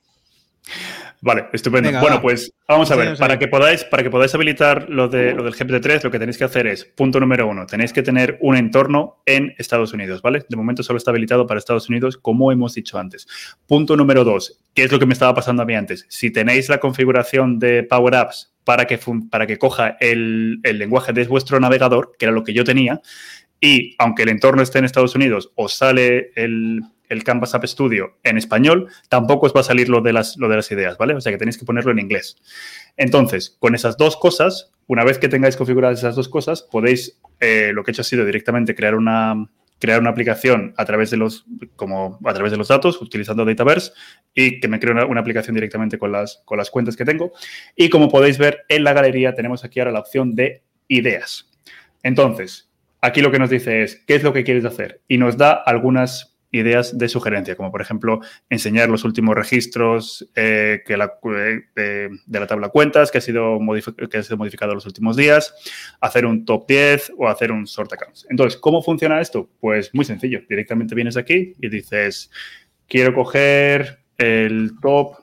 Vale, 1.20 1.46
estupendo. 1.52 1.88
Venga, 1.88 2.00
bueno, 2.00 2.16
va. 2.16 2.22
pues 2.22 2.52
vamos 2.68 2.90
a 2.90 2.96
ver. 2.96 3.16
Para 3.16 3.38
que 3.38 3.48
podáis, 3.48 3.84
para 3.84 4.02
que 4.02 4.10
podáis 4.10 4.34
habilitar 4.34 4.88
lo, 4.88 5.08
de, 5.08 5.34
lo 5.34 5.42
del 5.42 5.52
GPT-3, 5.52 6.04
lo 6.04 6.10
que 6.10 6.18
tenéis 6.18 6.38
que 6.38 6.44
hacer 6.44 6.66
es, 6.66 6.84
punto 6.84 7.18
número 7.18 7.48
uno, 7.48 7.66
tenéis 7.66 7.92
que 7.92 8.02
tener 8.02 8.38
un 8.40 8.56
entorno 8.56 9.22
en 9.26 9.54
Estados 9.58 9.92
Unidos, 9.92 10.22
¿vale? 10.22 10.44
De 10.48 10.56
momento 10.56 10.82
solo 10.82 10.96
está 10.96 11.10
habilitado 11.10 11.46
para 11.46 11.58
Estados 11.58 11.88
Unidos, 11.88 12.16
como 12.16 12.52
hemos 12.52 12.74
dicho 12.74 12.98
antes. 12.98 13.26
Punto 13.66 13.96
número 13.96 14.22
dos, 14.22 14.60
¿qué 14.74 14.84
es 14.84 14.92
lo 14.92 14.98
que 14.98 15.06
me 15.06 15.12
estaba 15.12 15.34
pasando 15.34 15.62
a 15.62 15.66
mí 15.66 15.74
antes? 15.74 16.06
Si 16.08 16.30
tenéis 16.30 16.68
la 16.68 16.78
configuración 16.78 17.58
de 17.58 17.82
Power 17.82 18.14
Apps 18.14 18.54
para 18.62 18.86
que, 18.86 19.00
para 19.30 19.46
que 19.46 19.58
coja 19.58 19.96
el, 19.98 20.60
el 20.62 20.78
lenguaje 20.78 21.12
de 21.12 21.24
vuestro 21.24 21.58
navegador, 21.58 22.12
que 22.16 22.26
era 22.26 22.32
lo 22.32 22.44
que 22.44 22.52
yo 22.52 22.62
tenía, 22.62 23.00
y 23.60 23.96
aunque 23.98 24.22
el 24.22 24.28
entorno 24.28 24.62
esté 24.62 24.78
en 24.78 24.84
Estados 24.84 25.16
Unidos, 25.16 25.50
os 25.56 25.74
sale 25.74 26.30
el, 26.36 26.82
el 27.08 27.24
Canvas 27.24 27.54
App 27.54 27.64
Studio 27.64 28.18
en 28.22 28.38
español, 28.38 28.88
tampoco 29.08 29.46
os 29.46 29.54
va 29.54 29.60
a 29.60 29.64
salir 29.64 29.88
lo 29.88 30.00
de, 30.00 30.12
las, 30.12 30.36
lo 30.36 30.48
de 30.48 30.56
las 30.56 30.70
ideas, 30.70 30.98
¿vale? 30.98 31.14
O 31.14 31.20
sea 31.20 31.32
que 31.32 31.38
tenéis 31.38 31.58
que 31.58 31.64
ponerlo 31.64 31.92
en 31.92 31.98
inglés. 31.98 32.36
Entonces, 32.96 33.56
con 33.58 33.74
esas 33.74 33.96
dos 33.96 34.16
cosas, 34.16 34.72
una 34.86 35.04
vez 35.04 35.18
que 35.18 35.28
tengáis 35.28 35.56
configuradas 35.56 35.98
esas 35.98 36.16
dos 36.16 36.28
cosas, 36.28 36.62
podéis, 36.62 37.20
eh, 37.40 37.72
lo 37.74 37.84
que 37.84 37.90
he 37.90 37.92
hecho 37.92 38.02
ha 38.02 38.04
sido 38.04 38.24
directamente 38.24 38.74
crear 38.74 38.94
una, 38.94 39.48
crear 39.78 40.00
una 40.00 40.10
aplicación 40.10 40.74
a 40.76 40.84
través 40.84 41.10
de 41.10 41.16
los, 41.16 41.46
como 41.76 42.18
a 42.24 42.34
través 42.34 42.52
de 42.52 42.58
los 42.58 42.68
datos, 42.68 43.00
utilizando 43.00 43.44
Dataverse, 43.44 43.92
y 44.34 44.60
que 44.60 44.68
me 44.68 44.80
cree 44.80 44.92
una, 44.92 45.20
aplicación 45.20 45.54
directamente 45.54 45.98
con 45.98 46.12
las, 46.12 46.42
con 46.44 46.58
las 46.58 46.70
cuentas 46.70 46.96
que 46.96 47.04
tengo. 47.04 47.32
Y 47.76 47.88
como 47.88 48.08
podéis 48.08 48.38
ver 48.38 48.64
en 48.68 48.84
la 48.84 48.92
galería, 48.92 49.34
tenemos 49.34 49.64
aquí 49.64 49.80
ahora 49.80 49.92
la 49.92 50.00
opción 50.00 50.34
de 50.34 50.62
ideas. 50.88 51.50
Entonces, 52.02 52.70
aquí 53.00 53.20
lo 53.20 53.30
que 53.30 53.38
nos 53.38 53.50
dice 53.50 53.82
es, 53.82 53.96
¿qué 54.06 54.14
es 54.14 54.22
lo 54.22 54.32
que 54.32 54.44
quieres 54.44 54.64
hacer? 54.64 55.02
Y 55.08 55.18
nos 55.18 55.36
da 55.36 55.52
algunas 55.52 56.37
ideas 56.50 56.96
de 56.96 57.08
sugerencia, 57.08 57.56
como 57.56 57.70
por 57.70 57.82
ejemplo 57.82 58.20
enseñar 58.48 58.88
los 58.88 59.04
últimos 59.04 59.34
registros 59.34 60.28
eh, 60.34 60.82
que 60.86 60.94
eh, 60.94 62.08
de 62.26 62.40
la 62.40 62.46
tabla 62.46 62.70
cuentas 62.70 63.10
que 63.10 63.18
ha, 63.18 63.20
sido 63.20 63.58
que 64.10 64.18
ha 64.18 64.22
sido 64.22 64.36
modificado 64.36 64.74
los 64.74 64.86
últimos 64.86 65.16
días, 65.16 65.54
hacer 66.00 66.24
un 66.26 66.44
top 66.44 66.66
10 66.66 67.12
o 67.18 67.28
hacer 67.28 67.52
un 67.52 67.66
sort 67.66 67.92
accounts. 67.92 68.26
Entonces, 68.30 68.58
¿cómo 68.58 68.82
funciona 68.82 69.20
esto? 69.20 69.50
Pues 69.60 69.94
muy 69.94 70.04
sencillo. 70.04 70.40
Directamente 70.48 70.94
vienes 70.94 71.16
aquí 71.16 71.54
y 71.60 71.68
dices, 71.68 72.30
quiero 72.86 73.14
coger 73.14 73.98
el 74.16 74.72
top 74.80 75.16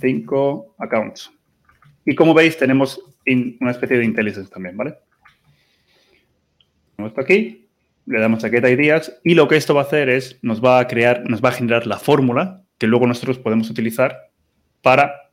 5 0.00 0.76
accounts. 0.78 1.30
Y 2.06 2.14
como 2.14 2.34
veis, 2.34 2.56
tenemos 2.56 3.00
una 3.26 3.70
especie 3.70 3.98
de 3.98 4.04
intelligence 4.04 4.50
también, 4.50 4.76
¿vale? 4.76 4.96
Esto 6.98 7.20
aquí 7.20 7.63
le 8.06 8.20
damos 8.20 8.44
a 8.44 8.48
Ideas 8.48 9.18
y 9.24 9.34
lo 9.34 9.48
que 9.48 9.56
esto 9.56 9.74
va 9.74 9.82
a 9.82 9.84
hacer 9.84 10.08
es 10.08 10.38
nos 10.42 10.62
va 10.62 10.78
a 10.78 10.86
crear, 10.86 11.28
nos 11.28 11.42
va 11.42 11.50
a 11.50 11.52
generar 11.52 11.86
la 11.86 11.98
fórmula 11.98 12.62
que 12.78 12.86
luego 12.86 13.06
nosotros 13.06 13.38
podemos 13.38 13.70
utilizar 13.70 14.30
para 14.82 15.30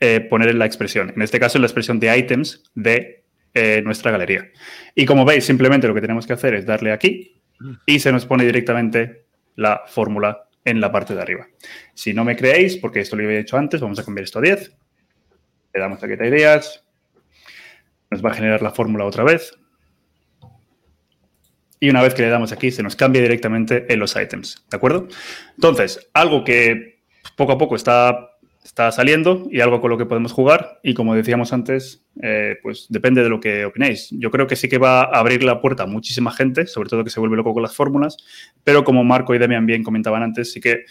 eh, 0.00 0.20
poner 0.20 0.48
en 0.48 0.58
la 0.58 0.66
expresión. 0.66 1.12
En 1.16 1.22
este 1.22 1.40
caso, 1.40 1.58
en 1.58 1.62
la 1.62 1.66
expresión 1.66 1.98
de 1.98 2.16
items 2.16 2.62
de 2.74 3.24
eh, 3.54 3.82
nuestra 3.84 4.10
galería. 4.10 4.48
Y 4.94 5.06
como 5.06 5.24
veis, 5.24 5.44
simplemente 5.44 5.88
lo 5.88 5.94
que 5.94 6.00
tenemos 6.00 6.26
que 6.26 6.34
hacer 6.34 6.54
es 6.54 6.66
darle 6.66 6.92
aquí 6.92 7.40
y 7.86 7.98
se 8.00 8.12
nos 8.12 8.26
pone 8.26 8.44
directamente 8.44 9.26
la 9.56 9.82
fórmula 9.86 10.48
en 10.64 10.80
la 10.80 10.90
parte 10.90 11.14
de 11.14 11.22
arriba. 11.22 11.46
Si 11.94 12.14
no 12.14 12.24
me 12.24 12.36
creéis, 12.36 12.76
porque 12.76 13.00
esto 13.00 13.16
lo 13.16 13.24
había 13.24 13.40
hecho 13.40 13.56
antes, 13.56 13.80
vamos 13.80 13.98
a 13.98 14.04
cambiar 14.04 14.24
esto 14.24 14.38
a 14.38 14.42
10. 14.42 14.76
Le 15.74 15.80
damos 15.80 16.02
a 16.02 16.06
Ideas. 16.06 16.84
Nos 18.10 18.24
va 18.24 18.30
a 18.30 18.34
generar 18.34 18.62
la 18.62 18.70
fórmula 18.70 19.04
otra 19.04 19.24
vez 19.24 19.52
y 21.80 21.90
una 21.90 22.02
vez 22.02 22.14
que 22.14 22.22
le 22.22 22.28
damos 22.28 22.52
aquí 22.52 22.70
se 22.70 22.82
nos 22.82 22.96
cambia 22.96 23.22
directamente 23.22 23.92
en 23.92 23.98
los 23.98 24.16
items, 24.16 24.64
¿de 24.70 24.76
acuerdo? 24.76 25.08
Entonces, 25.54 26.08
algo 26.14 26.44
que 26.44 27.00
poco 27.36 27.52
a 27.52 27.58
poco 27.58 27.76
está, 27.76 28.30
está 28.64 28.90
saliendo 28.92 29.46
y 29.50 29.60
algo 29.60 29.80
con 29.80 29.90
lo 29.90 29.98
que 29.98 30.06
podemos 30.06 30.32
jugar 30.32 30.80
y 30.82 30.94
como 30.94 31.14
decíamos 31.14 31.52
antes, 31.52 32.04
eh, 32.22 32.56
pues 32.62 32.86
depende 32.88 33.22
de 33.22 33.28
lo 33.28 33.40
que 33.40 33.64
opinéis. 33.64 34.08
Yo 34.12 34.30
creo 34.30 34.46
que 34.46 34.56
sí 34.56 34.68
que 34.68 34.78
va 34.78 35.02
a 35.02 35.18
abrir 35.18 35.42
la 35.42 35.60
puerta 35.60 35.82
a 35.82 35.86
muchísima 35.86 36.32
gente, 36.32 36.66
sobre 36.66 36.88
todo 36.88 37.04
que 37.04 37.10
se 37.10 37.20
vuelve 37.20 37.36
loco 37.36 37.52
con 37.52 37.62
las 37.62 37.74
fórmulas, 37.74 38.16
pero 38.62 38.84
como 38.84 39.04
Marco 39.04 39.34
y 39.34 39.38
Demian 39.38 39.66
bien 39.66 39.82
comentaban 39.82 40.22
antes, 40.22 40.52
sí 40.52 40.60
que 40.60 40.84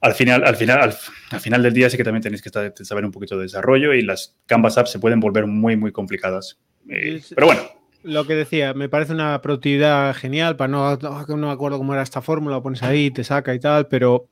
al 0.00 0.14
final, 0.14 0.44
al 0.44 0.56
final, 0.56 0.96
al, 1.30 1.40
final 1.40 1.62
del 1.62 1.74
día 1.74 1.90
sí 1.90 1.98
que 1.98 2.04
también 2.04 2.22
tenéis 2.22 2.42
que 2.42 2.50
saber 2.84 3.04
un 3.04 3.12
poquito 3.12 3.36
de 3.36 3.42
desarrollo 3.42 3.92
y 3.92 4.02
las 4.02 4.34
Canvas 4.46 4.78
apps 4.78 4.92
se 4.92 4.98
pueden 4.98 5.20
volver 5.20 5.46
muy, 5.46 5.76
muy 5.76 5.92
complicadas. 5.92 6.58
Eh, 6.88 7.20
pero 7.34 7.46
bueno, 7.48 7.60
lo 8.02 8.26
que 8.26 8.34
decía, 8.34 8.74
me 8.74 8.88
parece 8.88 9.12
una 9.12 9.40
productividad 9.42 10.14
genial, 10.14 10.56
para 10.56 10.68
no, 10.68 10.96
no 10.96 11.36
me 11.36 11.52
acuerdo 11.52 11.78
cómo 11.78 11.92
era 11.92 12.02
esta 12.02 12.22
fórmula, 12.22 12.56
lo 12.56 12.62
pones 12.62 12.82
ahí, 12.82 13.10
te 13.10 13.24
saca 13.24 13.54
y 13.54 13.60
tal, 13.60 13.88
pero 13.88 14.28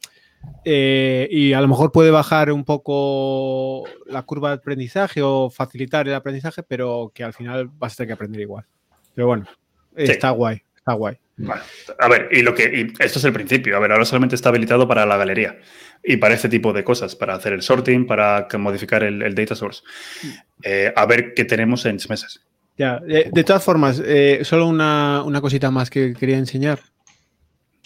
eh, 0.65 1.29
y 1.31 1.53
a 1.53 1.61
lo 1.61 1.69
mejor 1.69 1.93
puede 1.93 2.11
bajar 2.11 2.53
un 2.53 2.65
poco 2.65 3.85
la 4.07 4.23
curva 4.23 4.51
de 4.51 4.57
aprendizaje 4.57 5.23
o 5.23 5.51
facilitar 5.51 6.09
el 6.09 6.15
aprendizaje, 6.15 6.63
pero 6.63 7.13
que 7.15 7.25
al 7.25 7.33
final 7.33 7.69
vas 7.69 7.93
a 7.93 7.97
tener 7.97 8.09
que 8.09 8.15
aprender 8.15 8.41
igual. 8.41 8.65
Pero 9.15 9.27
bueno, 9.27 9.47
está 9.97 10.31
guay, 10.31 10.63
está 10.77 10.93
guay. 10.93 11.19
A 11.99 12.09
ver, 12.09 12.29
y 12.33 12.43
lo 12.43 12.55
que 12.55 12.65
y 12.65 13.03
esto 13.03 13.19
es 13.19 13.25
el 13.25 13.33
principio. 13.33 13.77
A 13.77 13.81
ver, 13.81 13.93
ahora 13.93 14.05
solamente 14.05 14.35
está 14.35 14.49
habilitado 14.49 14.89
para 14.89 15.07
la 15.07 15.17
galería 15.17 15.59
y 16.03 16.17
para 16.17 16.35
este 16.35 16.49
tipo 16.49 16.73
de 16.73 16.85
cosas, 16.85 17.15
para 17.15 17.35
hacer 17.35 17.53
el 17.53 17.63
sorting, 17.63 18.07
para 18.07 18.49
modificar 18.59 19.03
el, 19.05 19.35
data 19.35 19.55
source. 19.55 19.83
Mm. 20.23 20.29
Eh, 20.63 20.93
a 20.95 21.07
ver 21.07 21.35
qué 21.35 21.45
tenemos 21.45 21.85
en 21.87 21.99
seis 21.99 22.11
meses. 22.11 22.48
Ya, 22.79 23.01
de, 23.01 23.45
todas 23.45 23.65
formas, 23.65 24.01
eh, 24.05 24.43
solo 24.45 24.69
una, 24.69 25.41
cosita 25.41 25.69
más 25.73 25.91
que 25.91 26.15
quería 26.15 26.39
enseñar. 26.39 26.79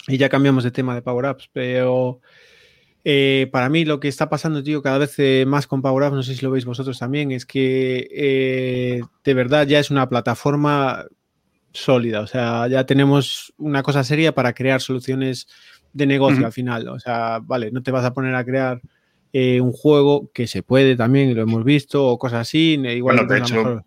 Y 0.07 0.17
ya 0.17 0.29
cambiamos 0.29 0.63
de 0.63 0.69
tema 0.69 0.93
de 0.93 1.01
Power 1.01 1.25
Apps, 1.25 1.49
pero 1.51 2.19
eh, 3.03 3.49
para 3.51 3.69
mí 3.69 3.85
lo 3.85 3.99
que 3.99 4.07
está 4.07 4.29
pasando, 4.29 4.61
tío, 4.61 4.83
cada 4.83 4.99
vez 4.99 5.15
eh, 5.17 5.45
más 5.47 5.65
con 5.65 5.81
Power 5.81 6.03
Apps, 6.03 6.15
no 6.15 6.21
sé 6.21 6.35
si 6.35 6.45
lo 6.45 6.51
veis 6.51 6.65
vosotros 6.65 6.99
también, 6.99 7.31
es 7.31 7.47
que 7.47 9.01
de 9.23 9.33
verdad 9.33 9.65
ya 9.65 9.79
es 9.79 9.89
una 9.89 10.07
plataforma 10.07 11.05
sólida. 11.71 12.21
O 12.21 12.27
sea, 12.27 12.67
ya 12.67 12.85
tenemos 12.85 13.51
una 13.57 13.81
cosa 13.81 14.03
seria 14.03 14.35
para 14.35 14.53
crear 14.53 14.79
soluciones 14.79 15.47
de 15.91 16.05
negocio 16.05 16.45
al 16.45 16.53
final. 16.53 16.87
O 16.89 16.99
sea, 16.99 17.39
vale, 17.41 17.71
no 17.71 17.81
te 17.81 17.89
vas 17.89 18.05
a 18.05 18.13
poner 18.13 18.35
a 18.35 18.45
crear 18.45 18.79
un 19.33 19.71
juego 19.71 20.29
que 20.31 20.45
se 20.45 20.61
puede 20.61 20.95
también, 20.95 21.33
lo 21.33 21.41
hemos 21.41 21.63
visto, 21.63 22.05
o 22.05 22.19
cosas 22.19 22.41
así. 22.41 22.73
Igual 22.73 23.15
bueno, 23.15 23.33
de 23.33 23.39
hecho, 23.39 23.85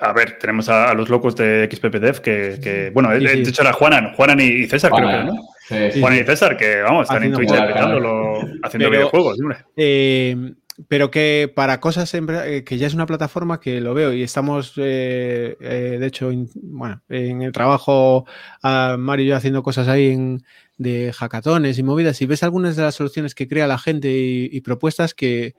a 0.00 0.12
ver, 0.12 0.38
tenemos 0.38 0.68
a, 0.68 0.94
los 0.94 1.08
locos 1.08 1.36
de 1.36 1.68
XPPDev 1.70 2.20
que, 2.20 2.58
que 2.62 2.90
bueno, 2.92 3.10
de 3.10 3.42
hecho 3.42 3.62
era 3.62 3.72
Juanan, 3.72 4.14
Juanan 4.14 4.40
y 4.40 4.66
César, 4.66 4.92
creo 4.92 5.08
que, 5.08 5.24
¿no? 5.24 6.00
Juanan 6.00 6.20
y 6.20 6.24
César, 6.24 6.56
que 6.56 6.80
vamos, 6.82 7.02
están 7.02 7.24
en 7.24 7.32
Twitch 7.32 7.50
haciendo 7.50 8.90
videojuegos, 8.90 9.38
eh, 9.76 10.54
pero 10.88 11.10
que 11.10 11.50
para 11.54 11.80
cosas 11.80 12.12
eh, 12.14 12.64
que 12.64 12.78
ya 12.78 12.86
es 12.86 12.94
una 12.94 13.06
plataforma 13.06 13.60
que 13.60 13.80
lo 13.80 13.94
veo 13.94 14.12
y 14.12 14.22
estamos, 14.22 14.74
eh, 14.76 15.56
de 15.58 16.06
hecho, 16.06 16.30
bueno, 16.54 17.02
en 17.08 17.42
el 17.42 17.52
trabajo, 17.52 18.26
a 18.62 18.96
Mario 18.98 19.24
y 19.24 19.28
yo 19.28 19.36
haciendo 19.36 19.62
cosas 19.62 19.88
ahí 19.88 20.08
en, 20.08 20.42
de 20.78 21.12
hackatones 21.12 21.78
y 21.78 21.82
movidas, 21.82 22.20
y 22.20 22.26
ves 22.26 22.42
algunas 22.42 22.76
de 22.76 22.82
las 22.82 22.94
soluciones 22.94 23.34
que 23.34 23.48
crea 23.48 23.66
la 23.66 23.78
gente 23.78 24.10
y, 24.12 24.60
propuestas 24.60 25.14
que, 25.14 25.54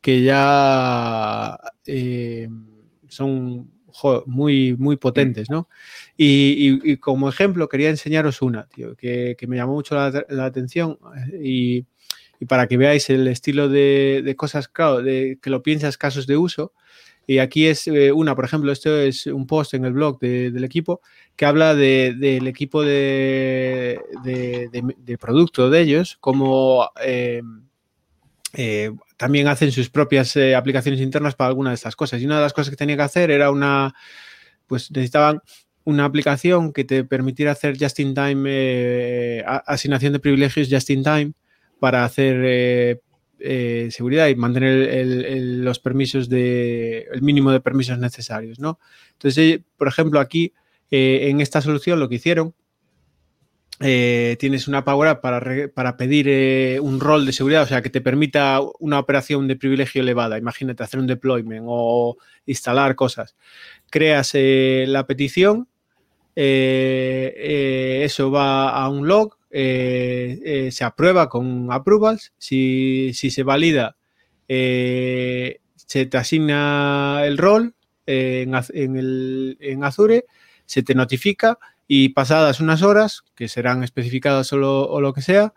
que 0.00 0.22
ya 0.22 1.58
son 3.12 3.70
muy, 4.26 4.74
muy 4.76 4.96
potentes, 4.96 5.50
¿no? 5.50 5.68
Y, 6.16 6.96
como 6.96 7.28
ejemplo 7.28 7.68
quería 7.68 7.90
enseñaros 7.90 8.42
una, 8.42 8.66
tío, 8.68 8.96
que, 8.96 9.36
me 9.46 9.56
llamó 9.56 9.74
mucho 9.74 9.94
la, 9.94 10.44
atención 10.44 10.98
y, 11.42 11.86
para 12.48 12.66
que 12.66 12.76
veáis 12.76 13.10
el 13.10 13.28
estilo 13.28 13.68
de, 13.68 14.34
cosas, 14.36 14.68
claro, 14.68 15.02
de 15.02 15.38
que 15.40 15.50
lo 15.50 15.62
piensas 15.62 15.98
casos 15.98 16.26
de 16.26 16.36
uso. 16.36 16.72
Y 17.24 17.38
aquí 17.38 17.66
es 17.66 17.86
eh, 17.86 18.10
una, 18.10 18.34
por 18.34 18.44
ejemplo, 18.44 18.72
esto 18.72 18.98
es 18.98 19.26
un 19.26 19.46
post 19.46 19.74
en 19.74 19.84
el 19.84 19.92
blog 19.92 20.18
del 20.18 20.64
equipo 20.64 21.00
que 21.36 21.46
habla 21.46 21.74
del 21.76 22.46
equipo 22.48 22.82
de, 22.82 24.00
producto 25.20 25.70
de 25.70 25.80
ellos, 25.80 26.16
como 26.20 26.90
eh, 27.04 27.42
eh, 28.54 28.90
también 29.22 29.46
hacen 29.46 29.70
sus 29.70 29.88
propias 29.88 30.34
eh, 30.34 30.56
aplicaciones 30.56 31.00
internas 31.00 31.36
para 31.36 31.46
alguna 31.46 31.70
de 31.70 31.76
estas 31.76 31.94
cosas. 31.94 32.20
Y 32.20 32.26
una 32.26 32.38
de 32.38 32.42
las 32.42 32.52
cosas 32.52 32.70
que 32.70 32.76
tenía 32.76 32.96
que 32.96 33.02
hacer 33.02 33.30
era 33.30 33.52
una, 33.52 33.94
pues 34.66 34.90
necesitaban 34.90 35.40
una 35.84 36.06
aplicación 36.06 36.72
que 36.72 36.82
te 36.82 37.04
permitiera 37.04 37.52
hacer 37.52 37.76
just 37.78 38.00
in 38.00 38.14
time, 38.14 38.42
eh, 38.48 39.44
asignación 39.46 40.12
de 40.12 40.18
privilegios 40.18 40.66
just 40.68 40.90
in 40.90 41.04
time 41.04 41.34
para 41.78 42.04
hacer 42.04 43.00
seguridad 43.92 44.26
y 44.26 44.34
mantener 44.34 45.16
los 45.38 45.78
permisos 45.78 46.28
de, 46.28 47.06
el 47.12 47.22
mínimo 47.22 47.52
de 47.52 47.60
permisos 47.60 47.98
necesarios, 47.98 48.58
¿no? 48.58 48.80
Entonces, 49.12 49.60
por 49.76 49.86
ejemplo, 49.86 50.18
aquí 50.18 50.52
en 50.90 51.40
esta 51.40 51.60
solución 51.60 52.00
lo 52.00 52.08
que 52.08 52.16
hicieron 52.16 52.56
eh, 53.80 54.36
tienes 54.38 54.68
una 54.68 54.84
Power 54.84 55.08
App 55.08 55.22
para, 55.22 55.96
pedir 55.96 56.28
eh, 56.28 56.78
un 56.80 57.00
rol 57.00 57.26
de 57.26 57.32
seguridad, 57.32 57.62
o 57.62 57.66
sea, 57.66 57.82
que 57.82 57.90
te 57.90 58.00
permita 58.00 58.60
una 58.78 58.98
operación 58.98 59.48
de 59.48 59.56
privilegio 59.56 60.02
elevada. 60.02 60.38
Imagínate 60.38 60.82
hacer 60.82 61.00
un 61.00 61.06
deployment 61.06 61.64
o 61.66 62.16
instalar 62.46 62.94
cosas. 62.94 63.34
Creas 63.90 64.30
eh, 64.34 64.84
la 64.86 65.06
petición, 65.06 65.68
eso 66.34 68.30
va 68.30 68.70
a 68.70 68.88
un 68.88 69.08
log, 69.08 69.36
se 69.50 70.84
aprueba 70.84 71.28
con 71.28 71.72
approvals. 71.72 72.32
Si, 72.38 73.12
se 73.14 73.42
valida, 73.42 73.96
se 74.46 75.58
te 76.06 76.16
asigna 76.16 77.22
el 77.24 77.36
rol 77.36 77.74
en, 78.06 78.54
en 78.54 79.84
Azure, 79.84 80.24
se 80.66 80.82
te 80.82 80.94
notifica 80.94 81.58
y 81.86 82.10
pasadas 82.10 82.60
unas 82.60 82.82
horas, 82.82 83.22
que 83.34 83.48
serán 83.48 83.82
especificadas 83.84 84.52
o 84.52 84.56
lo, 85.00 85.12
que 85.12 85.22
sea, 85.22 85.52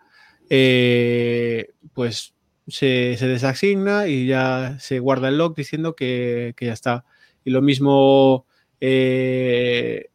eh, 0.50 1.72
pues 1.94 2.34
se, 2.68 3.16
desasigna 3.20 4.06
y 4.08 4.26
ya 4.26 4.76
se 4.78 4.98
guarda 4.98 5.28
el 5.28 5.38
log 5.38 5.54
diciendo 5.54 5.94
que, 5.94 6.54
ya 6.60 6.72
está. 6.72 7.04
Y 7.44 7.50
lo 7.50 7.62
mismo 7.62 8.46
eh, 8.80 10.10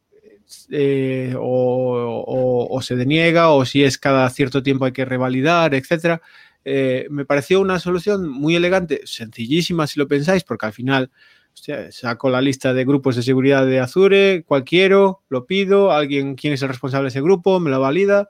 eh, 0.70 1.34
o, 1.40 2.80
se 2.82 2.96
deniega 2.96 3.52
o 3.52 3.66
si 3.66 3.84
es 3.84 3.98
cada 3.98 4.30
cierto 4.30 4.64
tiempo 4.64 4.86
hay 4.86 4.92
que 4.92 5.06
revalidar, 5.06 5.74
etcétera. 5.74 6.22
me 6.64 7.26
pareció 7.26 7.62
una 7.62 7.80
solución 7.80 8.30
muy 8.30 8.56
elegante, 8.56 9.02
sencillísima 9.06 9.88
si 9.88 10.00
lo 10.00 10.08
pensáis, 10.08 10.44
porque 10.44 10.66
al 10.66 10.74
final 10.74 11.12
saco 11.54 12.30
la 12.30 12.42
lista 12.42 12.74
de 12.74 12.86
grupos 12.86 13.16
de 13.16 13.24
seguridad 13.24 13.66
de 13.66 13.80
Azure, 13.80 14.44
cualquiera, 14.46 15.14
lo 15.30 15.46
pido, 15.46 15.92
alguien, 15.92 16.36
quién 16.36 16.54
es 16.54 16.62
el 16.62 16.70
responsable 16.70 17.06
de 17.06 17.10
ese 17.10 17.22
grupo, 17.22 17.60
me 17.60 17.70
lo 17.70 17.80
valida 17.80 18.30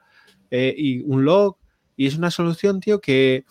eh, 0.49 0.73
y 0.77 1.01
un 1.01 1.25
log. 1.25 1.57
Y 1.95 2.07
es 2.07 2.17
una 2.17 2.31
solución, 2.31 2.79
tío, 2.79 2.99
que, 2.99 3.45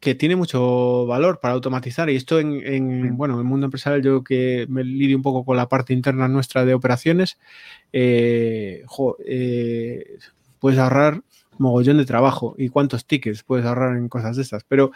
que 0.00 0.14
tiene 0.14 0.36
mucho 0.36 1.06
valor 1.06 1.40
para 1.40 1.54
automatizar. 1.54 2.10
Y 2.10 2.16
esto 2.16 2.38
en, 2.38 3.16
bueno, 3.16 3.34
en 3.34 3.40
el 3.40 3.46
mundo 3.46 3.66
empresarial, 3.66 4.02
yo 4.02 4.22
que 4.22 4.66
me 4.68 4.84
lidio 4.84 5.16
un 5.16 5.22
poco 5.22 5.44
con 5.44 5.56
la 5.56 5.68
parte 5.68 5.92
interna 5.92 6.28
nuestra 6.28 6.64
de 6.64 6.74
operaciones, 6.74 7.38
eh, 7.92 8.84
eh, 9.26 10.18
puedes 10.58 10.78
ahorrar 10.78 11.22
mogollón 11.58 11.98
de 11.98 12.04
trabajo 12.04 12.54
y 12.58 12.68
cuántos 12.68 13.06
tickets 13.06 13.44
puedes 13.44 13.64
ahorrar 13.64 13.96
en 13.96 14.08
cosas 14.08 14.36
de 14.36 14.42
estas. 14.42 14.64
Pero 14.64 14.90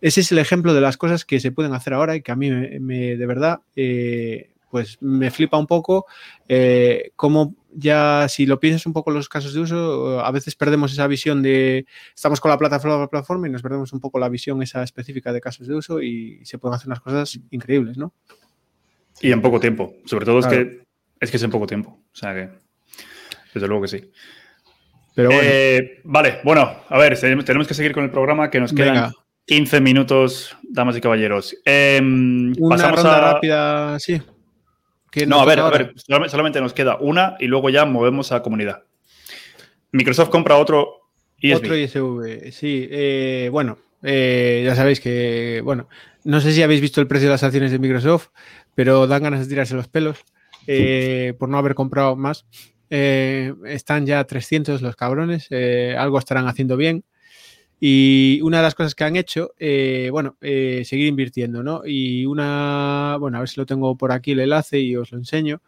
ese 0.00 0.20
es 0.20 0.32
el 0.32 0.38
ejemplo 0.38 0.74
de 0.74 0.80
las 0.80 0.96
cosas 0.96 1.24
que 1.24 1.40
se 1.40 1.52
pueden 1.52 1.74
hacer 1.74 1.94
ahora 1.94 2.16
y 2.16 2.22
que 2.22 2.32
a 2.32 2.36
mí 2.36 2.50
me, 2.50 3.16
de 3.16 3.26
verdad 3.26 3.60
eh, 3.74 4.50
pues 4.70 4.98
me 5.00 5.30
flipa 5.30 5.58
un 5.58 5.66
poco 5.66 6.06
eh, 6.48 7.10
cómo 7.16 7.54
ya 7.72 8.26
si 8.28 8.46
lo 8.46 8.60
piensas 8.60 8.86
un 8.86 8.92
poco 8.92 9.10
en 9.10 9.16
los 9.16 9.28
casos 9.28 9.54
de 9.54 9.60
uso, 9.60 10.20
a 10.20 10.30
veces 10.30 10.54
perdemos 10.56 10.92
esa 10.92 11.06
visión 11.06 11.42
de 11.42 11.86
estamos 12.14 12.40
con 12.40 12.50
la 12.50 12.58
plataforma, 12.58 12.98
la 12.98 13.08
plataforma 13.08 13.46
y 13.46 13.50
nos 13.50 13.62
perdemos 13.62 13.92
un 13.92 14.00
poco 14.00 14.18
la 14.18 14.28
visión 14.28 14.62
esa 14.62 14.82
específica 14.82 15.32
de 15.32 15.40
casos 15.40 15.66
de 15.66 15.74
uso 15.74 16.00
y 16.02 16.44
se 16.44 16.58
pueden 16.58 16.74
hacer 16.74 16.88
unas 16.88 17.00
cosas 17.00 17.38
increíbles, 17.50 17.96
¿no? 17.96 18.12
Y 19.20 19.32
en 19.32 19.42
poco 19.42 19.58
tiempo, 19.58 19.94
sobre 20.04 20.24
todo 20.24 20.38
es 20.40 20.46
que 20.46 20.82
es 21.20 21.30
que 21.30 21.36
es 21.36 21.42
en 21.42 21.50
poco 21.50 21.66
tiempo, 21.66 21.90
o 21.90 22.16
sea 22.16 22.34
que 22.34 22.50
desde 23.52 23.66
luego 23.66 23.82
que 23.82 23.88
sí. 23.88 24.10
Pero 25.14 25.30
bueno. 25.30 25.42
Eh, 25.44 26.00
vale, 26.04 26.38
bueno, 26.44 26.82
a 26.88 26.98
ver, 26.98 27.18
tenemos 27.18 27.66
que 27.66 27.74
seguir 27.74 27.92
con 27.92 28.04
el 28.04 28.10
programa 28.10 28.50
que 28.50 28.60
nos 28.60 28.72
quedan 28.72 29.12
15 29.48 29.80
minutos, 29.80 30.54
damas 30.62 30.94
y 30.96 31.00
caballeros. 31.00 31.56
Em, 31.64 32.52
una 32.58 32.76
pasamos 32.76 33.02
ronda 33.02 33.16
a... 33.16 33.32
rápida, 33.32 33.98
sí. 33.98 34.20
No, 35.26 35.40
a 35.40 35.46
ver, 35.46 35.58
a 35.60 35.70
ver, 35.70 35.94
solamente 36.28 36.60
nos 36.60 36.74
queda 36.74 36.98
una 37.00 37.34
y 37.40 37.46
luego 37.46 37.70
ya 37.70 37.86
movemos 37.86 38.30
a 38.30 38.42
comunidad. 38.42 38.82
Microsoft 39.90 40.28
compra 40.28 40.58
otro 40.58 41.10
ISV. 41.40 41.56
Otro 41.56 41.76
ISV, 41.76 42.52
sí. 42.52 42.86
Eh, 42.90 43.48
bueno, 43.50 43.78
eh, 44.02 44.62
ya 44.66 44.76
sabéis 44.76 45.00
que, 45.00 45.62
bueno, 45.64 45.88
no 46.24 46.42
sé 46.42 46.52
si 46.52 46.62
habéis 46.62 46.82
visto 46.82 47.00
el 47.00 47.06
precio 47.06 47.28
de 47.28 47.32
las 47.32 47.42
acciones 47.42 47.72
de 47.72 47.78
Microsoft, 47.78 48.28
pero 48.74 49.06
dan 49.06 49.22
ganas 49.22 49.40
de 49.40 49.46
tirarse 49.46 49.74
los 49.74 49.88
pelos 49.88 50.18
eh, 50.66 51.32
por 51.38 51.48
no 51.48 51.56
haber 51.56 51.74
comprado 51.74 52.16
más. 52.16 52.44
están 52.90 54.04
ya 54.04 54.22
300 54.24 54.82
los 54.82 54.94
cabrones, 54.94 55.48
algo 55.96 56.18
estarán 56.18 56.48
haciendo 56.48 56.76
bien. 56.76 57.02
Y 57.80 58.40
una 58.42 58.56
de 58.56 58.62
las 58.64 58.74
cosas 58.74 58.94
que 58.94 59.04
han 59.04 59.14
hecho, 59.14 59.52
eh, 59.58 60.08
bueno, 60.10 60.36
eh, 60.40 60.82
seguir 60.84 61.06
invirtiendo, 61.06 61.62
¿no? 61.62 61.82
Y 61.86 62.26
una, 62.26 63.16
bueno, 63.20 63.36
a 63.36 63.40
ver 63.40 63.48
si 63.48 63.60
lo 63.60 63.66
tengo 63.66 63.96
por 63.96 64.10
aquí 64.10 64.32
el 64.32 64.40
enlace 64.40 64.80
y 64.80 64.96
os 64.96 65.12
lo 65.12 65.18
enseño. 65.18 65.62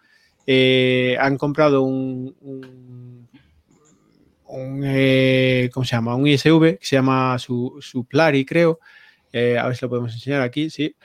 Eh, 0.46 1.16
han 1.20 1.38
comprado 1.38 1.82
un, 1.82 2.34
un, 2.40 3.28
¿cómo 5.72 5.84
se 5.84 5.92
llama? 5.92 6.16
Un 6.16 6.26
ISV 6.26 6.78
que 6.78 6.86
se 6.86 6.96
llama 6.96 7.38
su, 7.38 7.78
Suplari, 7.80 8.44
creo. 8.44 8.80
a 9.32 9.66
ver 9.68 9.76
si 9.76 9.84
lo 9.84 9.88
podemos 9.90 10.12
enseñar 10.12 10.42
aquí, 10.42 10.68
sí. 10.68 10.96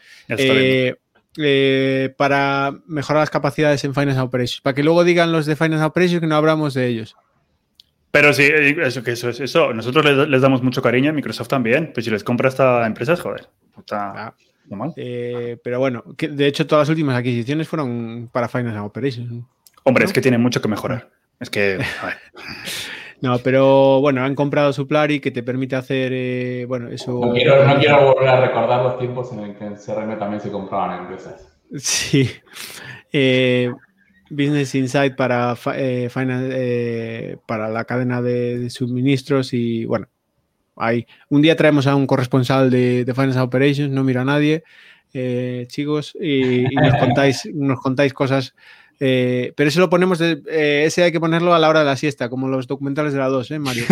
para 2.17 2.79
mejorar 2.87 3.21
las 3.21 3.29
capacidades 3.29 3.83
en 3.83 3.93
Finance 3.93 4.19
Operations, 4.19 4.61
para 4.61 4.73
que 4.73 4.81
luego 4.81 5.03
digan 5.03 5.31
los 5.31 5.45
de 5.45 5.55
Finance 5.55 5.83
Operations 5.83 6.21
que 6.21 6.27
no 6.27 6.35
hablamos 6.35 6.73
de 6.73 6.87
ellos. 6.87 7.15
Pero 8.15 8.31
sí, 8.31 8.43
eh, 8.43 8.77
eso, 8.81 9.03
que 9.03 9.11
eso 9.11 9.27
es 9.27 9.41
eso. 9.41 9.73
Nosotros 9.73 10.29
les, 10.29 10.41
damos 10.41 10.63
mucho 10.63 10.81
cariño, 10.81 11.11
Microsoft 11.11 11.49
también. 11.49 11.91
Pues 11.93 12.05
si 12.05 12.11
les 12.11 12.23
compra 12.23 12.47
esta 12.47 12.87
empresa, 12.87 13.17
joder, 13.17 13.49
está 13.77 14.33
normal. 14.69 14.93
Eh, 14.95 15.57
pero 15.61 15.79
bueno, 15.79 16.01
de 16.17 16.47
hecho, 16.47 16.65
todas 16.65 16.83
las 16.83 16.89
últimas 16.91 17.17
adquisiciones 17.17 17.67
fueron 17.67 18.29
para 18.31 18.47
Finance 18.47 18.79
Operations. 18.79 19.43
Hombre, 19.83 20.05
es 20.05 20.13
que 20.13 20.21
tiene 20.21 20.37
mucho 20.37 20.61
que 20.61 20.69
mejorar. 20.69 21.09
Es 21.41 21.49
que. 21.49 21.77
no, 23.21 23.37
pero 23.39 23.99
bueno, 23.99 24.23
han 24.23 24.33
comprado 24.33 24.71
su 24.71 24.87
Plari 24.87 25.19
que 25.19 25.31
te 25.31 25.43
permite 25.43 25.75
hacer. 25.75 26.13
Eh, 26.15 26.65
bueno, 26.69 26.87
eso. 26.87 27.19
No 27.19 27.33
quiero, 27.33 27.67
no 27.67 27.77
quiero, 27.77 28.13
volver 28.13 28.29
a 28.29 28.39
recordar 28.39 28.81
los 28.81 28.97
tiempos 28.97 29.33
en 29.33 29.39
el 29.39 29.57
que 29.57 29.65
en 29.65 29.75
CRM 29.75 30.17
también 30.17 30.39
se 30.39 30.51
compraban 30.51 31.01
empresas. 31.01 31.51
Sí. 31.77 32.29
Business 34.29 34.75
Insight 34.75 35.15
para, 35.15 35.55
eh, 35.75 36.09
eh, 36.15 37.37
para 37.45 37.69
la 37.69 37.85
cadena 37.85 38.21
de, 38.21 38.69
suministros 38.69 39.53
y 39.53 39.85
bueno, 39.85 40.07
hay, 40.75 41.07
un 41.29 41.41
día 41.41 41.55
traemos 41.55 41.87
a 41.87 41.95
un 41.95 42.07
corresponsal 42.07 42.69
de, 42.69 43.05
de 43.05 43.13
Finance 43.13 43.39
Operations, 43.39 43.91
no 43.91 44.03
mira 44.03 44.21
a 44.21 44.25
nadie, 44.25 44.63
eh, 45.13 45.65
chicos, 45.69 46.15
y, 46.19 46.63
nos, 46.63 46.95
contáis, 46.95 47.49
nos 47.53 47.79
contáis 47.79 48.13
cosas. 48.13 48.55
pero 48.99 49.53
eso 49.57 49.79
lo 49.79 49.89
ponemos, 49.89 50.19
ese 50.19 51.03
hay 51.03 51.11
que 51.11 51.19
ponerlo 51.19 51.53
a 51.53 51.59
la 51.59 51.69
hora 51.69 51.79
de 51.79 51.85
la 51.85 51.95
siesta, 51.95 52.29
como 52.29 52.47
los 52.47 52.67
documentales 52.67 53.13
de 53.13 53.19
la 53.19 53.27
2, 53.27 53.51
¿eh, 53.51 53.59
Mario? 53.59 53.85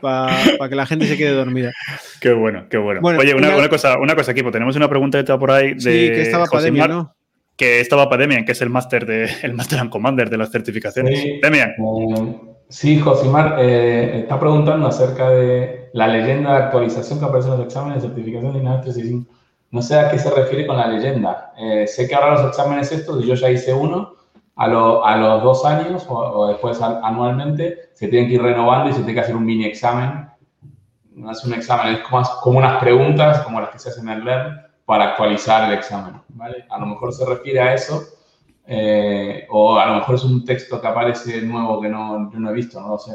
Para 0.00 0.68
que 0.68 0.76
la 0.76 0.86
gente 0.86 1.06
se 1.06 1.16
quede 1.16 1.32
dormida. 1.32 1.72
Qué 2.20 2.32
bueno, 2.32 2.66
qué 2.70 2.76
bueno. 2.76 3.00
Oye, 3.02 3.34
una, 3.34 3.68
cosa, 3.68 3.98
una 3.98 4.14
cosa, 4.14 4.30
equipo, 4.32 4.52
tenemos 4.52 4.76
una 4.76 4.88
pregunta 4.88 5.20
de 5.20 5.38
por 5.38 5.50
ahí 5.50 5.74
de 5.74 5.80
sí, 5.80 5.90
que 5.90 6.22
estaba 6.22 6.46
pandemia, 6.46 6.86
¿no? 6.86 7.17
Que 7.58 7.80
estaba 7.80 8.08
para 8.08 8.22
Demian, 8.22 8.44
que 8.44 8.52
es 8.52 8.62
el 8.62 8.70
máster 8.70 9.04
de 9.04 9.28
el 9.42 9.52
Master 9.52 9.80
and 9.80 9.90
Commander 9.90 10.30
de 10.30 10.38
las 10.38 10.50
certificaciones. 10.50 11.20
Sí, 11.20 11.40
Demian. 11.42 11.70
Eh, 11.70 12.40
sí, 12.68 13.00
Josimar, 13.00 13.56
eh, 13.58 14.20
está 14.20 14.38
preguntando 14.38 14.86
acerca 14.86 15.28
de 15.30 15.90
la 15.92 16.06
leyenda 16.06 16.52
de 16.52 16.64
actualización 16.64 17.18
que 17.18 17.24
aparece 17.24 17.48
en 17.48 17.58
los 17.58 17.66
exámenes 17.66 18.02
de 18.02 18.08
certificación 18.08 18.52
de 18.52 18.60
INAH 18.60 18.82
365. 18.82 19.34
No 19.72 19.82
sé 19.82 19.98
a 19.98 20.08
qué 20.08 20.18
se 20.18 20.30
refiere 20.30 20.66
con 20.66 20.76
la 20.76 20.86
leyenda. 20.86 21.52
Eh, 21.58 21.86
sé 21.88 22.08
que 22.08 22.14
ahora 22.14 22.34
los 22.34 22.46
exámenes 22.46 22.92
estos, 22.92 23.26
yo 23.26 23.34
ya 23.34 23.50
hice 23.50 23.74
uno, 23.74 24.14
a, 24.54 24.64
a 24.64 25.16
los 25.16 25.42
dos 25.42 25.64
años 25.64 26.06
o, 26.08 26.46
después 26.48 26.80
anualmente, 26.80 27.90
se 27.92 28.06
tienen 28.06 28.28
que 28.28 28.36
ir 28.36 28.42
renovando 28.42 28.90
y 28.90 28.92
se 28.92 29.00
tiene 29.00 29.14
que 29.14 29.20
hacer 29.20 29.36
un 29.36 29.44
mini 29.44 29.64
examen. 29.64 30.28
No 31.12 31.32
es 31.32 31.44
un 31.44 31.54
examen, 31.54 31.94
es 31.94 32.00
como, 32.02 32.22
como 32.40 32.58
unas 32.58 32.80
preguntas 32.80 33.40
como 33.40 33.60
las 33.60 33.70
que 33.70 33.80
se 33.80 33.88
hacen 33.88 34.08
en 34.08 34.18
el 34.18 34.24
LERN 34.24 34.67
para 34.88 35.10
actualizar 35.10 35.70
el 35.70 35.76
examen, 35.76 36.14
¿vale? 36.30 36.64
A 36.70 36.78
lo 36.78 36.86
mejor 36.86 37.12
se 37.12 37.26
refiere 37.26 37.60
a 37.60 37.74
eso, 37.74 38.04
eh, 38.66 39.46
o 39.50 39.78
a 39.78 39.84
lo 39.84 39.96
mejor 39.96 40.14
es 40.14 40.24
un 40.24 40.46
texto 40.46 40.80
que 40.80 40.86
aparece 40.86 41.42
nuevo 41.42 41.78
que 41.78 41.90
no, 41.90 42.32
yo 42.32 42.40
no 42.40 42.48
he 42.48 42.54
visto, 42.54 42.80
no 42.80 42.88
lo 42.88 42.98
sé. 42.98 43.12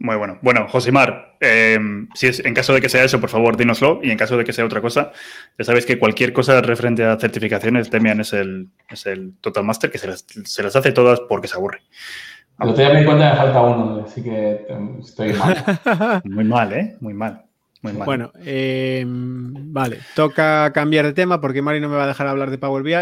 Muy 0.00 0.16
bueno. 0.16 0.40
Bueno, 0.42 0.66
Josimar, 0.68 1.36
eh, 1.38 1.78
si 2.12 2.26
es, 2.26 2.44
en 2.44 2.54
caso 2.54 2.74
de 2.74 2.80
que 2.80 2.88
sea 2.88 3.04
eso, 3.04 3.20
por 3.20 3.30
favor, 3.30 3.56
dínoslo. 3.56 4.00
Y 4.02 4.10
en 4.10 4.18
caso 4.18 4.36
de 4.36 4.42
que 4.42 4.52
sea 4.52 4.64
otra 4.64 4.80
cosa, 4.80 5.12
ya 5.56 5.64
sabéis 5.64 5.86
que 5.86 5.96
cualquier 5.96 6.32
cosa 6.32 6.60
referente 6.60 7.04
a 7.04 7.16
certificaciones, 7.20 7.88
Demian 7.88 8.18
es 8.18 8.32
el, 8.32 8.66
es 8.90 9.06
el 9.06 9.34
Total 9.40 9.62
Master 9.62 9.92
que 9.92 9.98
se 9.98 10.08
las, 10.08 10.26
se 10.26 10.62
las 10.64 10.74
hace 10.74 10.90
todas 10.90 11.20
porque 11.20 11.46
se 11.46 11.54
aburre. 11.54 11.82
Pero 12.58 12.74
te 12.74 12.92
me 12.92 13.04
cuenta 13.04 13.28
que 13.28 13.30
me 13.30 13.42
falta 13.44 13.62
uno, 13.62 14.04
así 14.04 14.24
que 14.24 14.66
estoy 14.98 15.34
mal. 15.34 16.22
Muy 16.24 16.44
mal, 16.44 16.72
¿eh? 16.72 16.96
Muy 16.98 17.14
mal. 17.14 17.47
Bueno, 17.82 18.32
em, 18.44 19.72
vale, 19.72 19.98
toca 20.14 20.72
cambiar 20.72 21.06
de 21.06 21.12
tema 21.12 21.40
porque 21.40 21.62
Mari 21.62 21.80
no 21.80 21.88
me 21.88 21.96
va 21.96 22.04
a 22.04 22.08
dejar 22.08 22.26
hablar 22.26 22.50
de 22.50 22.58
Power 22.58 22.82
BI. 22.82 22.94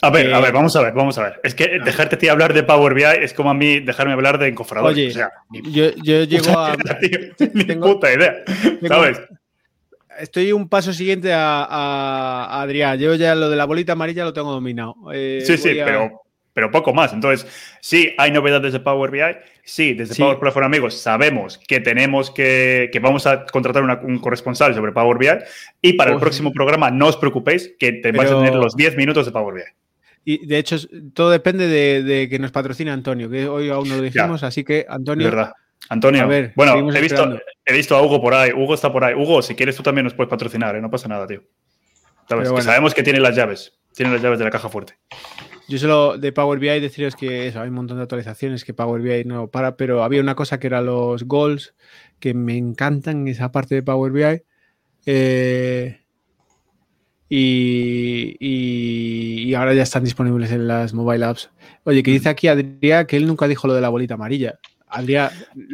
A 0.00 0.10
ver, 0.10 0.32
a 0.32 0.40
ver, 0.40 0.52
vamos 0.52 0.74
a 0.76 0.82
ver, 0.82 0.92
vamos 0.94 1.18
a 1.18 1.22
ver. 1.24 1.40
Es 1.44 1.54
que 1.54 1.78
dejarte 1.84 2.16
a 2.16 2.18
ti 2.18 2.28
hablar 2.28 2.54
de 2.54 2.62
Power 2.62 2.94
BI 2.94 3.04
es 3.22 3.34
como 3.34 3.50
a 3.50 3.54
mí 3.54 3.80
dejarme 3.80 4.12
hablar 4.12 4.38
de 4.38 4.48
encofrador. 4.48 4.90
Oye, 4.90 5.08
o 5.08 5.12
sea, 5.12 5.30
yo, 5.50 5.90
yo 6.02 6.24
llego 6.24 6.58
a. 6.58 6.76
ni 7.54 7.64
puta 7.76 8.12
idea, 8.12 8.36
¿sabes? 8.86 9.20
Estoy 10.18 10.52
un 10.52 10.68
paso 10.68 10.92
siguiente 10.92 11.32
a, 11.32 12.60
Adrián. 12.60 12.98
Yo 12.98 13.14
ya 13.14 13.34
lo 13.34 13.48
de 13.48 13.56
la 13.56 13.64
bolita 13.64 13.92
amarilla 13.92 14.24
lo 14.24 14.32
tengo 14.32 14.52
dominado. 14.52 14.94
Eh, 15.12 15.42
sí, 15.44 15.56
sí, 15.56 15.70
pero 15.84 16.22
pero 16.52 16.70
poco 16.70 16.92
más. 16.92 17.12
Entonces, 17.12 17.46
sí, 17.80 18.14
hay 18.18 18.30
novedades 18.30 18.72
de 18.72 18.80
Power 18.80 19.10
BI. 19.10 19.20
Sí, 19.64 19.94
desde 19.94 20.14
Power 20.16 20.38
Platform 20.38 20.66
Amigos 20.66 20.98
sabemos 20.98 21.58
que 21.58 21.80
tenemos 21.80 22.30
que, 22.30 22.90
que 22.92 22.98
vamos 22.98 23.26
a 23.26 23.46
contratar 23.46 23.82
un 23.82 24.18
corresponsal 24.18 24.74
sobre 24.74 24.92
Power 24.92 25.18
BI. 25.18 25.44
Y 25.80 25.92
para 25.94 26.12
el 26.12 26.18
próximo 26.18 26.52
programa, 26.52 26.90
no 26.90 27.08
os 27.08 27.16
preocupéis, 27.16 27.74
que 27.78 27.92
te 27.92 28.12
vais 28.12 28.30
a 28.30 28.36
tener 28.36 28.54
los 28.54 28.76
10 28.76 28.96
minutos 28.96 29.26
de 29.26 29.32
Power 29.32 29.54
BI. 29.54 29.62
Y 30.24 30.46
de 30.46 30.58
hecho, 30.58 30.76
todo 31.14 31.30
depende 31.30 31.66
de, 31.66 32.28
que 32.28 32.38
nos 32.38 32.52
patrocine 32.52 32.90
Antonio, 32.90 33.28
que 33.28 33.48
hoy 33.48 33.70
aún 33.70 33.88
no 33.88 33.96
lo 33.96 34.02
dijimos, 34.02 34.42
así 34.42 34.64
que 34.64 34.86
Antonio. 34.88 35.26
verdad. 35.26 35.52
Antonio, 35.88 36.28
ver, 36.28 36.52
bueno, 36.54 36.94
he 36.94 37.00
visto, 37.00 37.40
he 37.66 37.72
visto, 37.72 37.96
a 37.96 38.02
Hugo 38.02 38.20
por 38.20 38.34
ahí. 38.34 38.52
Hugo 38.52 38.74
está 38.74 38.92
por 38.92 39.04
ahí. 39.04 39.14
Hugo, 39.14 39.42
si 39.42 39.54
quieres, 39.54 39.76
tú 39.76 39.82
también 39.82 40.04
nos 40.04 40.14
puedes 40.14 40.30
patrocinar, 40.30 40.76
¿eh? 40.76 40.80
no 40.80 40.90
pasa 40.90 41.08
nada, 41.08 41.26
tío. 41.26 41.42
sabemos 42.60 42.94
que 42.94 43.02
tiene 43.02 43.18
las 43.18 43.34
llaves. 43.34 43.74
Tiene 43.94 44.12
las 44.12 44.22
llaves 44.22 44.38
de 44.38 44.44
la 44.44 44.50
caja 44.50 44.68
fuerte. 44.68 44.94
Yo 45.68 45.78
solo 45.78 46.18
de 46.18 46.32
Power 46.32 46.58
BI 46.58 46.80
deciros 46.80 47.16
que 47.16 47.46
eso, 47.46 47.60
hay 47.60 47.68
un 47.68 47.74
montón 47.74 47.96
de 47.96 48.02
actualizaciones 48.02 48.64
que 48.64 48.74
Power 48.74 49.00
BI 49.00 49.24
no 49.24 49.48
para, 49.48 49.76
pero 49.76 50.02
había 50.02 50.20
una 50.20 50.34
cosa 50.34 50.58
que 50.58 50.66
era 50.66 50.82
los 50.82 51.24
goals 51.24 51.74
que 52.18 52.34
me 52.34 52.56
encantan 52.56 53.26
esa 53.28 53.52
parte 53.52 53.74
de 53.74 53.82
Power 53.82 54.12
BI. 54.12 54.42
Eh, 55.06 56.02
y, 57.34 58.54
ahora 59.54 59.72
ya 59.72 59.82
están 59.84 60.04
disponibles 60.04 60.52
en 60.52 60.68
las 60.68 60.92
mobile 60.92 61.24
apps. 61.24 61.50
Oye, 61.84 62.02
que 62.02 62.10
dice 62.10 62.28
aquí 62.28 62.48
Adrián 62.48 63.06
que 63.06 63.16
él 63.16 63.26
nunca 63.26 63.48
dijo 63.48 63.66
lo 63.66 63.74
de 63.74 63.80
la 63.80 63.88
bolita 63.88 64.14
amarilla. 64.14 64.58
Adrián, 64.88 65.30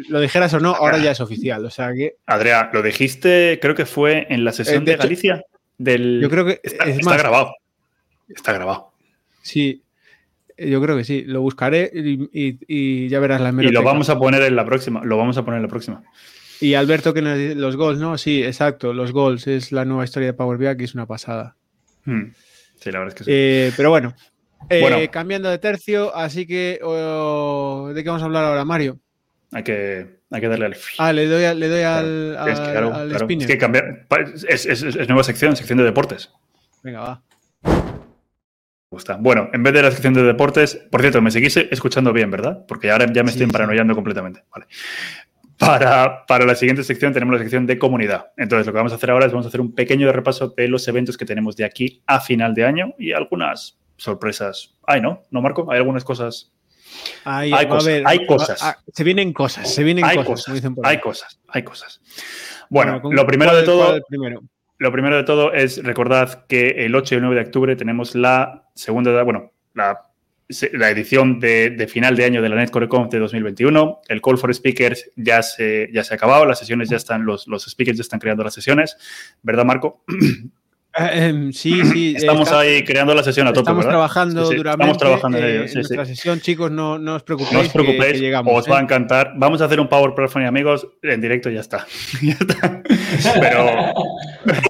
lo 0.08 0.20
dijeras 0.20 0.54
o 0.54 0.60
no, 0.60 0.74
ahora 0.74 0.98
ya 0.98 1.10
es 1.10 1.20
oficial. 1.20 1.64
O 1.64 1.70
sea 1.70 1.92
que. 1.92 2.16
Adrián, 2.26 2.70
lo 2.72 2.82
dijiste, 2.82 3.58
creo 3.60 3.74
que 3.74 3.86
fue 3.86 4.26
en 4.30 4.44
la 4.44 4.52
sesión 4.52 4.84
eh, 4.84 4.92
de, 4.92 4.96
Galicia. 4.96 5.42
del... 5.76 6.20
Yo 6.22 6.30
creo 6.30 6.44
que 6.44 6.60
Está, 6.62 6.84
es 6.84 6.98
está 6.98 7.10
más, 7.10 7.18
grabado. 7.18 7.54
Está 8.28 8.52
grabado. 8.52 8.92
Sí, 9.42 9.82
yo 10.56 10.80
creo 10.82 10.96
que 10.96 11.04
sí. 11.04 11.22
Lo 11.26 11.40
buscaré 11.40 11.90
y, 11.94 12.28
y- 12.32 12.58
y 12.66 13.08
ya 13.08 13.20
verás 13.20 13.40
la 13.40 13.50
Y 13.62 13.68
lo 13.70 13.82
vamos 13.82 14.08
a 14.10 14.18
poner 14.18 14.42
en 14.42 14.56
la 14.56 14.64
próxima. 14.64 15.04
Lo 15.04 15.16
vamos 15.16 15.36
a 15.38 15.44
poner 15.44 15.58
en 15.58 15.62
la 15.62 15.68
próxima. 15.68 16.02
Y 16.60 16.74
Alberto 16.74 17.14
que 17.14 17.22
nos 17.22 17.38
dice 17.38 17.54
los 17.54 17.76
goals, 17.76 18.00
¿no? 18.00 18.18
Sí, 18.18 18.42
exacto. 18.42 18.92
Los 18.92 19.12
goals 19.12 19.46
es 19.46 19.70
la 19.72 19.84
nueva 19.84 20.04
historia 20.04 20.26
de 20.28 20.32
Power 20.34 20.58
BI 20.58 20.76
que 20.76 20.84
es 20.84 20.94
una 20.94 21.06
pasada. 21.06 21.54
Hmm. 22.04 22.32
Sí, 22.80 22.90
la 22.90 22.98
verdad 23.00 23.14
es 23.14 23.18
que 23.18 23.24
sí. 23.24 23.30
Eh, 23.32 23.72
pero 23.76 23.90
bueno, 23.90 24.14
Eh, 24.68 24.80
Bueno. 24.80 24.98
cambiando 25.12 25.48
de 25.50 25.58
tercio, 25.58 26.14
así 26.16 26.44
que 26.46 26.80
oh, 26.82 27.92
¿de 27.94 28.02
qué 28.02 28.08
vamos 28.08 28.22
a 28.22 28.26
hablar 28.26 28.44
ahora, 28.44 28.64
Mario? 28.64 28.98
hay, 29.52 29.62
que, 29.62 30.18
hay 30.30 30.40
que 30.40 30.48
darle 30.48 30.66
al... 30.66 30.76
Ah, 30.98 31.12
le 31.12 31.26
doy, 31.26 31.44
a- 31.44 31.54
le 31.54 31.68
doy 31.68 31.80
Claro, 31.80 31.98
al, 31.98 32.48
es 32.50 32.58
que, 32.58 32.66
al- 32.66 32.72
claro, 32.72 32.94
al 32.94 33.08
claro, 33.08 33.24
spinner. 33.24 33.48
es 33.48 33.54
que 33.54 33.58
cambiar... 33.58 34.06
es- 34.48 34.66
es 34.66 35.08
nueva 35.08 35.22
sección, 35.22 35.54
sección 35.56 35.78
de 35.78 35.84
deportes. 35.84 36.30
Venga, 36.82 37.00
va. 37.00 37.22
Gusta. 38.90 39.16
Bueno, 39.20 39.50
en 39.52 39.62
vez 39.62 39.74
de 39.74 39.82
la 39.82 39.90
sección 39.90 40.14
de 40.14 40.22
deportes, 40.22 40.76
por 40.90 41.02
cierto, 41.02 41.20
me 41.20 41.30
seguís 41.30 41.56
escuchando 41.58 42.12
bien, 42.12 42.30
¿verdad? 42.30 42.64
Porque 42.66 42.90
ahora 42.90 43.06
ya 43.12 43.22
me 43.22 43.28
Sí, 43.30 43.34
estoy 43.36 43.46
sí. 43.46 43.52
paranoiando 43.52 43.94
completamente. 43.94 44.44
Vale. 44.50 44.66
Para, 45.58 46.24
para 46.26 46.46
la 46.46 46.54
siguiente 46.54 46.82
sección 46.84 47.12
tenemos 47.12 47.34
la 47.34 47.40
sección 47.40 47.66
de 47.66 47.78
comunidad. 47.78 48.28
Entonces, 48.36 48.66
lo 48.66 48.72
que 48.72 48.76
vamos 48.78 48.92
a 48.92 48.94
hacer 48.94 49.10
ahora 49.10 49.26
es 49.26 49.32
vamos 49.32 49.44
a 49.44 49.48
hacer 49.48 49.60
un 49.60 49.74
pequeño 49.74 50.10
repaso 50.12 50.54
de 50.56 50.68
los 50.68 50.86
eventos 50.88 51.18
que 51.18 51.26
tenemos 51.26 51.56
de 51.56 51.64
aquí 51.64 52.00
a 52.06 52.20
final 52.20 52.54
de 52.54 52.64
año 52.64 52.94
y 52.98 53.12
algunas 53.12 53.76
sorpresas. 53.96 54.74
Ay, 54.86 55.00
¿no? 55.02 55.22
¿No, 55.30 55.42
Marco? 55.42 55.70
Hay 55.70 55.78
algunas 55.78 56.04
cosas. 56.04 56.52
Hay 57.24 57.50
cosas, 57.68 58.00
hay 58.06 58.24
cosas. 58.26 58.76
se 58.94 59.04
vienen 59.04 59.34
cosas, 59.34 59.74
se 59.74 59.84
vienen 59.84 60.04
Hay 60.06 60.16
cosas, 60.16 60.28
cosas, 60.30 60.44
como 60.46 60.54
dicen 60.54 60.74
por 60.74 60.86
ahí. 60.86 60.94
hay 60.94 61.00
cosas, 61.02 61.40
hay 61.48 61.62
cosas. 61.62 62.00
Bueno, 62.70 63.02
¿con 63.02 63.14
lo 63.14 63.26
primero 63.26 63.50
cuál- 63.50 63.60
de 63.60 63.66
todo, 63.66 64.00
primero? 64.08 64.40
Lo 64.78 64.92
primero 64.92 65.16
de 65.16 65.24
todo 65.24 65.52
es 65.52 65.82
recordad 65.82 66.46
que 66.46 66.84
el 66.86 66.94
8 66.94 67.14
y 67.14 67.16
el 67.16 67.22
9 67.22 67.36
de 67.36 67.42
octubre 67.42 67.76
tenemos 67.76 68.14
la 68.14 68.64
segunda, 68.74 69.22
bueno, 69.24 69.52
la, 69.74 70.02
la 70.72 70.90
edición 70.90 71.40
de, 71.40 71.86
final 71.90 72.16
de 72.16 72.24
año 72.24 72.42
de 72.42 72.48
la 72.48 72.56
NetCoreConf 72.56 73.10
de 73.10 73.18
2021. 73.18 74.00
El 74.08 74.22
Call 74.22 74.38
for 74.38 74.54
Speakers 74.54 75.10
ya 75.16 75.42
se, 75.42 75.90
ya 75.92 76.04
se 76.04 76.14
ha 76.14 76.16
acabado, 76.16 76.46
las 76.46 76.58
sesiones 76.58 76.88
ya 76.88 76.96
están, 76.96 77.24
los, 77.24 77.48
los 77.48 77.64
speakers 77.64 77.98
ya 77.98 78.02
están 78.02 78.20
creando 78.20 78.44
las 78.44 78.54
sesiones, 78.54 78.96
¿verdad, 79.42 79.64
Marco? 79.64 80.04
Eh, 81.00 81.26
em, 81.28 81.52
sí, 81.52 81.84
sí. 81.84 82.14
Estamos 82.16 82.48
está- 82.48 82.60
ahí 82.60 82.82
creando 82.84 83.14
la 83.14 83.22
sesión 83.22 83.46
a 83.46 83.50
tope, 83.50 83.60
Estamos 83.60 83.84
¿verdad? 83.84 83.90
trabajando 83.92 84.44
Sí, 84.44 84.50
sí, 84.52 84.56
duramente. 84.56 84.92
Estamos 84.92 84.98
trabajando 84.98 85.38
en 85.38 85.44
eh, 85.44 85.50
ello, 85.50 85.60
en 85.62 85.68
sí, 85.68 85.72
sí. 85.72 85.78
nuestra 85.78 86.04
sesión, 86.06 86.40
chicos, 86.40 86.70
no, 86.70 86.98
no 86.98 87.14
os 87.16 87.22
preocupéis. 87.22 87.52
No 87.54 87.60
os 87.60 87.66
que- 87.68 87.72
preocupéis, 87.72 88.12
que 88.14 88.18
llegamos. 88.20 88.52
os 88.54 88.66
¿eh? 88.66 88.70
va 88.70 88.78
a 88.78 88.82
encantar. 88.82 89.32
Vamos 89.36 89.60
a 89.62 89.66
hacer 89.66 89.80
un 89.80 89.88
Power 89.88 90.14
Platform 90.14 90.44
y 90.44 90.48
amigos 90.48 90.86
en 91.02 91.20
directo 91.20 91.50
y 91.50 91.54
ya 91.54 91.60
está. 91.60 91.86
Ya 92.22 92.32
está. 92.32 92.82
Pero 93.40 93.94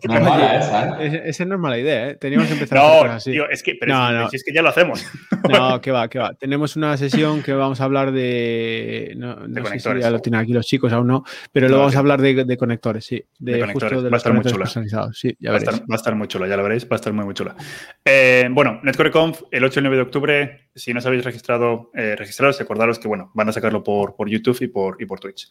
No 0.08 0.14
es 0.14 0.22
mala 0.22 0.56
esa, 0.58 1.02
¿eh? 1.02 1.22
Esa 1.26 1.44
no 1.44 1.54
es 1.56 1.60
mala 1.60 1.78
idea, 1.78 2.10
¿eh? 2.10 2.14
Teníamos 2.16 2.46
que 2.48 2.54
empezar 2.54 2.78
a 2.78 2.92
hacer 2.98 3.06
no, 3.06 3.12
así. 3.12 3.30
tío, 3.32 3.48
es 3.50 3.62
que, 3.62 3.74
pero 3.78 3.94
No, 3.94 4.08
es, 4.08 4.14
no. 4.14 4.30
si 4.30 4.36
es 4.36 4.44
que 4.44 4.52
ya 4.52 4.62
lo 4.62 4.68
hacemos. 4.68 5.04
No, 5.48 5.80
que 5.80 5.92
va, 5.92 6.08
que 6.08 6.18
va. 6.18 6.34
Tenemos 6.34 6.74
una 6.76 6.96
sesión 6.96 7.42
que 7.42 7.52
vamos 7.52 7.80
a 7.80 7.84
hablar 7.84 8.10
de. 8.12 9.14
No, 9.16 9.36
no 9.36 9.46
sé 9.46 9.54
si 9.54 9.62
conectores. 9.62 10.04
ya 10.04 10.10
lo 10.10 10.18
tienen 10.18 10.40
aquí 10.40 10.52
los 10.52 10.66
chicos, 10.66 10.92
aún 10.92 11.06
no, 11.06 11.24
pero 11.52 11.68
lo 11.68 11.74
No, 11.74 11.78
vamos 11.78 11.92
sí. 11.92 11.96
a 11.96 12.00
hablar 12.00 12.20
de, 12.20 12.44
de 12.44 12.56
conectores, 12.56 13.04
sí. 13.04 13.22
De, 13.38 13.52
De 13.52 13.60
conectores. 13.60 13.92
justo 13.94 14.02
de 14.04 14.10
Va 14.10 14.16
a 14.16 14.18
estar 14.18 14.32
muy 14.34 14.42
personalizados. 14.42 15.16
Sí, 15.18 15.36
ya 15.38 15.50
Va 15.52 15.56
a, 15.56 15.60
veréis. 15.60 15.74
estar, 15.74 15.90
va 15.90 15.94
a 15.94 15.96
estar 15.96 16.14
muy 16.18 16.28
chula, 16.28 16.46
ya 16.46 16.56
lo 16.56 16.62
veréis, 16.62 16.84
va 16.84 16.90
a 16.92 16.96
estar 16.96 17.12
muy, 17.12 17.24
muy 17.24 17.34
chula. 17.34 17.56
Eh, 18.04 18.48
bueno, 18.50 18.80
NetCoreConf, 18.82 19.42
el 19.50 19.64
8 19.64 19.74
y 19.74 19.78
el 19.78 19.84
9 19.84 19.96
de 19.96 20.02
octubre, 20.02 20.68
si 20.74 20.92
no 20.92 20.98
os 20.98 21.06
habéis 21.06 21.24
registrado, 21.24 21.90
eh, 21.94 22.14
registraros, 22.16 22.58
recordaros 22.58 22.98
que 22.98 23.08
bueno, 23.08 23.30
van 23.34 23.48
a 23.48 23.52
sacarlo 23.52 23.82
por, 23.82 24.14
por 24.16 24.28
YouTube 24.28 24.58
y 24.60 24.66
por, 24.68 25.00
y 25.00 25.06
por 25.06 25.20
Twitch. 25.20 25.48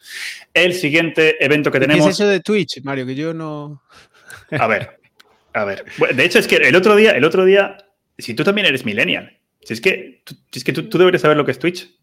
El 0.53 0.73
siguiente 0.73 1.43
evento 1.43 1.71
que 1.71 1.79
¿Qué 1.79 1.87
tenemos. 1.87 2.07
es 2.07 2.13
eso 2.13 2.27
de 2.27 2.41
Twitch, 2.41 2.83
Mario? 2.83 3.05
Que 3.05 3.15
yo 3.15 3.33
no. 3.33 3.81
A 4.51 4.67
ver, 4.67 4.99
a 5.53 5.63
ver. 5.65 5.85
Bueno, 5.97 6.15
de 6.15 6.25
hecho, 6.25 6.39
es 6.39 6.47
que 6.47 6.57
el 6.57 6.75
otro 6.75 6.95
día, 6.95 7.11
el 7.11 7.23
otro 7.23 7.45
día, 7.45 7.77
si 8.17 8.33
tú 8.33 8.43
también 8.43 8.67
eres 8.67 8.85
millennial, 8.85 9.37
si 9.61 9.73
es 9.73 9.81
que, 9.81 10.23
si 10.51 10.59
es 10.59 10.63
que 10.63 10.73
tú, 10.73 10.89
tú 10.89 10.97
deberías 10.97 11.21
saber 11.21 11.37
lo 11.37 11.45
que 11.45 11.51
es 11.51 11.59
Twitch. 11.59 11.97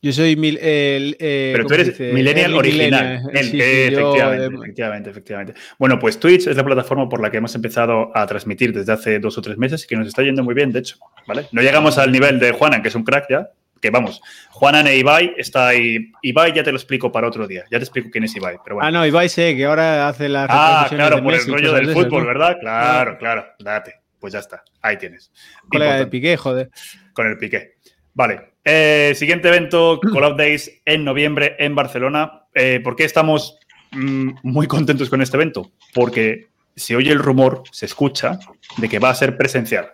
Yo 0.00 0.12
soy 0.12 0.36
mil, 0.36 0.56
el, 0.58 1.16
eh, 1.18 1.50
Pero 1.52 1.64
tú 1.64 1.70
¿cómo 1.74 1.84
se 1.84 1.90
eres 2.04 2.14
millennial 2.14 2.54
original. 2.54 3.04
millennial. 3.20 3.30
El- 3.36 3.44
Sí, 3.50 3.58
eh, 3.60 3.88
yo, 3.90 3.98
efectivamente, 3.98 4.44
eh, 4.44 4.58
efectivamente, 4.62 5.10
efectivamente. 5.10 5.54
Bueno, 5.78 5.98
pues 5.98 6.20
Twitch 6.20 6.46
es 6.46 6.56
la 6.56 6.64
plataforma 6.64 7.08
por 7.08 7.20
la 7.20 7.30
que 7.30 7.38
hemos 7.38 7.54
empezado 7.54 8.10
a 8.16 8.24
transmitir 8.26 8.72
desde 8.72 8.92
hace 8.92 9.18
dos 9.18 9.36
o 9.38 9.42
tres 9.42 9.58
meses 9.58 9.82
y 9.84 9.86
que 9.88 9.96
nos 9.96 10.06
está 10.06 10.22
yendo 10.22 10.44
muy 10.44 10.54
bien, 10.54 10.70
de 10.70 10.78
hecho. 10.80 10.96
¿vale? 11.26 11.46
No 11.52 11.62
llegamos 11.62 11.98
al 11.98 12.12
nivel 12.12 12.38
de 12.38 12.52
Juanan, 12.52 12.80
que 12.82 12.88
es 12.88 12.94
un 12.94 13.02
crack 13.04 13.26
ya, 13.28 13.50
que 13.80 13.90
vamos, 13.90 14.20
Juanan 14.50 14.86
e 14.86 14.96
Ibai 14.96 15.34
está 15.36 15.68
ahí. 15.68 16.10
Ibai 16.22 16.52
ya 16.52 16.62
te 16.62 16.70
lo 16.70 16.76
explico 16.78 17.10
para 17.12 17.26
otro 17.28 17.46
día. 17.46 17.64
Ya 17.70 17.78
te 17.78 17.84
explico 17.84 18.08
quién 18.10 18.24
es 18.24 18.34
Ibai. 18.36 18.56
Pero 18.64 18.76
bueno. 18.76 18.88
Ah, 18.88 18.90
no, 18.92 19.04
Ibai 19.06 19.28
sé 19.28 19.56
que 19.56 19.64
ahora 19.64 20.08
hace 20.08 20.28
las 20.28 20.46
Ah, 20.48 20.86
claro, 20.88 21.16
de 21.16 21.22
por 21.22 21.32
el 21.32 21.38
Messi 21.38 21.50
rollo 21.50 21.72
del 21.72 21.86
de 21.86 21.92
fútbol, 21.92 22.22
¿no? 22.22 22.26
¿verdad? 22.28 22.56
Claro, 22.60 23.18
claro. 23.18 23.46
Date. 23.58 23.94
Pues 24.20 24.32
ya 24.32 24.40
está. 24.40 24.64
Ahí 24.82 24.96
tienes. 24.96 25.30
De 25.70 25.76
Importante. 25.78 26.06
Piqué, 26.08 26.36
joder. 26.36 26.70
con 27.12 27.26
el 27.28 27.36
piqué. 27.38 27.74
Vale. 28.18 28.54
Eh, 28.64 29.12
siguiente 29.14 29.46
evento, 29.46 30.00
Call 30.00 30.24
of 30.24 30.36
Days 30.36 30.82
en 30.84 31.04
noviembre 31.04 31.54
en 31.60 31.76
Barcelona. 31.76 32.46
Eh, 32.52 32.80
¿Por 32.82 32.96
qué 32.96 33.04
estamos 33.04 33.60
mm, 33.92 34.30
muy 34.42 34.66
contentos 34.66 35.08
con 35.08 35.22
este 35.22 35.36
evento? 35.36 35.70
Porque 35.94 36.48
se 36.74 36.96
oye 36.96 37.12
el 37.12 37.20
rumor, 37.20 37.62
se 37.70 37.86
escucha, 37.86 38.40
de 38.76 38.88
que 38.88 38.98
va 38.98 39.10
a 39.10 39.14
ser 39.14 39.36
presencial. 39.36 39.92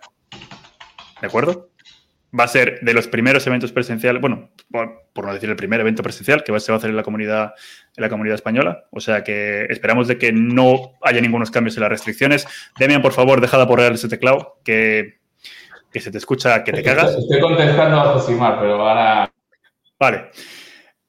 ¿De 1.21 1.27
acuerdo? 1.27 1.69
Va 2.37 2.45
a 2.45 2.47
ser 2.47 2.79
de 2.81 2.95
los 2.95 3.07
primeros 3.07 3.45
eventos 3.45 3.71
presenciales, 3.71 4.19
bueno, 4.19 4.49
por, 4.71 5.03
por 5.13 5.27
no 5.27 5.33
decir 5.35 5.51
el 5.51 5.55
primer 5.55 5.81
evento 5.81 6.01
presencial 6.01 6.43
que 6.43 6.59
se 6.59 6.71
va 6.71 6.77
a 6.77 6.79
hacer 6.79 6.89
en 6.89 6.95
la 6.95 7.03
comunidad, 7.03 7.53
en 7.95 8.01
la 8.01 8.09
comunidad 8.09 8.33
española. 8.33 8.85
O 8.89 9.01
sea 9.01 9.23
que 9.23 9.67
esperamos 9.69 10.07
de 10.07 10.17
que 10.17 10.33
no 10.33 10.93
haya 11.03 11.21
ningunos 11.21 11.51
cambios 11.51 11.77
en 11.77 11.81
las 11.81 11.91
restricciones. 11.91 12.47
Demian, 12.79 13.03
por 13.03 13.13
favor, 13.13 13.39
deja 13.39 13.57
de 13.57 13.63
aporrear 13.63 13.93
ese 13.93 14.09
teclado, 14.09 14.59
que, 14.65 15.19
que 15.95 16.01
se 16.01 16.11
te 16.11 16.17
escucha, 16.17 16.61
que 16.61 16.73
te 16.73 16.83
cagas. 16.83 17.15
Estoy 17.15 17.39
contestando 17.39 17.95
a 18.01 18.03
Josimar, 18.13 18.59
pero 18.59 18.73
ahora 18.85 19.31
Vale. 19.97 20.29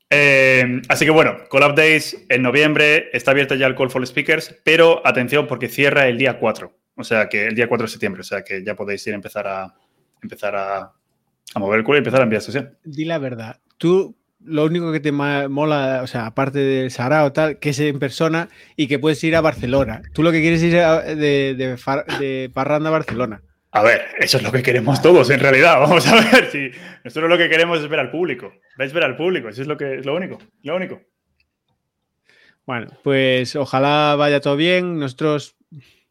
Eh, 0.08 0.80
así 0.88 1.04
que 1.04 1.10
bueno, 1.10 1.38
Call 1.50 1.64
of 1.64 1.74
Days 1.74 2.24
en 2.28 2.42
noviembre 2.42 3.08
está 3.12 3.32
abierta 3.32 3.56
ya 3.56 3.66
el 3.66 3.74
Call 3.74 3.90
for 3.90 4.06
Speakers, 4.06 4.54
pero 4.64 5.04
atención 5.04 5.48
porque 5.48 5.66
cierra 5.68 6.06
el 6.06 6.18
día 6.18 6.38
4, 6.38 6.72
o 6.94 7.02
sea 7.02 7.28
que 7.28 7.46
el 7.48 7.56
día 7.56 7.68
4 7.68 7.86
de 7.86 7.90
septiembre, 7.90 8.20
o 8.20 8.24
sea 8.24 8.42
que 8.44 8.62
ya 8.64 8.76
podéis 8.76 9.04
ir 9.08 9.14
a 9.14 9.16
empezar 9.16 9.48
a 9.48 9.74
empezar 10.22 10.54
a, 10.54 10.92
a 11.54 11.58
mover 11.58 11.80
el 11.80 11.84
culo 11.84 11.96
y 11.96 11.98
empezar 11.98 12.20
a 12.20 12.22
enviar 12.22 12.42
sesión. 12.42 12.78
Di 12.84 13.04
la 13.06 13.18
verdad. 13.18 13.56
Tú, 13.76 14.14
lo 14.44 14.66
único 14.66 14.92
que 14.92 15.00
te 15.00 15.10
mola, 15.10 16.00
o 16.04 16.06
sea, 16.06 16.26
aparte 16.26 16.60
del 16.60 16.92
Sarao 16.92 17.32
tal, 17.32 17.58
que 17.58 17.70
es 17.70 17.80
en 17.80 17.98
persona 17.98 18.48
y 18.76 18.86
que 18.86 19.00
puedes 19.00 19.22
ir 19.24 19.34
a 19.34 19.40
Barcelona. 19.40 20.02
Tú 20.14 20.22
lo 20.22 20.30
que 20.30 20.40
quieres 20.40 20.62
es 20.62 20.72
ir 20.72 20.78
a- 20.78 21.02
de, 21.02 21.56
de, 21.58 21.76
far- 21.76 22.06
de 22.20 22.48
parranda 22.54 22.90
a 22.90 22.92
Barcelona. 22.92 23.42
A 23.76 23.82
ver, 23.82 24.06
eso 24.18 24.36
es 24.38 24.42
lo 24.42 24.50
que 24.52 24.62
queremos 24.62 25.00
todos 25.02 25.28
en 25.30 25.40
realidad. 25.40 25.78
Vamos 25.80 26.06
a 26.06 26.16
ver 26.16 26.50
si 26.50 26.70
nosotros 27.04 27.28
lo 27.30 27.36
que 27.38 27.48
queremos 27.48 27.80
es 27.80 27.88
ver 27.88 28.00
al 28.00 28.10
público. 28.10 28.52
¿Veis 28.78 28.92
ver 28.92 29.04
al 29.04 29.16
público? 29.16 29.48
Eso 29.48 29.62
es 29.62 29.68
lo 29.68 29.76
que 29.76 29.96
es 29.98 30.06
lo 30.06 30.14
único, 30.14 30.38
lo 30.62 30.76
único. 30.76 31.00
Bueno, 32.66 32.88
pues 33.04 33.54
ojalá 33.56 34.16
vaya 34.16 34.40
todo 34.40 34.56
bien. 34.56 34.98
Nosotros. 34.98 35.56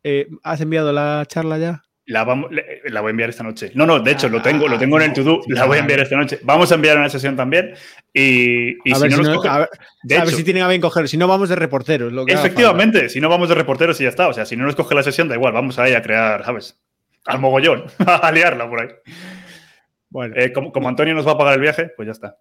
eh, 0.04 0.28
¿Has 0.44 0.62
enviado 0.62 0.94
la 0.94 1.26
charla 1.28 1.58
ya? 1.58 1.82
La, 2.08 2.24
vamos, 2.24 2.52
la 2.86 3.02
voy 3.02 3.10
a 3.10 3.12
enviar 3.12 3.32
esta 3.32 3.42
noche. 3.44 3.72
No, 3.74 3.88
no, 3.88 4.00
de 4.00 4.12
hecho, 4.12 4.30
lo 4.30 4.40
tengo, 4.40 4.68
lo 4.68 4.76
Ah, 4.76 4.80
tengo 4.80 4.98
en 5.02 5.08
el 5.10 5.14
to-do, 5.14 5.42
la 5.48 5.66
voy 5.66 5.78
a 5.78 5.82
enviar 5.82 6.02
esta 6.02 6.16
noche. 6.16 6.38
Vamos 6.44 6.72
a 6.72 6.76
enviar 6.76 6.98
una 7.00 7.10
sesión 7.10 7.36
también. 7.36 7.74
Y, 8.14 8.74
y 8.88 8.92
a 8.94 8.96
si 8.98 9.02
ver 9.02 9.12
no 9.12 9.18
si, 9.18 9.24
nos 9.24 9.30
no- 9.30 9.36
cogen- 9.42 9.50
a 9.52 9.58
ver- 9.58 9.70
de 10.04 10.16
a 10.16 10.20
ver 10.20 10.28
hecho, 10.28 10.38
si 10.38 10.44
tienen 10.44 10.62
a 10.62 10.68
bien 10.68 10.82
coger. 10.82 11.08
Si 11.10 11.18
no, 11.18 11.28
vamos 11.28 11.50
de 11.50 11.56
reporteros. 11.56 12.14
lo 12.14 12.24
que 12.28 12.34
Efectivamente, 12.34 13.10
si 13.10 13.20
no 13.20 13.28
vamos 13.28 13.50
de 13.50 13.56
reporteros 13.56 14.00
y 14.00 14.04
ya 14.04 14.10
está. 14.10 14.28
O 14.28 14.34
sea, 14.34 14.46
si 14.46 14.56
no 14.56 14.66
nos 14.66 14.76
coge 14.76 14.94
la 14.94 15.02
sesión, 15.02 15.28
da 15.28 15.34
igual, 15.34 15.52
vamos 15.54 15.80
ahí 15.80 15.94
a 15.96 16.04
crear, 16.04 16.46
¿sabes? 16.46 16.80
Al 17.26 17.40
mogollón, 17.40 17.86
a 18.06 18.32
liarla 18.32 18.70
por 18.70 18.82
ahí. 18.82 18.90
Bueno, 20.10 20.36
Eh, 20.38 20.54
como, 20.54 20.72
como 20.72 20.88
Antonio 20.90 21.14
nos 21.14 21.28
va 21.28 21.32
a 21.32 21.38
pagar 21.38 21.56
el 21.56 21.62
viaje, 21.62 21.92
pues 21.96 22.06
ya 22.06 22.12
está. 22.12 22.38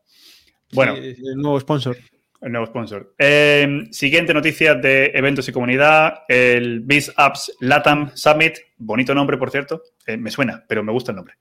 Bueno, 0.72 0.96
sí, 0.96 1.14
el 1.24 1.36
nuevo 1.36 1.58
sponsor. 1.60 1.96
el 2.40 2.52
nuevo 2.52 2.66
sponsor. 2.66 3.14
Eh, 3.18 3.84
siguiente 3.90 4.34
noticia 4.34 4.74
de 4.74 5.12
eventos 5.14 5.48
y 5.48 5.52
comunidad, 5.52 6.22
el 6.28 6.80
Biz 6.80 7.12
Apps 7.16 7.56
Latam 7.60 8.10
Summit, 8.14 8.58
bonito 8.76 9.14
nombre, 9.14 9.38
por 9.38 9.50
cierto, 9.50 9.82
Eh, 10.06 10.16
me 10.16 10.30
suena, 10.30 10.64
pero 10.68 10.82
me 10.82 10.92
gusta 10.92 11.12
el 11.12 11.16
nombre. 11.16 11.34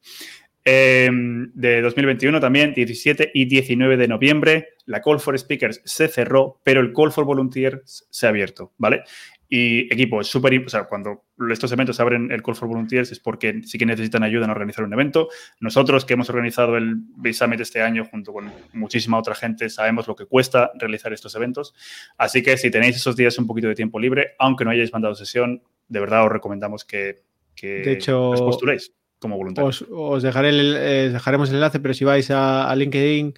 Eh, 0.66 1.10
de 1.12 1.82
2021 1.82 2.39
también, 2.39 2.74
17 2.74 3.32
y 3.34 3.46
19 3.46 3.98
de 3.98 4.08
noviembre. 4.08 4.70
La 4.86 5.02
Call 5.02 5.20
for 5.20 5.38
Speakers 5.38 5.82
se 5.84 6.08
cerró, 6.08 6.62
pero 6.64 6.80
el 6.80 6.94
Call 6.94 7.12
for 7.12 7.26
Volunteers 7.26 8.08
se 8.10 8.26
ha 8.26 8.30
abierto, 8.30 8.72
¿vale? 8.78 9.04
Y 9.50 9.82
equipo, 9.94 10.20
es 10.22 10.28
súper, 10.28 10.58
o 10.66 10.70
sea, 10.70 10.86
cuando 10.86 11.26
estos 11.52 11.72
eventos 11.72 12.00
abren 12.00 12.32
el 12.32 12.41
Call 12.41 12.56
for 12.56 12.68
Volunteers 12.68 13.12
es 13.12 13.20
porque 13.20 13.62
sí 13.64 13.78
que 13.78 13.86
necesitan 13.86 14.24
ayuda 14.24 14.46
en 14.46 14.52
organizar 14.52 14.84
un 14.84 14.94
evento. 14.94 15.28
Nosotros 15.60 16.06
que 16.06 16.14
hemos 16.14 16.30
organizado 16.30 16.76
el 16.76 16.96
Biz 17.18 17.38
Summit 17.38 17.60
este 17.60 17.82
año 17.82 18.04
junto 18.06 18.34
con 18.34 18.52
muchísima 18.74 19.20
otra 19.20 19.36
gente 19.36 19.70
sabemos 19.70 20.08
lo 20.08 20.16
que 20.16 20.26
cuesta 20.26 20.72
realizar 20.80 21.14
estos 21.14 21.36
eventos. 21.36 21.76
Así 22.18 22.41
que 22.41 22.58
si 22.58 22.72
tenéis 22.72 22.96
esos 22.96 23.16
días 23.16 23.38
un 23.38 23.46
poquito 23.46 23.68
de 23.68 23.76
tiempo 23.76 24.00
libre, 24.00 24.32
aunque 24.39 24.66
no 24.66 24.72
hayáis 24.72 24.91
mandado 24.91 25.14
sesión, 25.14 25.62
de 25.88 26.00
verdad 26.00 26.26
os 26.26 26.32
recomendamos 26.32 26.84
que, 26.84 27.22
que 27.56 27.82
De 27.82 27.91
hecho, 27.91 28.30
os 28.32 28.41
postuléis 28.41 28.91
como 29.20 29.38
voluntarios. 29.38 29.84
Os, 29.84 29.88
os 29.91 30.24
dejaré 30.24 30.50
el- 30.50 30.76
eh, 30.78 31.10
dejaremos 31.14 31.50
el 31.50 31.56
enlace, 31.56 31.80
pero 31.80 31.94
si 31.94 32.04
vais 32.06 32.32
a, 32.32 32.70
a 32.72 32.76
LinkedIn 32.76 33.34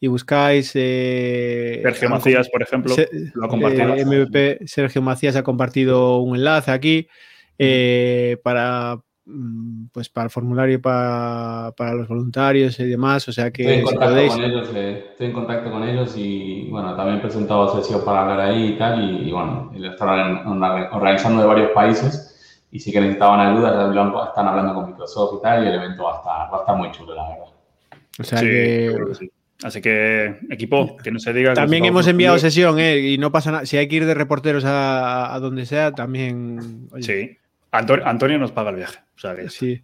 y 0.00 0.06
buscáis. 0.06 0.72
eh, 0.74 1.80
Sergio 1.82 2.10
Macías, 2.10 2.48
por 2.48 2.62
ejemplo, 2.62 2.94
Se- 2.94 3.08
lo 3.34 3.46
ha 3.46 3.48
compartido. 3.48 3.94
eh, 3.94 4.04
MVP 4.04 4.58
Sergio 4.66 5.02
Macías 5.02 5.36
ha 5.36 5.42
compartido 5.42 6.18
un 6.18 6.36
enlace 6.36 6.70
aquí 6.70 7.08
eh, 7.58 8.38
para 8.44 8.98
mm, 9.24 9.86
pues 9.92 10.08
para 10.08 10.26
el 10.26 10.30
formulario 10.30 10.80
para, 10.80 11.72
para, 11.76 11.94
los 11.94 12.06
voluntarios 12.06 12.78
y 12.78 12.84
demás. 12.84 13.26
O 13.28 13.32
sea 13.32 13.50
que 13.50 13.62
estoy 13.62 13.78
en, 13.78 13.84
contacto 13.84 14.14
podéis... 14.14 14.32
con 14.32 14.44
ellos, 14.44 14.70
eh, 14.74 15.06
estoy 15.10 15.26
en 15.26 15.32
contacto 15.32 15.70
con 15.70 15.88
ellos 15.88 16.14
y 16.16 16.68
bueno, 16.70 16.94
también 16.94 17.18
he 17.18 17.20
presentado 17.20 17.80
sesión 17.82 18.04
para 18.04 18.22
hablar 18.22 18.40
ahí 18.40 18.74
y 18.74 18.78
tal. 18.78 19.02
Y, 19.02 19.28
y 19.28 19.32
bueno, 19.32 19.72
están 19.74 20.46
organizando 20.92 21.40
de 21.42 21.46
varios 21.48 21.70
países 21.72 22.64
y 22.70 22.78
sí 22.78 22.92
que 22.92 23.00
necesitaban 23.00 23.40
ayuda, 23.40 23.88
están 24.28 24.46
hablando 24.46 24.74
con 24.74 24.86
Microsoft 24.86 25.38
y 25.38 25.42
tal, 25.42 25.64
y 25.64 25.68
el 25.68 25.74
evento 25.74 26.04
va 26.04 26.12
a 26.12 26.16
estar, 26.18 26.52
va 26.52 26.56
a 26.58 26.60
estar 26.60 26.76
muy 26.76 26.90
chulo, 26.92 27.14
la 27.14 27.28
verdad. 27.28 27.46
O 28.18 28.24
sea 28.24 28.40
que... 28.40 28.94
Así 29.62 29.80
que, 29.80 30.36
equipo, 30.50 30.96
que 30.96 31.10
no 31.10 31.18
se 31.18 31.32
diga. 31.32 31.52
También 31.52 31.84
hemos 31.84 32.06
enviado 32.06 32.38
sesión, 32.38 32.78
¿eh? 32.78 32.98
Y 32.98 33.18
no 33.18 33.32
pasa 33.32 33.50
nada. 33.50 33.66
Si 33.66 33.76
hay 33.76 33.88
que 33.88 33.96
ir 33.96 34.06
de 34.06 34.14
reporteros 34.14 34.64
a, 34.66 35.36
donde 35.40 35.66
sea, 35.66 35.92
también. 35.92 36.88
Sí. 37.00 37.36
Antonio, 37.70 38.38
nos 38.38 38.52
paga 38.52 38.70
el 38.70 38.76
viaje. 38.76 38.98
O 39.16 39.18
sea 39.18 39.34
sí. 39.48 39.82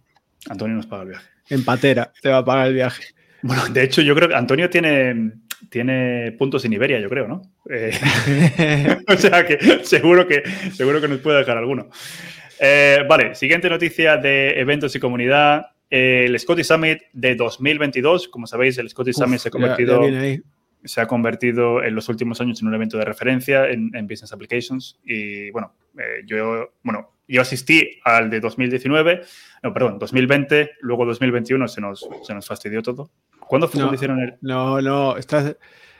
Antonio 0.49 0.75
nos 0.75 0.85
paga 0.85 1.03
el 1.03 1.09
viaje. 1.09 1.25
En 1.49 1.63
patera 1.63 2.11
te 2.21 2.29
va 2.29 2.37
a 2.37 2.45
pagar 2.45 2.67
el 2.67 2.73
viaje. 2.73 3.03
Bueno, 3.41 3.67
de 3.69 3.83
hecho, 3.83 4.01
yo 4.01 4.15
creo 4.15 4.29
que 4.29 4.35
Antonio 4.35 4.69
tiene, 4.69 5.33
tiene 5.69 6.31
puntos 6.31 6.65
en 6.65 6.73
Iberia, 6.73 6.99
yo 6.99 7.09
creo, 7.09 7.27
¿no? 7.27 7.41
Eh, 7.69 7.91
o 9.07 9.17
sea 9.17 9.45
que 9.45 9.83
seguro 9.83 10.27
que 10.27 10.43
seguro 10.73 11.01
que 11.01 11.07
nos 11.07 11.19
puede 11.19 11.39
dejar 11.39 11.57
alguno. 11.57 11.89
Eh, 12.59 13.03
vale, 13.07 13.35
siguiente 13.35 13.69
noticia 13.69 14.17
de 14.17 14.59
eventos 14.59 14.95
y 14.95 14.99
comunidad. 14.99 15.67
El 15.89 16.37
Scotty 16.39 16.63
Summit 16.63 16.99
de 17.13 17.35
2022. 17.35 18.27
Como 18.29 18.47
sabéis, 18.47 18.77
el 18.77 18.89
Scotty 18.89 19.13
Summit 19.13 19.39
se 19.39 19.49
ha 19.49 19.51
convertido. 19.51 20.01
se 20.83 21.01
ha 21.01 21.07
convertido 21.07 21.83
en 21.83 21.95
los 21.95 22.09
últimos 22.09 22.41
años 22.41 22.61
en 22.61 22.67
un 22.67 22.75
evento 22.75 22.97
de 22.97 23.05
referencia 23.05 23.69
en, 23.69 23.91
Business 24.07 24.33
Applications. 24.33 24.99
Y 25.03 25.51
bueno, 25.51 25.73
eh, 25.97 26.23
yo, 26.25 26.71
bueno, 26.83 27.15
yo 27.27 27.41
asistí 27.41 27.99
al 28.03 28.29
de 28.29 28.39
2019, 28.39 29.21
no, 29.63 29.73
perdón, 29.73 29.97
2020, 29.99 30.71
luego 30.81 31.05
2021 31.05 31.67
se 31.67 31.81
nos, 31.81 32.07
se 32.23 32.33
nos 32.33 32.47
fastidió 32.47 32.81
todo. 32.81 33.09
¿Cuándo 33.39 33.67
fue 33.67 33.81
no, 33.81 33.93
hicieron 33.93 34.19
el.? 34.19 34.35
No, 34.41 34.81
no, 34.81 35.17
estás. 35.17 35.55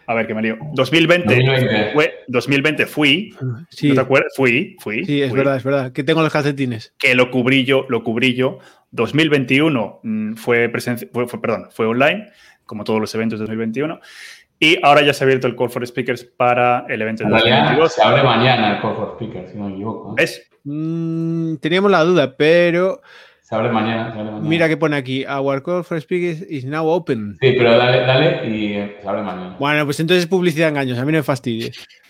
A 0.07 0.13
ver, 0.13 0.27
que 0.27 0.33
me 0.33 0.41
lío. 0.41 0.57
2020, 0.73 1.35
2020. 1.35 1.93
Fue, 1.93 2.13
2020 2.27 2.85
fui. 2.85 3.35
Sí. 3.69 3.89
¿No 3.89 3.95
te 3.95 4.01
acuerdas? 4.01 4.33
Fui, 4.35 4.75
fui. 4.79 5.05
Sí, 5.05 5.21
es 5.21 5.33
verdad, 5.33 5.57
es 5.57 5.63
verdad. 5.63 5.91
Que 5.91 6.03
tengo 6.03 6.21
los 6.21 6.31
calcetines. 6.31 6.93
Que 6.97 7.15
lo 7.15 7.31
cubrí 7.31 7.65
yo, 7.65 7.85
lo 7.89 8.03
cubrí 8.03 8.35
yo. 8.35 8.59
2021 8.91 9.99
mm, 10.03 10.33
fue, 10.35 10.71
fue, 11.11 11.27
fue, 11.27 11.41
perdón, 11.41 11.67
fue 11.71 11.85
online, 11.85 12.29
como 12.65 12.83
todos 12.83 13.01
los 13.01 13.13
eventos 13.15 13.39
de 13.39 13.45
2021. 13.45 13.99
Y 14.59 14.79
ahora 14.83 15.01
ya 15.01 15.13
se 15.13 15.23
ha 15.23 15.25
abierto 15.25 15.47
el 15.47 15.55
Call 15.55 15.69
for 15.69 15.85
Speakers 15.85 16.23
para 16.23 16.85
el 16.87 17.01
evento 17.01 17.23
de 17.25 17.29
2022. 17.29 17.93
Se 17.93 18.01
abre 18.01 18.23
mañana 18.23 18.75
el 18.75 18.81
Call 18.81 18.95
for 18.95 19.13
Speakers, 19.15 19.51
si 19.51 19.57
no 19.57 19.67
me 19.67 19.73
equivoco. 19.73 20.15
¿Es? 20.17 20.49
Mm, 20.63 21.55
teníamos 21.57 21.91
la 21.91 22.03
duda, 22.03 22.35
pero 22.37 23.01
se 23.45 23.53
abre 23.53 23.69
mañana, 23.69 24.11
se 24.11 24.19
abre 24.19 24.31
mañana. 24.31 24.49
Mira 24.49 24.67
que 24.67 24.75
pone 24.75 24.95
aquí, 24.95 25.23
Our 25.25 25.61
call 25.61 25.83
for 25.83 26.01
speakers 26.01 26.41
is 26.49 26.65
now 26.65 26.87
open. 26.87 27.37
Sí, 27.39 27.53
pero 27.55 27.77
dale, 27.77 27.99
dale 27.99 28.49
y 28.49 28.73
eh, 28.73 28.97
se 28.99 29.07
abre 29.07 29.21
mañana. 29.21 29.55
Bueno, 29.59 29.85
pues 29.85 29.99
entonces 29.99 30.23
es 30.23 30.29
publicidad 30.29 30.69
engaños, 30.69 30.97
a 30.97 31.05
mí 31.05 31.11
no 31.11 31.19
me 31.19 31.23
fastidies. 31.23 31.87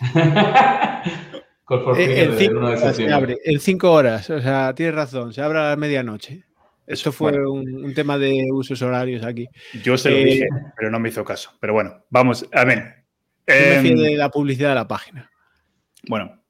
call 1.68 1.84
for 1.84 2.00
eh, 2.00 2.04
speakers 2.04 2.32
en, 2.32 2.38
cinco, 2.38 2.70
de 2.70 2.94
se 2.94 3.12
abre 3.12 3.36
en 3.44 3.60
cinco 3.60 3.92
horas, 3.92 4.30
o 4.30 4.40
sea, 4.40 4.74
tienes 4.74 4.94
razón, 4.94 5.34
se 5.34 5.42
abre 5.42 5.58
a 5.58 5.70
la 5.70 5.76
medianoche. 5.76 6.44
Esto 6.86 7.12
fue 7.12 7.32
bueno. 7.32 7.52
un, 7.52 7.84
un, 7.84 7.94
tema 7.94 8.16
de 8.16 8.46
usos 8.52 8.80
horarios 8.80 9.24
aquí. 9.24 9.48
Yo 9.82 9.98
se 9.98 10.08
lo 10.10 10.16
eh, 10.16 10.24
dije, 10.24 10.46
pero 10.76 10.90
no 10.90 11.00
me 11.00 11.08
hizo 11.08 11.24
caso. 11.24 11.50
Pero 11.60 11.72
bueno, 11.72 12.04
vamos, 12.10 12.48
a 12.52 12.64
ver. 12.64 13.04
Eh, 13.46 13.80
me 13.82 13.90
de 13.90 14.16
la 14.16 14.30
publicidad 14.30 14.70
de 14.70 14.74
la 14.76 14.88
página. 14.88 15.30
Bueno, 16.08 16.40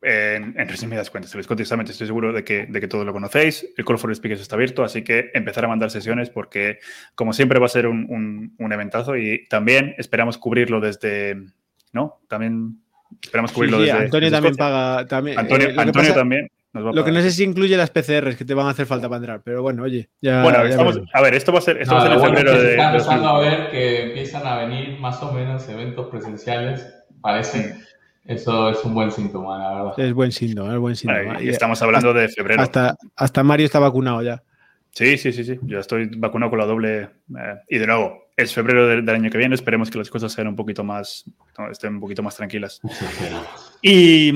en, 0.00 0.54
en, 0.58 0.68
resumidas 0.68 1.10
cuentas, 1.10 1.34
el 1.34 1.42
Scottish 1.42 1.66
Summit 1.66 1.88
estoy 1.88 2.06
seguro 2.06 2.32
de 2.32 2.44
que, 2.44 2.66
de 2.66 2.80
que 2.80 2.86
todos 2.86 3.04
lo 3.04 3.12
conocéis. 3.12 3.66
El 3.76 3.84
Call 3.84 3.98
for 3.98 4.14
Speakers 4.14 4.40
está 4.40 4.54
abierto, 4.54 4.84
así 4.84 5.02
que 5.02 5.30
empezar 5.34 5.64
a 5.64 5.68
mandar 5.68 5.90
sesiones 5.90 6.30
porque, 6.30 6.78
como 7.14 7.32
siempre, 7.32 7.58
va 7.58 7.66
a 7.66 7.70
ser 7.70 7.86
un, 7.86 8.06
un, 8.08 8.54
un 8.58 8.72
eventazo 8.72 9.16
y 9.16 9.46
también 9.48 9.94
esperamos 9.98 10.38
cubrirlo 10.38 10.80
desde, 10.80 11.36
¿no? 11.92 12.20
También 12.28 12.80
esperamos 13.22 13.52
cubrirlo 13.52 13.78
sí, 13.78 13.84
sí, 13.84 13.90
desde. 13.90 14.04
Antonio 14.04 14.26
desde 14.30 14.36
también 14.36 14.56
paga. 14.56 15.06
También, 15.06 15.38
Antonio, 15.38 15.68
eh, 15.68 15.74
Antonio 15.76 15.92
pasa, 15.92 16.14
también. 16.14 16.48
Nos 16.72 16.84
va 16.84 16.90
a 16.90 16.92
lo 16.92 17.04
que 17.04 17.12
no 17.12 17.20
sé 17.20 17.30
si 17.32 17.44
incluye 17.44 17.76
las 17.76 17.90
PCRs 17.90 18.36
que 18.36 18.44
te 18.44 18.54
van 18.54 18.66
a 18.66 18.70
hacer 18.70 18.86
falta 18.86 19.08
para 19.08 19.18
entrar, 19.18 19.42
pero 19.42 19.62
bueno, 19.62 19.82
oye. 19.82 20.10
Ya, 20.20 20.42
bueno, 20.42 20.62
ya 20.62 20.70
estamos, 20.70 21.00
a 21.12 21.22
ver, 21.22 21.34
esto 21.34 21.52
va 21.52 21.58
a 21.58 21.62
ser, 21.62 21.78
esto 21.78 21.94
No, 21.94 22.00
va 22.00 22.04
a 22.04 22.06
ser 22.06 22.12
en 22.12 22.18
lo 22.18 22.22
bueno 22.22 22.36
febrero 22.36 22.62
de. 22.62 22.70
está 22.70 22.82
de 22.82 22.96
empezando 22.96 23.28
a 23.28 23.40
ver 23.40 23.70
que 23.70 24.02
empiezan 24.02 24.46
a 24.46 24.56
venir 24.58 25.00
más 25.00 25.20
o 25.22 25.32
menos 25.32 25.68
eventos 25.68 26.06
presenciales, 26.08 26.86
parece. 27.20 27.74
Eso 28.28 28.68
es 28.70 28.84
un 28.84 28.94
buen 28.94 29.10
síntoma, 29.10 29.58
la 29.58 29.74
verdad. 29.82 30.00
Es 30.00 30.12
buen 30.12 30.30
síntoma, 30.32 30.74
es 30.74 30.78
buen 30.78 30.94
síntoma. 30.96 31.32
Vale, 31.32 31.44
y 31.44 31.48
estamos 31.48 31.80
hablando 31.82 32.12
de 32.12 32.28
febrero. 32.28 32.62
Hasta, 32.62 32.94
hasta 33.16 33.42
Mario 33.42 33.64
está 33.66 33.78
vacunado 33.78 34.22
ya. 34.22 34.42
Sí, 34.90 35.16
sí, 35.18 35.32
sí, 35.32 35.44
sí. 35.44 35.58
Yo 35.62 35.78
estoy 35.80 36.06
vacunado 36.16 36.50
con 36.50 36.58
la 36.58 36.66
doble. 36.66 37.00
eh, 37.02 37.08
y 37.68 37.78
de 37.78 37.86
nuevo, 37.86 38.28
es 38.36 38.52
febrero 38.52 38.86
del, 38.86 39.04
del 39.04 39.14
año 39.14 39.30
que 39.30 39.38
viene. 39.38 39.54
Esperemos 39.54 39.90
que 39.90 39.98
las 39.98 40.10
cosas 40.10 40.30
sean 40.32 40.46
un 40.48 40.56
poquito 40.56 40.84
más, 40.84 41.24
no, 41.58 41.70
estén 41.70 41.94
un 41.94 42.00
poquito 42.00 42.22
más 42.22 42.36
tranquilas. 42.36 42.80
Y, 43.82 44.32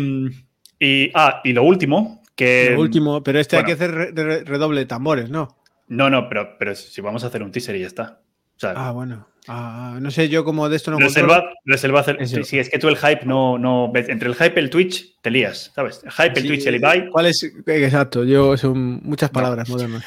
y, 0.79 1.11
ah, 1.15 1.41
y 1.45 1.53
lo 1.53 1.63
último, 1.65 2.23
que... 2.35 2.71
Lo 2.75 2.81
último, 2.81 3.23
pero 3.23 3.39
este 3.41 3.57
hay 3.57 3.65
que 3.65 3.73
hacer 3.73 3.91
re- 3.91 4.13
re- 4.13 4.45
redoble 4.45 4.81
de 4.81 4.87
tambores, 4.87 5.31
¿no? 5.31 5.57
No, 5.89 6.09
no, 6.09 6.29
pero, 6.29 6.57
pero 6.59 6.75
si 6.75 7.01
vamos 7.01 7.25
a 7.25 7.27
hacer 7.27 7.43
un 7.43 7.51
teaser 7.51 7.77
y 7.77 7.81
ya 7.81 7.87
está. 7.89 8.21
O 8.57 8.61
sea, 8.61 8.73
Ah, 8.77 8.93
bueno. 8.93 9.27
Ah, 9.49 9.99
no 10.01 10.11
sé, 10.11 10.29
yo 10.29 10.45
como 10.45 10.69
de 10.69 10.77
esto 10.77 10.91
no 10.93 10.99
reserva, 10.99 11.35
controlo. 11.37 11.57
reserva 11.65 12.01
hacer... 12.01 12.17
Eso. 12.21 12.45
Sí, 12.45 12.59
es 12.59 12.71
que 12.71 12.79
tú 12.79 12.89
el 12.89 12.97
hype 12.97 13.25
no, 13.25 13.59
no... 13.59 13.91
Entre 13.95 14.29
el 14.29 14.35
hype 14.37 14.53
y 14.55 14.59
el 14.63 14.71
Twitch 14.71 15.21
te 15.21 15.31
lías, 15.31 15.73
¿sabes? 15.75 16.01
El 16.05 16.13
hype, 16.13 16.29
el 16.37 16.43
Sí, 16.43 16.49
Twitch 16.49 16.67
el 16.67 16.75
Ibai... 16.77 17.09
¿Cuál 17.11 17.27
es? 17.27 17.43
Exacto, 17.67 18.23
yo 18.25 18.57
son 18.57 19.01
muchas 19.03 19.31
palabras 19.31 19.69
modernas. 19.69 20.05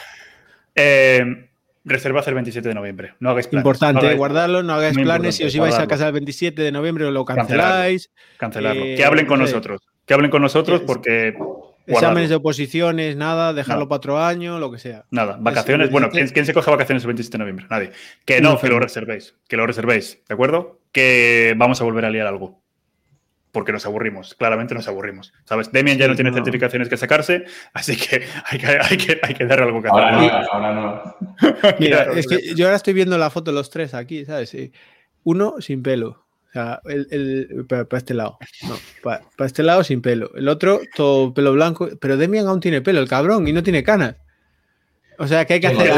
Eh, 0.74 1.50
el 2.30 2.34
27 2.36 2.68
de 2.68 2.76
noviembre. 2.76 3.14
No 3.20 3.30
hagáis 3.30 3.48
planes. 3.48 3.62
Importante, 3.64 4.02
no 4.02 4.08
hagáis- 4.08 4.18
guardarlo, 4.18 4.64
no 4.64 4.74
hagáis 4.74 4.98
planes. 4.98 5.36
Si 5.36 5.44
os 5.44 5.54
ibais 5.54 5.74
a 5.74 5.78
guardarlo. 5.80 5.90
casa 5.90 6.08
el 6.08 6.14
27 6.14 6.62
de 6.62 6.72
noviembre, 6.72 7.12
lo 7.12 7.26
canceláis. 7.26 8.10
Cancelarlo. 8.38 8.84
Eh, 8.86 8.96
que 8.96 9.04
hablen 9.04 9.26
con 9.26 9.40
no 9.40 9.48
sé. 9.48 9.52
nosotros. 9.54 9.82
Que 10.06 10.14
hablen 10.14 10.32
con 10.32 10.42
nosotros 10.42 10.82
porque... 10.86 11.36
Exámenes 11.88 12.30
de 12.30 12.36
oposiciones, 12.36 13.16
nada, 13.16 13.54
dejarlo 13.54 13.84
No. 13.84 13.90
para 13.90 13.98
otro 13.98 14.20
año, 14.24 14.60
lo 14.60 14.72
que 14.72 14.80
sea. 14.80 15.06
Nada, 15.12 15.38
vacaciones. 15.40 15.86
Es- 15.88 15.92
Bueno, 15.92 16.10
¿quién, 16.10 16.28
quién 16.30 16.46
se 16.46 16.54
coge 16.54 16.72
vacaciones 16.72 17.04
el 17.04 17.08
27 17.08 17.38
de 17.38 17.40
noviembre? 17.40 17.68
Nadie. 17.70 17.92
Que 18.26 18.42
no, 18.42 18.60
que 18.60 18.68
lo 18.70 18.80
reservéis. 18.80 19.36
Que 19.48 19.58
lo 19.58 19.68
reservéis, 19.68 20.20
¿de 20.28 20.34
acuerdo? 20.34 20.80
Que 20.92 21.54
vamos 21.58 21.80
a 21.82 21.84
volver 21.84 22.06
a 22.06 22.10
liar 22.10 22.28
algo. 22.28 22.62
Porque 23.52 23.72
nos 23.72 23.86
aburrimos, 23.86 24.36
claramente 24.36 24.74
nos 24.76 24.88
aburrimos. 24.90 25.32
¿Sabes? 25.46 25.72
Demian 25.72 25.98
ya 25.98 26.10
no 26.10 26.16
tiene 26.16 26.30
no. 26.32 26.36
certificaciones 26.36 26.90
que 26.90 26.98
sacarse, 26.98 27.46
así 27.74 27.96
que 27.96 28.24
hay 28.48 28.58
que, 28.60 28.68
hay 28.68 28.98
que, 28.98 29.20
hay 29.22 29.34
que 29.34 29.46
darle 29.46 29.66
algo 29.66 29.82
que 29.82 29.88
Ahora 29.88 30.18
hacer. 30.18 30.32
no, 30.32 30.48
ahora 30.52 30.74
no. 30.74 31.16
Mira, 31.80 32.12
es 32.16 32.28
que 32.28 32.54
yo 32.56 32.66
ahora 32.66 32.76
estoy 32.76 32.94
viendo 32.94 33.18
la 33.18 33.30
foto 33.30 33.52
de 33.52 33.56
los 33.56 33.70
tres 33.70 33.94
aquí, 33.94 34.26
¿sabes? 34.26 34.50
Sí. 34.50 34.72
Uno 35.24 35.56
sin 35.60 35.82
pelo. 35.84 36.25
Sea, 36.56 36.80
el, 36.86 37.08
el- 37.12 37.66
para, 37.68 37.86
este 37.98 38.14
lado. 38.14 38.38
No, 38.66 38.76
para, 39.04 39.22
este 39.46 39.62
lado 39.62 39.84
sin 39.84 40.02
pelo. 40.02 40.32
El 40.36 40.48
otro, 40.48 40.80
todo 40.96 41.34
pelo 41.34 41.52
blanco. 41.52 41.90
Pero 42.00 42.16
Demian 42.16 42.48
aún 42.48 42.62
tiene 42.62 42.82
pelo, 42.82 43.02
el 43.02 43.10
cabrón, 43.10 43.46
y 43.46 43.52
no 43.52 43.62
tiene 43.62 43.84
canas. 43.84 44.16
O 45.18 45.28
sea, 45.28 45.44
que 45.44 45.56
hay 45.56 45.60
que 45.60 45.68
hacer, 45.68 45.92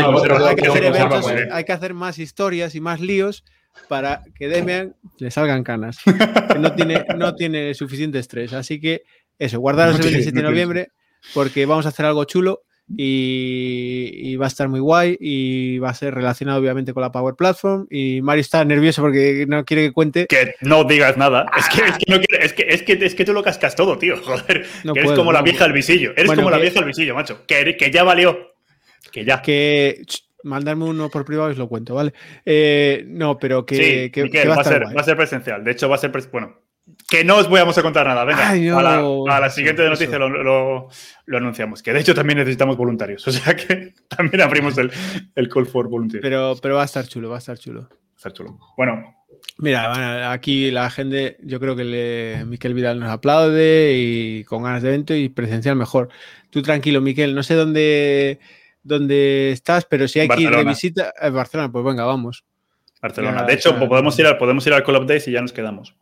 hay 1.51 1.63
que 1.63 1.71
hacer 1.71 1.93
más 1.93 2.17
historias 2.17 2.73
y 2.73 2.81
más 2.81 2.99
líos 3.01 3.43
para 3.87 4.23
que 4.35 4.47
Demian 4.47 4.95
le 5.19 5.29
salgan 5.29 5.63
canas. 5.63 5.99
Que 6.51 6.57
no 6.59 6.73
tiene, 6.73 7.05
no 7.15 7.35
tiene 7.35 7.75
suficiente 7.75 8.17
estrés. 8.17 8.53
Así 8.53 8.79
que 8.79 9.03
eso, 9.37 9.59
guardaros 9.59 9.93
No 9.93 9.97
el 9.97 10.01
tiene- 10.05 10.15
27 10.17 10.37
de 10.37 10.43
no 10.43 10.49
noviembre 10.49 10.91
porque 11.35 11.67
vamos 11.67 11.85
a 11.85 11.89
hacer 11.89 12.05
algo 12.07 12.23
chulo 12.23 12.63
y, 12.95 14.11
y 14.31 14.35
va 14.35 14.45
a 14.45 14.47
estar 14.47 14.69
muy 14.69 14.79
guay 14.79 15.17
y 15.19 15.77
va 15.79 15.89
a 15.89 15.93
ser 15.93 16.13
relacionado 16.13 16.59
obviamente 16.59 16.93
con 16.93 17.01
la 17.01 17.11
Power 17.11 17.35
Platform 17.35 17.87
y 17.89 18.21
Mario 18.21 18.41
está 18.41 18.63
nervioso 18.65 19.01
porque 19.01 19.45
no 19.47 19.65
quiere 19.65 19.83
que 19.87 19.91
cuente. 19.93 20.27
Que 20.27 20.55
no 20.61 20.83
digas 20.83 21.17
nada. 21.17 21.45
Es 21.57 21.67
que, 21.69 21.81
es 21.85 21.97
que, 21.97 22.11
no 22.11 22.19
quiere- 22.21 22.45
es 22.45 22.53
que, 22.53 22.65
es 22.69 22.83
que, 22.83 22.93
es 23.05 23.15
que 23.15 23.25
tú 23.25 23.33
lo 23.33 23.43
cascas 23.43 23.75
todo, 23.75 23.97
tío. 23.97 24.15
Joder. 24.23 24.65
No 24.83 24.93
que 24.93 24.99
eres 24.99 25.09
puedo, 25.11 25.17
como 25.17 25.31
la 25.31 25.41
vieja 25.41 25.63
del 25.65 25.73
visillo. 25.73 26.11
Eres 26.11 26.27
Bueno, 26.27 26.43
como 26.43 26.51
la 26.51 26.57
vieja 26.59 26.75
del 26.79 26.85
visillo, 26.85 27.15
macho. 27.15 27.45
Que, 27.45 27.75
que 27.77 27.91
ya 27.91 28.03
valió. 28.03 28.53
Que 29.11 29.25
ya. 29.25 29.41
Que 29.41 30.01
mandarme 30.43 30.85
uno 30.85 31.09
por 31.09 31.25
privado 31.25 31.49
y 31.49 31.53
os 31.53 31.57
lo 31.57 31.67
cuento, 31.67 31.95
¿vale? 31.95 32.13
Eh, 32.45 33.03
no, 33.07 33.37
pero 33.37 33.65
que, 33.65 33.75
sí, 33.75 34.11
que- 34.11 34.23
Miquel, 34.23 34.43
que 34.43 34.47
va, 34.47 34.55
va 34.55 34.61
a 34.61 34.63
ser, 34.63 34.83
guay. 34.83 34.95
va 34.95 35.01
a 35.01 35.03
ser 35.03 35.17
presencial. 35.17 35.63
De 35.63 35.71
hecho, 35.71 35.89
va 35.89 35.95
a 35.95 35.99
ser. 35.99 36.11
pres- 36.11 36.29
Bueno, 36.31 36.55
que 37.07 37.23
no 37.23 37.37
os 37.37 37.49
vamos 37.49 37.77
a 37.77 37.81
contar 37.81 38.05
nada. 38.05 38.25
Venga, 38.25 38.49
Ay, 38.49 38.67
a, 38.69 38.81
la, 38.81 38.97
a 38.97 39.39
la 39.39 39.49
siguiente 39.49 39.87
noticia 39.87 40.19
lo, 40.19 40.27
lo- 40.29 40.89
lo 41.25 41.37
anunciamos. 41.37 41.81
Que 41.81 41.93
de 41.93 42.01
hecho 42.01 42.13
también 42.13 42.37
necesitamos 42.39 42.75
voluntarios. 42.77 43.25
O 43.27 43.31
sea 43.31 43.55
que 43.55 43.93
también 44.07 44.41
abrimos 44.41 44.77
el, 44.77 44.91
el 45.35 45.49
call 45.49 45.65
for 45.67 45.87
volunteers. 45.87 46.21
Pero, 46.21 46.55
pero 46.61 46.75
va 46.75 46.81
a 46.81 46.85
estar 46.85 47.07
chulo, 47.07 47.29
va 47.29 47.35
a 47.35 47.39
estar 47.39 47.57
chulo. 47.57 47.87
Está 48.15 48.31
chulo. 48.31 48.59
Bueno, 48.75 49.13
Mira, 49.59 49.89
bueno, 49.89 50.29
aquí 50.29 50.69
la 50.71 50.89
gente, 50.89 51.37
yo 51.41 51.59
creo 51.59 51.75
que 51.75 51.83
le, 51.83 52.45
Miquel 52.45 52.73
Vidal 52.73 52.99
nos 52.99 53.09
aplaude 53.09 53.93
y 53.95 54.43
con 54.43 54.63
ganas 54.63 54.83
de 54.83 54.89
evento 54.89 55.15
y 55.15 55.29
presencial 55.29 55.75
mejor. 55.75 56.09
Tú 56.49 56.61
tranquilo, 56.61 57.01
Miquel, 57.01 57.33
no 57.33 57.41
sé 57.43 57.55
dónde, 57.55 58.39
dónde 58.83 59.51
estás, 59.51 59.85
pero 59.85 60.07
si 60.07 60.19
hay 60.19 60.27
que 60.27 60.41
ir 60.41 60.49
de 60.51 60.63
visita 60.63 61.11
a 61.19 61.29
Barcelona, 61.29 61.71
pues 61.71 61.83
venga, 61.85 62.03
vamos. 62.05 62.43
Barcelona. 63.01 63.41
Ya, 63.41 63.45
de 63.45 63.53
hecho, 63.53 63.79
ya. 63.79 63.87
podemos 63.87 64.17
ir, 64.19 64.27
al, 64.27 64.37
podemos 64.37 64.65
ir 64.67 64.73
al 64.73 64.83
Call 64.83 64.95
of 64.97 65.07
Days 65.07 65.27
y 65.27 65.31
ya 65.31 65.41
nos 65.41 65.53
quedamos. 65.53 65.95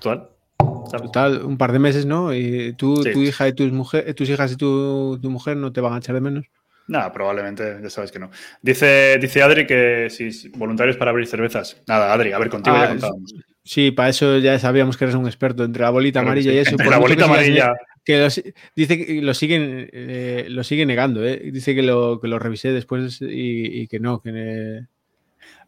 Total, 0.00 1.44
un 1.44 1.56
par 1.56 1.72
de 1.72 1.78
meses, 1.78 2.06
¿no? 2.06 2.34
Y 2.34 2.74
tú, 2.74 3.02
tu 3.02 3.22
hija 3.22 3.48
y 3.48 3.54
tus, 3.54 3.72
mujer, 3.72 4.12
tus 4.14 4.28
hijas 4.28 4.52
y 4.52 4.56
tu, 4.56 5.18
tu 5.20 5.30
mujer 5.30 5.56
no 5.56 5.72
te 5.72 5.80
van 5.80 5.94
a 5.94 5.98
echar 5.98 6.14
de 6.14 6.20
menos. 6.20 6.46
Nada, 6.88 7.12
probablemente, 7.12 7.78
ya 7.82 7.90
sabes 7.90 8.10
que 8.10 8.18
no. 8.18 8.30
Dice, 8.60 9.16
dice 9.18 9.42
Adri 9.42 9.66
que 9.66 10.08
si 10.10 10.48
voluntarios 10.50 10.96
para 10.96 11.10
abrir 11.10 11.26
cervezas. 11.26 11.80
Nada, 11.86 12.12
Adri, 12.12 12.32
a 12.32 12.38
ver, 12.38 12.50
contigo 12.50 12.76
ya 12.76 12.84
ah, 12.84 12.88
contábamos. 12.88 13.34
Sí, 13.64 13.92
para 13.92 14.08
eso 14.08 14.38
ya 14.38 14.58
sabíamos 14.58 14.96
que 14.96 15.04
eres 15.04 15.14
un 15.14 15.26
experto 15.26 15.64
entre 15.64 15.82
la 15.82 15.90
bolita 15.90 16.20
amarilla 16.20 16.52
y 16.52 16.58
eso. 16.58 16.72
Entre 16.72 16.90
la 16.90 16.98
bolita 16.98 17.24
amarilla. 17.24 17.74
Que 18.04 18.28
dice 18.74 19.06
que 19.06 19.22
lo 19.22 19.32
siguen, 19.32 19.88
eh, 19.92 20.46
lo 20.48 20.64
sigue 20.64 20.84
negando, 20.84 21.24
¿eh? 21.24 21.50
Dice 21.52 21.72
que 21.72 21.82
lo, 21.82 22.20
que 22.20 22.26
lo 22.26 22.40
revisé 22.40 22.72
después 22.72 23.20
y, 23.22 23.86
que 23.86 24.00
no, 24.00 24.20
que. 24.20 24.82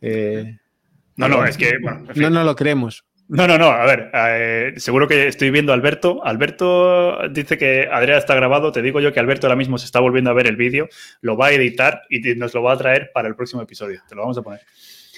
Eh, 0.00 0.58
no, 1.16 1.28
no, 1.28 1.44
es 1.44 1.56
que. 1.56 1.74
No, 2.16 2.30
no 2.30 2.42
lo 2.42 2.56
creemos. 2.56 3.04
No, 3.28 3.48
no, 3.48 3.56
no, 3.56 3.68
a 3.68 3.86
ver, 3.86 4.10
eh, 4.12 4.74
seguro 4.76 5.08
que 5.08 5.28
estoy 5.28 5.50
viendo 5.50 5.72
a 5.72 5.74
Alberto. 5.74 6.24
Alberto 6.24 7.28
dice 7.30 7.56
que 7.56 7.88
Adrián 7.90 8.18
está 8.18 8.34
grabado. 8.34 8.70
Te 8.70 8.82
digo 8.82 9.00
yo 9.00 9.12
que 9.12 9.20
Alberto 9.20 9.46
ahora 9.46 9.56
mismo 9.56 9.78
se 9.78 9.86
está 9.86 10.00
volviendo 10.00 10.30
a 10.30 10.34
ver 10.34 10.46
el 10.46 10.56
vídeo, 10.56 10.88
lo 11.22 11.36
va 11.36 11.46
a 11.46 11.52
editar 11.52 12.02
y 12.10 12.20
nos 12.34 12.52
lo 12.52 12.62
va 12.62 12.74
a 12.74 12.76
traer 12.76 13.10
para 13.14 13.28
el 13.28 13.34
próximo 13.34 13.62
episodio. 13.62 14.02
Te 14.08 14.14
lo 14.14 14.22
vamos 14.22 14.36
a 14.36 14.42
poner. 14.42 14.60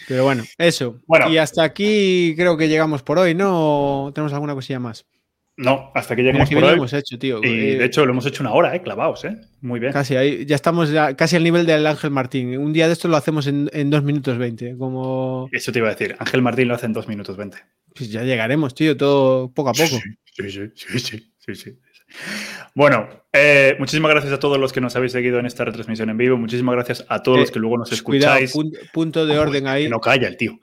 Pero 0.07 0.23
bueno, 0.23 0.45
eso. 0.57 1.01
Bueno, 1.07 1.29
y 1.29 1.39
hasta 1.39 1.65
aquí 1.65 2.35
creo 2.37 2.57
que 2.57 2.69
llegamos 2.69 3.03
por 3.03 3.19
hoy, 3.19 3.35
¿no? 3.35 4.13
¿Tenemos 4.15 4.33
alguna 4.33 4.55
cosilla 4.55 4.79
más? 4.79 5.05
No, 5.59 5.91
hasta 5.95 6.15
que 6.15 6.23
lleguemos 6.23 6.51
por 6.51 6.65
hoy. 6.65 6.75
hemos 6.75 6.93
hecho, 6.93 7.19
tío. 7.19 7.41
Y 7.43 7.47
eh, 7.49 7.79
de 7.79 7.85
hecho 7.87 8.05
lo 8.05 8.13
hemos 8.13 8.27
hecho 8.27 8.43
una 8.43 8.53
hora, 8.53 8.77
¿eh? 8.77 8.83
Clavados, 8.83 9.25
¿eh? 9.25 9.37
Muy 9.63 9.81
bien. 9.81 9.93
Casi, 9.93 10.15
ahí, 10.15 10.45
ya 10.45 10.55
estamos 10.55 10.91
casi 11.17 11.37
al 11.37 11.45
nivel 11.45 11.65
del 11.65 11.87
Ángel 11.87 12.11
Martín. 12.11 12.59
Un 12.59 12.75
día 12.75 12.87
de 12.87 12.93
esto 12.93 13.09
lo 13.09 13.17
hacemos 13.17 13.47
en, 13.47 13.71
en 13.73 13.89
2 13.89 14.03
minutos 14.03 14.37
20. 14.37 14.77
Como... 14.77 15.49
Eso 15.53 15.73
te 15.73 15.79
iba 15.79 15.89
a 15.89 15.95
decir. 15.95 16.15
Ángel 16.19 16.43
Martín 16.43 16.69
lo 16.69 16.75
hace 16.75 16.87
en 16.87 16.93
2 16.93 17.09
minutos 17.09 17.37
20. 17.39 17.57
Pues 17.95 18.11
ya 18.11 18.23
llegaremos, 18.23 18.75
tío, 18.75 18.97
todo 18.97 19.51
poco 19.51 19.71
a 19.71 19.73
poco. 19.73 19.99
Sí, 20.37 20.51
sí, 20.51 20.71
sí, 20.75 21.33
sí, 21.39 21.55
sí. 21.55 21.79
Bueno, 22.75 23.09
eh, 23.33 23.77
muchísimas 23.79 24.11
gracias 24.11 24.35
a 24.35 24.39
todos 24.39 24.59
los 24.59 24.73
que 24.73 24.81
nos 24.81 24.95
habéis 24.97 25.13
seguido 25.13 25.39
en 25.39 25.47
esta 25.47 25.65
retransmisión 25.65 26.11
en 26.11 26.19
vivo. 26.19 26.37
Muchísimas 26.37 26.75
gracias 26.75 27.07
a 27.09 27.23
todos 27.23 27.39
los 27.39 27.51
que 27.51 27.59
luego 27.59 27.79
nos 27.79 27.91
escucháis. 27.91 28.55
punto, 28.93 29.27
de 29.27 29.39
orden 29.39 29.67
ahí. 29.67 29.89
no 29.89 30.01
calla 30.01 30.29
el 30.29 30.37
tío. 30.37 30.61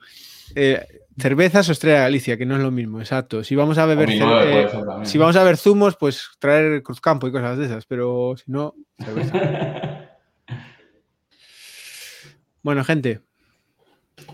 Eh, 0.54 0.84
cervezas 1.18 1.68
o 1.68 1.72
Estrella 1.72 2.00
Galicia, 2.00 2.36
que 2.36 2.46
no 2.46 2.56
es 2.56 2.62
lo 2.62 2.70
mismo, 2.70 3.00
exacto. 3.00 3.44
Si 3.44 3.54
vamos 3.54 3.78
a 3.78 3.86
beber 3.86 4.10
eh, 4.10 4.68
si 5.04 5.18
vamos 5.18 5.36
a 5.36 5.44
ver 5.44 5.56
zumos, 5.56 5.96
pues 5.96 6.30
traer 6.38 6.82
Cruzcampo 6.82 7.28
y 7.28 7.32
cosas 7.32 7.58
de 7.58 7.66
esas, 7.66 7.86
pero 7.86 8.34
si 8.36 8.50
no, 8.50 8.74
cerveza. 8.98 10.10
bueno, 12.62 12.84
gente. 12.84 13.20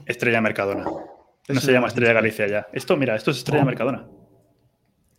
Estrella 0.07 0.41
Mercadona. 0.41 0.85
No 1.49 1.61
se 1.61 1.73
llama 1.73 1.89
Estrella 1.89 2.13
Galicia 2.13 2.47
ya. 2.47 2.69
Esto, 2.73 2.97
mira, 2.97 3.17
esto 3.17 3.33
es 3.33 3.39
Estrella 3.39 3.65
Mercadona. 3.65 4.07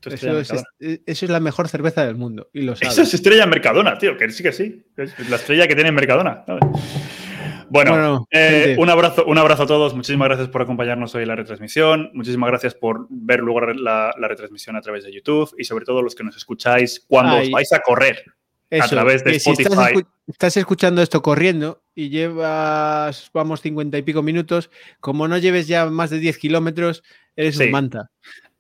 eso, 0.06 0.64
es, 0.80 1.22
la 1.24 1.40
mejor 1.40 1.68
cerveza 1.68 2.06
del 2.06 2.16
mundo. 2.16 2.50
Y 2.54 2.62
lo 2.62 2.74
Eso 2.74 3.02
es 3.02 3.14
Estrella 3.14 3.46
Mercadona, 3.46 3.98
tío, 3.98 4.18
que 4.18 4.32
sí 4.32 4.42
que 4.42 4.54
sí. 4.54 4.86
Es 4.96 5.30
la 5.30 5.36
estrella 5.36 5.68
que 5.68 5.76
tiene 5.76 5.92
Mercadona. 5.92 6.46
Bueno, 7.72 8.28
eh, 8.32 8.76
un, 8.78 8.90
abrazo, 8.90 9.24
un 9.26 9.38
abrazo 9.38 9.64
a 9.64 9.66
todos. 9.66 9.96
Muchísimas 9.96 10.28
gracias 10.28 10.50
por 10.50 10.62
acompañarnos 10.62 11.16
hoy 11.16 11.22
en 11.22 11.30
la 11.30 11.38
retransmisión. 11.38 12.12
Muchísimas 12.14 12.50
gracias 12.50 12.76
por 12.76 13.08
ver 13.10 13.40
luego 13.40 13.62
la, 13.62 14.14
retransmisión 14.18 14.76
a 14.76 14.82
través 14.82 15.06
de 15.06 15.14
YouTube 15.14 15.56
y 15.58 15.64
sobre 15.64 15.86
todo 15.86 16.02
los 16.02 16.14
que 16.14 16.26
nos 16.26 16.36
escucháis 16.36 17.06
cuando 17.08 17.38
os 17.38 17.50
vais 17.50 17.72
a 17.72 17.80
correr 17.80 18.26
a 18.72 18.88
través 18.90 19.24
de 19.24 19.38
Spotify. 19.38 19.70
Si 19.96 20.32
estás, 20.32 20.58
escuchando 20.58 21.02
esto 21.02 21.22
corriendo 21.22 21.82
y 21.96 22.10
llevas, 22.10 23.32
vamos, 23.34 23.62
cincuenta 23.62 23.98
y 23.98 24.02
pico 24.02 24.22
minutos, 24.22 24.70
como 25.00 25.30
no 25.30 25.38
lleves 25.38 25.68
ya 25.68 25.86
más 25.86 26.10
de 26.10 26.20
10 26.20 26.38
kilómetros, 26.40 27.04
eres 27.38 27.58
un 27.58 27.72
manta. 27.72 28.12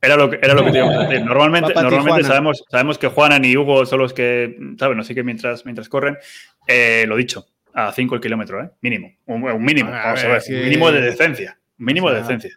Era 0.02 0.16
lo 0.16 0.30
que, 0.30 0.40
era 0.42 0.54
lo 0.54 0.64
que 0.64 0.72
te 0.72 0.78
íbamos 0.78 0.96
a 0.96 1.00
decir. 1.08 1.26
Normalmente, 1.26 1.74
normalmente 1.74 2.24
sabemos, 2.24 2.64
sabemos 2.70 2.98
que 2.98 3.08
Juanan 3.08 3.44
y 3.44 3.58
Hugo 3.58 3.86
son 3.86 4.00
los 4.00 4.14
que, 4.14 4.56
¿saben? 4.80 5.02
Así 5.02 5.14
que 5.14 5.24
mientras, 5.24 5.66
mientras 5.66 5.90
corren, 5.90 6.18
eh, 6.66 7.06
lo 7.08 7.18
dicho, 7.18 7.46
a 7.74 7.92
5 7.92 8.16
el 8.16 8.22
kilómetro, 8.22 8.64
¿eh? 8.64 8.70
Mínimo. 8.82 9.12
Un, 9.26 9.64
mínimo, 9.64 9.92
vamos 9.92 10.24
a 10.24 10.28
ver. 10.28 10.42
Mínimo 10.50 10.92
de 10.92 11.02
decencia. 11.02 11.58
Mínimo 11.78 12.10
de 12.12 12.18
decencia. 12.18 12.52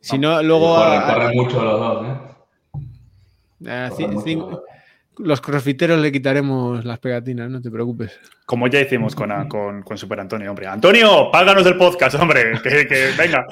Si 0.00 0.18
no, 0.18 0.42
luego. 0.42 0.76
Corren, 0.76 1.36
mucho 1.36 1.64
los 1.64 1.80
dos, 1.80 2.06
¿eh? 2.06 2.34
Ah, 3.66 3.90
los 5.18 5.40
crossfiteros 5.40 6.00
le 6.00 6.12
quitaremos 6.12 6.84
las 6.84 7.00
pegatinas, 7.00 7.50
no 7.50 7.60
te 7.60 7.70
preocupes. 7.70 8.18
Como 8.46 8.68
ya 8.68 8.80
hicimos 8.80 9.14
con, 9.14 9.48
con, 9.48 9.98
Super 9.98 10.20
Antonio, 10.20 10.50
hombre. 10.50 10.68
Antonio, 10.68 11.30
páganos 11.32 11.66
el 11.66 11.76
podcast, 11.76 12.14
hombre. 12.16 12.52
Que, 12.62 13.10
venga. 13.18 13.44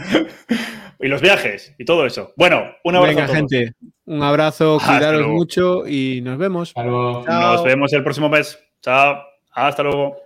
y 1.01 1.09
los 1.09 1.21
viajes 1.21 1.75
y 1.77 1.85
todo 1.85 2.07
eso. 2.07 2.33
Bueno, 2.37 2.63
un 2.85 2.97
abrazo. 2.97 3.17
Venga, 3.17 3.35
gente. 3.35 3.75
Un 4.05 4.23
abrazo, 4.23 4.79
cuidaros 4.79 5.27
mucho 5.27 5.87
y 5.87 6.21
nos 6.23 6.39
vemos. 6.39 6.73
Nos 6.77 7.65
vemos 7.65 7.93
el 7.93 8.05
próximo 8.05 8.29
mes. 8.29 8.59
Chao. 8.81 9.19
Hasta 9.53 9.83
luego. 9.83 10.17